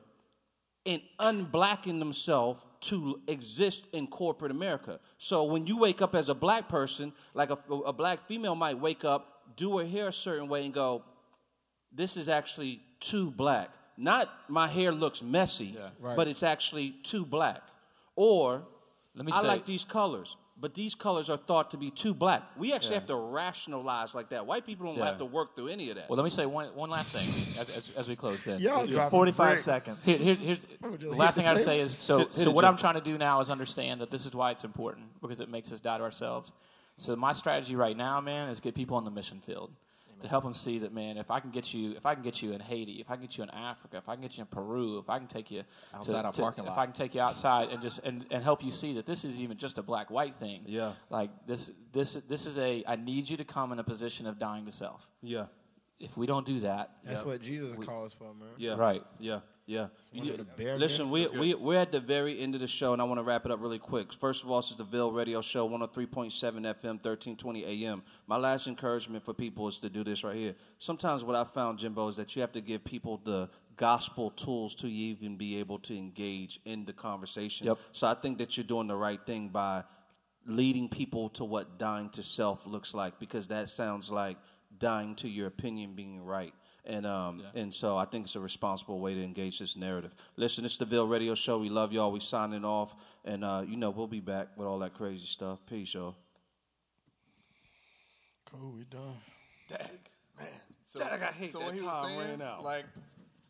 [0.86, 5.00] and unblacken themselves to exist in corporate America.
[5.18, 8.78] So when you wake up as a black person, like a, a black female might
[8.78, 11.02] wake up, do her hair a certain way, and go,
[11.92, 15.76] "This is actually too black." Not my hair looks messy,
[16.16, 17.62] but it's actually too black.
[18.14, 18.62] Or
[19.14, 22.12] Let me I say- like these colors, but these colors are thought to be too
[22.14, 22.42] black.
[22.56, 24.46] We actually have to rationalize like that.
[24.46, 25.06] White people don't Yeah.
[25.06, 26.08] have to work through any of that.
[26.10, 28.44] Well, let me say one one last thing as, as, as we close.
[28.44, 29.64] Then Y'all You have 45 bricks.
[29.64, 30.04] seconds.
[30.04, 30.66] Here, here's, here's
[30.98, 32.18] the last thing I gotta say is so.
[32.18, 32.70] Hit- hit so what Jim.
[32.70, 35.48] I'm trying to do now is understand that this is why it's important because it
[35.48, 36.52] makes us die to ourselves.
[36.96, 39.70] So my strategy right now, man, is get people on the mission field
[40.20, 41.16] to help them see that, man.
[41.16, 43.22] If I can get you, if I can get you in Haiti, if I can
[43.22, 45.50] get you in Africa, if I can get you in Peru, if I can take
[45.50, 45.62] you
[45.94, 46.78] Outside to, our to- parking if lot.
[46.78, 49.40] I can take you outside and just and, and help you see that this is
[49.40, 50.62] even just a black white thing.
[50.66, 50.92] Yeah.
[51.10, 52.84] Like this, this, this is a.
[52.86, 55.10] I need you to come in a position of dying to self.
[55.22, 55.46] yeah.
[56.00, 58.48] If we don't do that, That's what Jesus calls for, man.
[58.56, 58.76] Yeah.
[58.76, 59.02] Right.
[59.18, 59.40] Yeah.
[59.68, 59.88] Yeah.
[60.12, 62.62] You one of did- the bare listen, we, we, we're at the very end of
[62.62, 64.14] the show, and I want to wrap it up really quick.
[64.14, 68.02] First of all, this is the Ville Radio Show, 103.7 FM, 1320 AM.
[68.26, 70.54] My last encouragement for people is to do this right here.
[70.78, 74.74] Sometimes what I found, Jimbo, is that you have to give people the gospel tools
[74.76, 77.66] to even be able to engage in the conversation.
[77.66, 77.78] Yep.
[77.92, 79.84] So I think that you're doing the right thing by
[80.46, 84.38] leading people to what dying to self looks like because that sounds like
[84.78, 86.54] dying to your opinion being right.
[86.84, 90.14] And um, and so I think it's a responsible way to engage this narrative.
[90.36, 91.58] Listen, it's the Ville Radio Show.
[91.58, 92.10] We love y'all.
[92.10, 92.94] We signing off,
[93.24, 95.58] and uh, you know we'll be back with all that crazy stuff.
[95.66, 96.16] Peace, y'all.
[98.50, 99.00] Cool, we done.
[99.68, 99.80] Dag,
[100.38, 100.48] man.
[100.82, 102.64] So, Dag, I hate so that when he was time saying, ran out.
[102.64, 102.86] Like,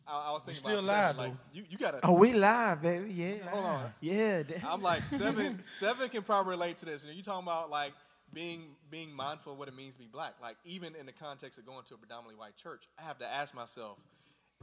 [0.05, 1.99] I, I was thinking still about live, seven, like you, you gotta.
[2.03, 3.13] Oh, we live, baby.
[3.13, 3.49] Yeah.
[3.49, 3.93] Hold on.
[4.01, 4.43] Yeah.
[4.67, 5.63] I'm like seven.
[5.65, 7.05] seven can probably relate to this.
[7.05, 7.93] And you talking about like
[8.33, 10.33] being being mindful of what it means to be black.
[10.41, 13.27] Like even in the context of going to a predominantly white church, I have to
[13.27, 13.97] ask myself: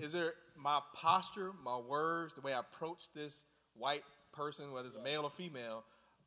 [0.01, 3.45] Is there my posture, my words, the way I approach this
[3.75, 5.85] white person, whether it's a male or female?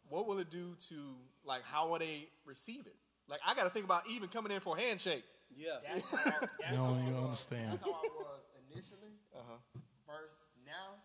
[0.09, 0.95] What will it do to
[1.43, 2.95] like how will they receive it?
[3.27, 5.23] Like I got to think about even coming in for a handshake.
[5.55, 5.77] Yeah.
[5.85, 7.23] That's how, that's You don't I even was.
[7.25, 7.71] understand.
[7.73, 9.17] That's how I was initially.
[9.33, 9.57] Uh-huh.
[10.05, 10.97] First, now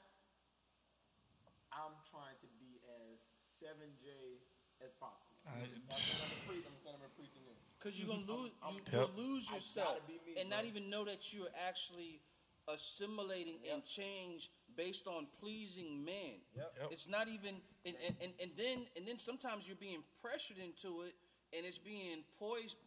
[1.72, 3.24] I'm trying to be as
[3.60, 4.40] 7J
[4.84, 5.36] as possible.
[5.44, 6.70] That's what I'm preaching.
[6.70, 7.60] I'm standing up preaching this.
[7.84, 8.92] Because you're gonna lose, you, Yep.
[8.92, 12.22] you'll lose yourself me, and not even know that you're actually
[12.66, 16.40] assimilating and change based on pleasing men.
[16.56, 16.88] Yep.
[16.92, 21.02] It's not even, and, and, and, and then and then sometimes you're being pressured into
[21.02, 21.14] it,
[21.52, 22.78] and it's being poised,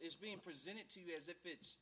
[0.00, 1.76] it's being presented to you as if it's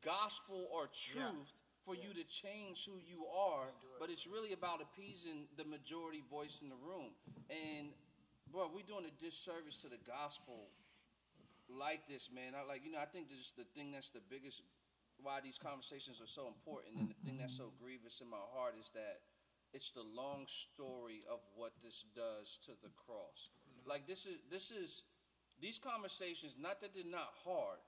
[0.00, 3.68] gospel or truth for you to change who you are,
[4.00, 7.12] but it's really about appeasing the majority voice in the room.
[7.50, 7.90] And
[8.50, 10.66] bro, we're doing a disservice to the gospel
[11.78, 12.52] like this, man.
[12.54, 14.62] I like you know, I think this is the thing that's the biggest
[15.22, 18.74] why these conversations are so important and the thing that's so grievous in my heart
[18.80, 19.22] is that
[19.72, 23.54] it's the long story of what this does to the cross.
[23.86, 25.02] Like this is this is
[25.60, 27.78] these conversations, not that they're not hard,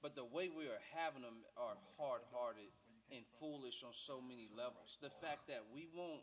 [0.00, 2.70] but the way we are having them are hard-hearted
[3.10, 4.96] and foolish on so many levels.
[5.02, 6.22] The fact that we won't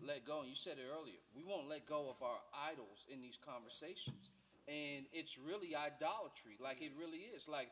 [0.00, 3.20] let go, and you said it earlier, we won't let go of our idols in
[3.20, 4.30] these conversations,
[4.68, 6.56] and it's really idolatry.
[6.62, 7.48] Like it really is.
[7.48, 7.68] Like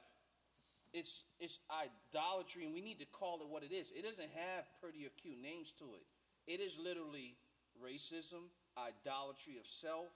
[0.92, 3.92] it's it's idolatry, and we need to call it what it is.
[3.92, 6.52] It doesn't have pretty or cute names to it.
[6.52, 7.36] It is literally
[7.82, 10.08] racism, idolatry of self.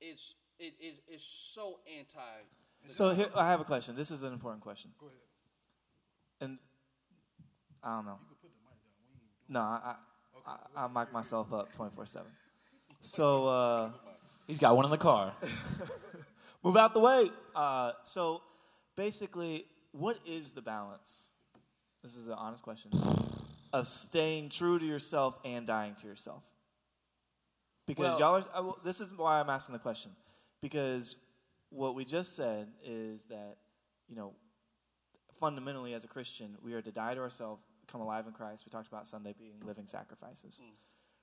[0.00, 2.20] It's it is it's so anti.
[2.90, 3.96] So here, I have a question.
[3.96, 4.90] This is an important question.
[5.00, 5.18] Go ahead.
[6.40, 6.58] And
[7.82, 8.18] I don't know.
[9.48, 9.94] No, I,
[10.46, 12.26] I, I, I mic myself up 24 7.
[13.00, 13.90] So, uh,
[14.46, 15.34] He's got one in the car.
[16.64, 17.30] move out the way.
[17.54, 18.42] Uh, so,
[18.96, 21.30] basically, what is the balance?
[22.02, 22.90] This is an honest question
[23.72, 26.42] of staying true to yourself and dying to yourself.
[27.86, 30.14] Because Well- y'all are, I will- this is why I'm asking the question.
[30.60, 31.16] Because
[31.70, 33.58] what we just said is that,
[34.08, 34.34] you know,
[35.38, 38.64] fundamentally as a Christian, we are to die to ourselves, come alive in Christ.
[38.64, 40.60] We talked about Sunday being living sacrifices.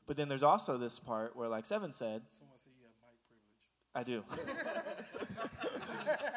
[0.06, 3.18] But then there's also this part where, like Seven said, Someone said you have mic
[3.26, 3.70] privilege.
[3.94, 4.24] I do.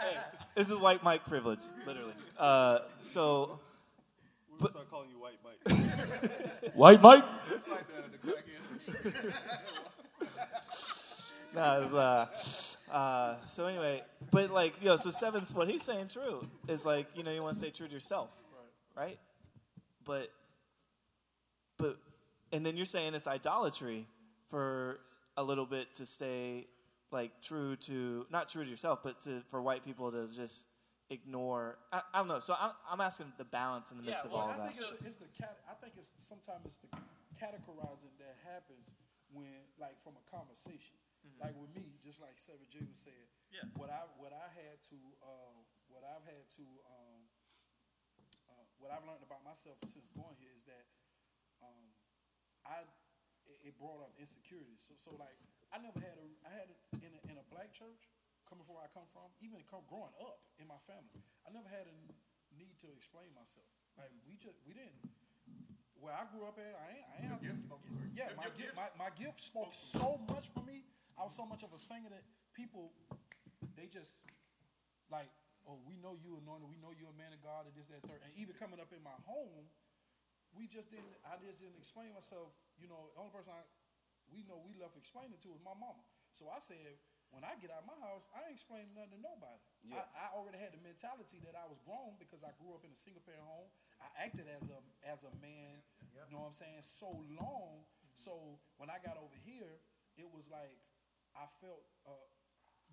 [0.04, 0.16] Hey,
[0.54, 2.12] this is white Mike privilege, literally.
[2.38, 3.58] Uh, so,
[4.52, 6.74] We're gonna start calling you White Mike.
[6.74, 7.24] White Mike.
[7.50, 8.18] it's like the, the
[9.14, 9.34] crackhead.
[11.54, 11.60] no,
[11.98, 12.26] uh,
[12.94, 17.22] uh, so anyway, but like, yo, so Seven's what he's saying true is like, you
[17.22, 18.30] know, you want to stay true to yourself,
[18.96, 19.18] right?
[20.04, 20.28] But,
[21.78, 21.96] but,
[22.52, 24.06] and then you're saying it's idolatry
[24.46, 25.00] for
[25.36, 26.66] a little bit to stay
[27.14, 30.66] like true to not true to yourself, but to for white people to just
[31.08, 31.78] ignore.
[31.94, 32.42] I, I don't know.
[32.42, 34.74] So I'm, I'm asking the balance in the midst Yeah, of all I that.
[34.74, 35.62] think it's, it's the cat.
[35.70, 36.90] I think it's sometimes it's the
[37.38, 38.92] categorizing that happens
[39.30, 40.98] when, like, from a conversation.
[41.40, 43.28] Like with me, just like Seven J was saying.
[43.48, 43.64] Yeah.
[43.80, 45.56] What I what I had to uh,
[45.88, 47.20] what I've had to um,
[48.44, 50.84] uh, what I've learned about myself since going here is that
[51.64, 51.96] um,
[52.68, 52.84] I
[53.48, 54.84] it, it brought up insecurities.
[54.84, 55.40] So so like
[55.74, 58.06] I never had a I had a, in a, in a black church
[58.46, 61.66] coming from where I come from, even come, growing up in my family, I never
[61.66, 61.96] had a
[62.54, 63.66] need to explain myself.
[63.98, 64.94] Like we just we didn't.
[65.98, 67.80] Where I grew up at, I ain't, I ain't gift spoke.
[68.12, 70.84] Yeah, my gift- gift, my, my gift spoke so much for me.
[71.16, 72.92] I was so much of a singer that people,
[73.72, 74.20] they just
[75.08, 75.32] like,
[75.64, 78.04] oh, we know you anointed, we know you're a man of God, and this, that,
[78.04, 78.20] third.
[78.20, 79.64] And even coming up in my home,
[80.52, 81.16] we just didn't.
[81.24, 82.52] I just didn't explain myself.
[82.76, 83.64] You know, the only person I,
[84.32, 86.04] we know we left explaining to was my mama.
[86.32, 86.98] So I said,
[87.34, 89.58] when I get out of my house, I ain't explaining nothing to nobody.
[89.82, 90.06] Yeah.
[90.14, 92.94] I, I already had the mentality that I was grown because I grew up in
[92.94, 93.70] a single parent home.
[93.98, 95.82] I acted as a as a man.
[96.14, 96.82] You know what I'm saying?
[96.86, 97.82] So long.
[98.14, 99.82] So when I got over here,
[100.14, 100.78] it was like
[101.34, 102.14] I felt uh,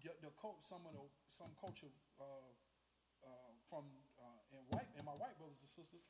[0.01, 2.49] the, the coach, some of the some culture uh,
[3.21, 3.85] uh, from
[4.17, 6.01] uh, and white and my white brothers and sisters,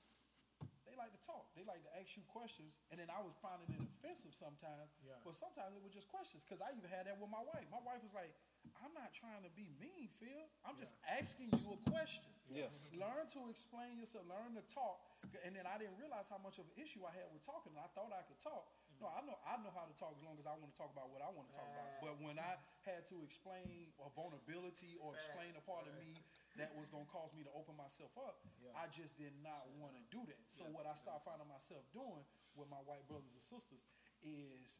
[1.02, 1.50] like to talk.
[1.58, 4.94] They like to ask you questions, and then I was finding it offensive sometimes.
[5.02, 5.18] Yeah.
[5.26, 7.66] But sometimes it was just questions because I even had that with my wife.
[7.74, 8.30] My wife was like,
[8.78, 10.46] "I'm not trying to be mean, Phil.
[10.62, 12.30] I'm just asking you a question.
[12.54, 12.70] Yeah.
[12.94, 14.30] Learn to explain yourself.
[14.30, 15.02] Learn to talk."
[15.42, 17.74] And then I didn't realize how much of an issue I had with talking.
[17.74, 18.70] I thought I could talk.
[19.02, 20.94] No, I know I know how to talk as long as I want to talk
[20.94, 21.90] about what I want to talk about.
[22.06, 26.21] But when I had to explain a vulnerability or explain a part of me
[26.62, 28.46] that was going to cause me to open myself up,
[28.78, 30.46] I just did not want to do that.
[30.46, 32.22] So what I started finding myself doing
[32.54, 33.90] with my white brothers and sisters
[34.22, 34.78] is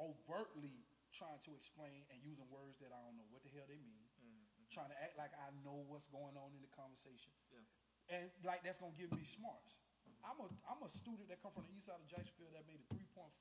[0.00, 3.80] overtly trying to explain and using words that I don't know what the hell they
[3.80, 4.08] mean.
[4.16, 4.72] Mm-hmm, mm-hmm.
[4.72, 7.32] Trying to act like I know what's going on in the conversation.
[8.08, 9.84] And like that's gonna give me smarts.
[10.24, 12.80] I'm a I'm a student that come from the east side of Jacksonville that made
[12.80, 13.36] a 3.5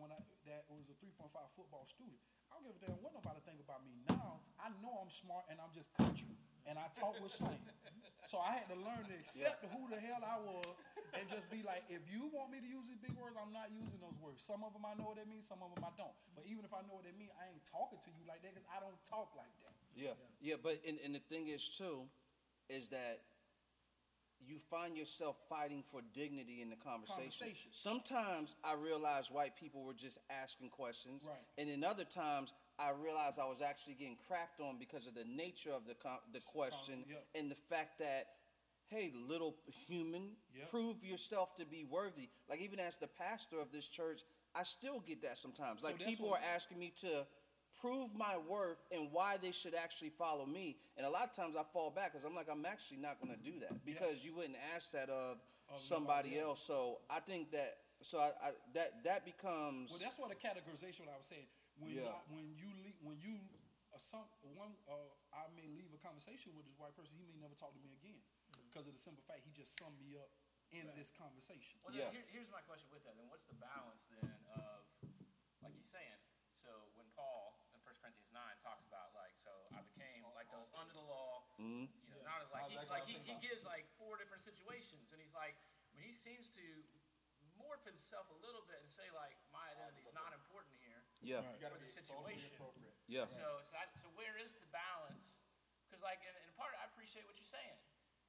[0.00, 0.16] when I
[0.48, 2.16] that was a 3.5 football student.
[2.48, 4.40] I don't give a damn what nobody think about me now.
[4.56, 6.40] I know I'm smart and I'm just country
[6.70, 7.58] and I talk with slang.
[8.30, 10.78] So I had to learn to accept who the hell I was
[11.18, 13.74] and just be like, if you want me to use these big words, I'm not
[13.74, 14.38] using those words.
[14.38, 16.14] Some of them I know what they mean, some of them I don't.
[16.38, 18.54] But even if I know what they mean, I ain't talking to you like that
[18.54, 19.74] because I don't talk like that.
[19.98, 22.06] Yeah, yeah, but and, and the thing is too,
[22.70, 23.26] is that
[24.38, 27.34] you find yourself fighting for dignity in the conversation.
[27.34, 27.70] Conversation.
[27.74, 31.36] Sometimes I realized white people were just asking questions, Right.
[31.58, 35.24] and in other times I realized I was actually getting cracked on because of the
[35.24, 37.04] nature of the con- the question
[37.34, 38.28] and the fact that.
[38.88, 39.54] Hey, little
[39.86, 40.68] human, Yep.
[40.68, 42.28] prove yourself to be worthy.
[42.48, 45.82] Like even as the pastor of this church, I still get that sometimes.
[45.82, 47.24] So Like people what- are asking me to
[47.80, 50.76] prove my worth and why they should actually follow me.
[50.96, 53.32] And a lot of times I fall back because I'm like, I'm actually not going
[53.32, 55.38] to do that because you wouldn't ask that of
[55.68, 56.60] Of somebody nobody else.
[56.60, 61.06] So I think that so I, I that that becomes Well, that's what the categorization.
[61.06, 61.46] What I was saying
[61.80, 62.12] when Yeah.
[62.12, 63.40] I, when you leave, when you
[63.90, 67.40] uh, some one uh, I may leave a conversation with this white person, he may
[67.40, 68.20] never talk to me again
[68.68, 70.30] because of the simple fact he just summed me up
[70.70, 71.80] in this conversation.
[71.82, 72.14] Well, Yeah.
[72.14, 73.18] here, here's my question with that.
[73.18, 74.86] Then what's the balance then of,
[75.66, 76.14] like he's saying,
[76.54, 80.70] so when Paul in 1 Corinthians 9 talks about like, so I became like those
[80.78, 81.90] under the law, Mhm.
[82.06, 85.34] you know, not like he, like he, he gives like four different situations, and he's
[85.34, 85.58] like,
[85.90, 86.62] I mean, he seems to
[87.58, 90.49] morph himself a little bit and say like, my identity is not important here
[91.20, 91.60] yeah Right.
[91.60, 92.50] For the situation.
[93.08, 95.40] yeah So, so, I, so where is the balance?
[95.86, 97.78] Because like, in, in part, I appreciate what you're saying.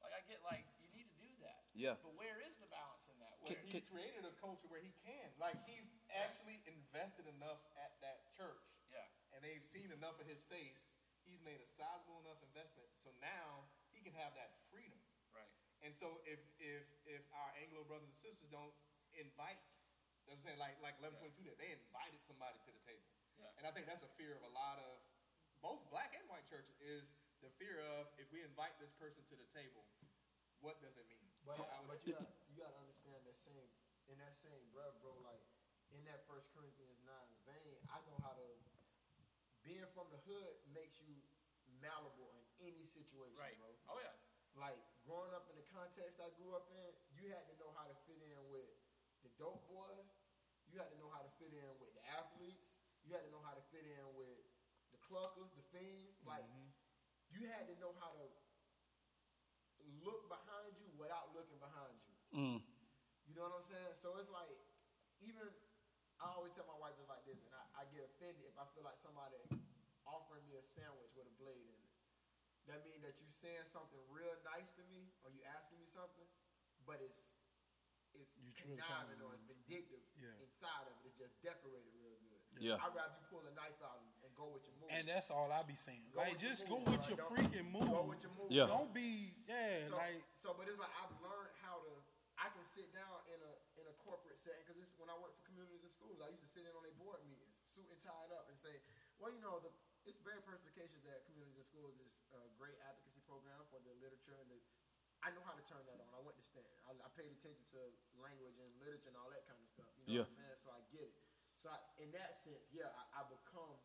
[0.02, 1.62] Like, I get like you need to do that.
[1.78, 1.96] Yeah.
[2.02, 3.38] But where is the balance in that?
[3.46, 5.30] Where, He created a culture where he can.
[5.38, 8.66] Like he's actually invested enough at that church.
[8.90, 9.06] Yeah.
[9.38, 10.82] And they've seen enough of his face.
[11.22, 12.90] He's made a sizable enough investment.
[12.98, 14.98] So now he can have that freedom.
[15.32, 15.48] Right.
[15.86, 18.74] And so if if if our Anglo brothers and sisters don't
[19.14, 19.62] invite,
[20.32, 23.04] you what I'm saying, like like 1122 did, they invited somebody to the table.
[23.36, 23.52] Yeah.
[23.60, 24.96] And I think that's a fear of a lot of
[25.60, 27.12] both black and white churches is
[27.44, 29.84] the fear of if we invite this person to the table,
[30.64, 31.26] what does it mean?
[31.44, 33.68] But, I would- but you got you got to understand that same
[34.08, 35.12] in that same breath, bro.
[35.26, 35.44] Like
[35.92, 38.48] in that First Corinthians nine vein, I know how to
[39.68, 41.20] being from the hood makes you
[41.84, 43.58] malleable in any situation, Right.
[43.60, 43.70] bro.
[43.92, 44.14] Oh yeah.
[44.56, 47.86] Like growing up in the context I grew up in, you had to know how
[47.90, 48.70] to fit in with
[49.26, 50.10] the dope boys.
[50.72, 52.72] You had to know how to fit in with the athletes.
[53.04, 54.40] You had to know how to fit in with
[54.96, 56.16] the cluckers, the fiends.
[56.24, 56.48] Like
[57.32, 58.26] you had to know how to
[60.00, 62.16] look behind you without looking behind you.
[62.32, 62.60] Mm.
[63.28, 63.96] You know what I'm saying?
[64.00, 64.56] So it's like,
[65.20, 65.48] even
[66.22, 68.68] I always tell my wife it's like this, and I, I get offended if I
[68.76, 69.40] feel like somebody
[70.06, 71.92] offering me a sandwich with a blade in it.
[72.70, 76.28] That means that you're saying something real nice to me, or you asking me something,
[76.86, 77.31] but it's it's
[78.52, 80.36] You truly trying conniving to- or it's vindictive Yeah.
[80.44, 81.08] inside of it.
[81.08, 82.40] It's just decorated real good.
[82.60, 82.78] Yeah.
[82.84, 84.92] I'd rather you pull a knife out and, and go with your move.
[84.92, 86.12] And that's all I be saying.
[86.12, 87.10] Go like, with your just move, go with right?
[87.10, 87.88] your Don't- freaking move.
[87.90, 88.52] Go with your move.
[88.52, 88.68] Yeah.
[88.68, 91.92] Don't be, yeah, so, like, so, but it's like I've learned how to.
[92.42, 95.38] I can sit down in a in a corporate setting because this when I worked
[95.38, 98.02] for Communities In Schools, I used to sit in on their board meetings, suit and
[98.02, 98.82] tied up, and say,
[99.22, 99.70] well, you know, the
[100.10, 104.34] it's very perspicacious that Communities In Schools is a great advocacy program for the literature
[104.42, 104.58] and the.
[105.22, 106.10] I know how to turn that on.
[106.18, 106.62] I went to.
[106.88, 107.82] I, I paid attention to
[108.20, 109.90] language and literature and all that kind of stuff.
[110.00, 110.26] You know Yeah.
[110.28, 110.60] what I'm saying?
[110.64, 111.16] So I get it.
[111.62, 113.78] So I, in that sense, yeah, I, I become.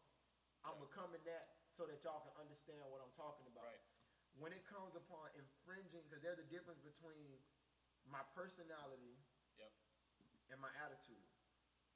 [0.67, 3.79] I'm becoming that so that y'all can understand what I'm talking about Right.
[4.35, 7.39] when it comes upon infringing, because there's a difference between
[8.11, 9.15] my personality
[9.55, 9.71] Yep.
[10.51, 11.23] and my attitude.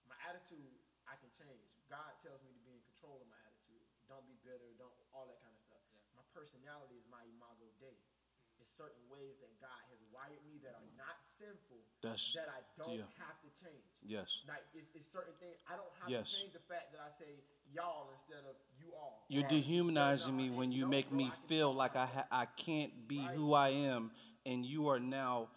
[0.07, 0.79] My attitude,
[1.11, 1.67] I can change.
[1.91, 3.83] God tells me to be in control of my attitude.
[4.07, 4.71] Don't be bitter.
[4.79, 5.83] Don't all that kind of stuff.
[5.91, 6.03] Yeah.
[6.15, 7.99] My personality is my imago dei.
[8.81, 11.85] Certain ways that God has wired me that are not sinful.
[12.01, 13.05] That's- that I don't yeah.
[13.21, 13.85] have to change.
[14.01, 14.41] Yes.
[14.49, 16.33] Like it's, it's certain things I don't have Yes.
[16.33, 19.27] to change the fact that I say y'all instead of you all.
[19.29, 22.47] You're Or- dehumanizing me when you no, make bro, me feel like I ha- I
[22.47, 23.37] can't be Right.
[23.37, 24.13] who I am,
[24.47, 25.51] and you are now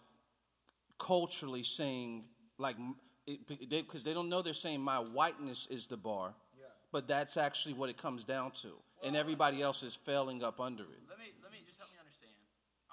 [0.98, 2.28] culturally saying
[2.58, 2.76] like
[3.24, 6.66] because they, they don't know they're saying my whiteness is the bar, Yeah.
[6.92, 10.84] but that's actually what it comes down to, and everybody else is failing up under
[10.84, 11.00] it.
[11.08, 12.36] Let me let me just help me understand,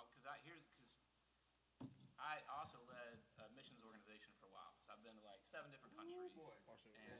[0.09, 5.03] because I here's because I also led a missions organization for a while, so I've
[5.03, 6.15] been to like seven different countries.
[6.15, 6.31] and,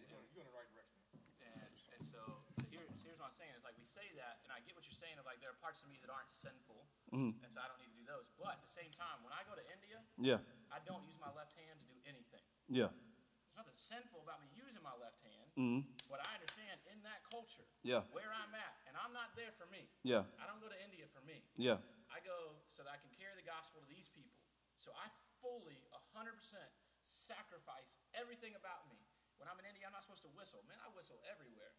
[0.07, 1.03] You're going the right direction.
[1.43, 4.39] and, and so, so here, so here's what I'm saying is like we say that,
[4.47, 6.33] and I get what you're saying of like there are parts of me that aren't
[6.33, 8.25] sinful, and so I don't need to do those.
[8.41, 10.41] But at the same time, when I go to India, Yeah,
[10.73, 12.41] I don't use my left hand to do anything.
[12.67, 15.85] yeah, There's nothing sinful about me using my left hand, Mhm.
[16.09, 18.01] but I understand in that culture Yeah.
[18.09, 19.85] where I'm at, and I'm not there for me.
[20.03, 21.45] yeah, I don't go to India for me.
[21.55, 21.77] yeah,
[22.09, 24.39] I go so that I can carry the gospel to these people.
[24.77, 25.09] So I
[25.41, 26.71] fully, 100%
[27.03, 28.97] sacrifice everything about me.
[29.37, 30.61] When I'm in India, I'm not supposed to whistle.
[30.63, 31.73] Man, I whistle everywhere.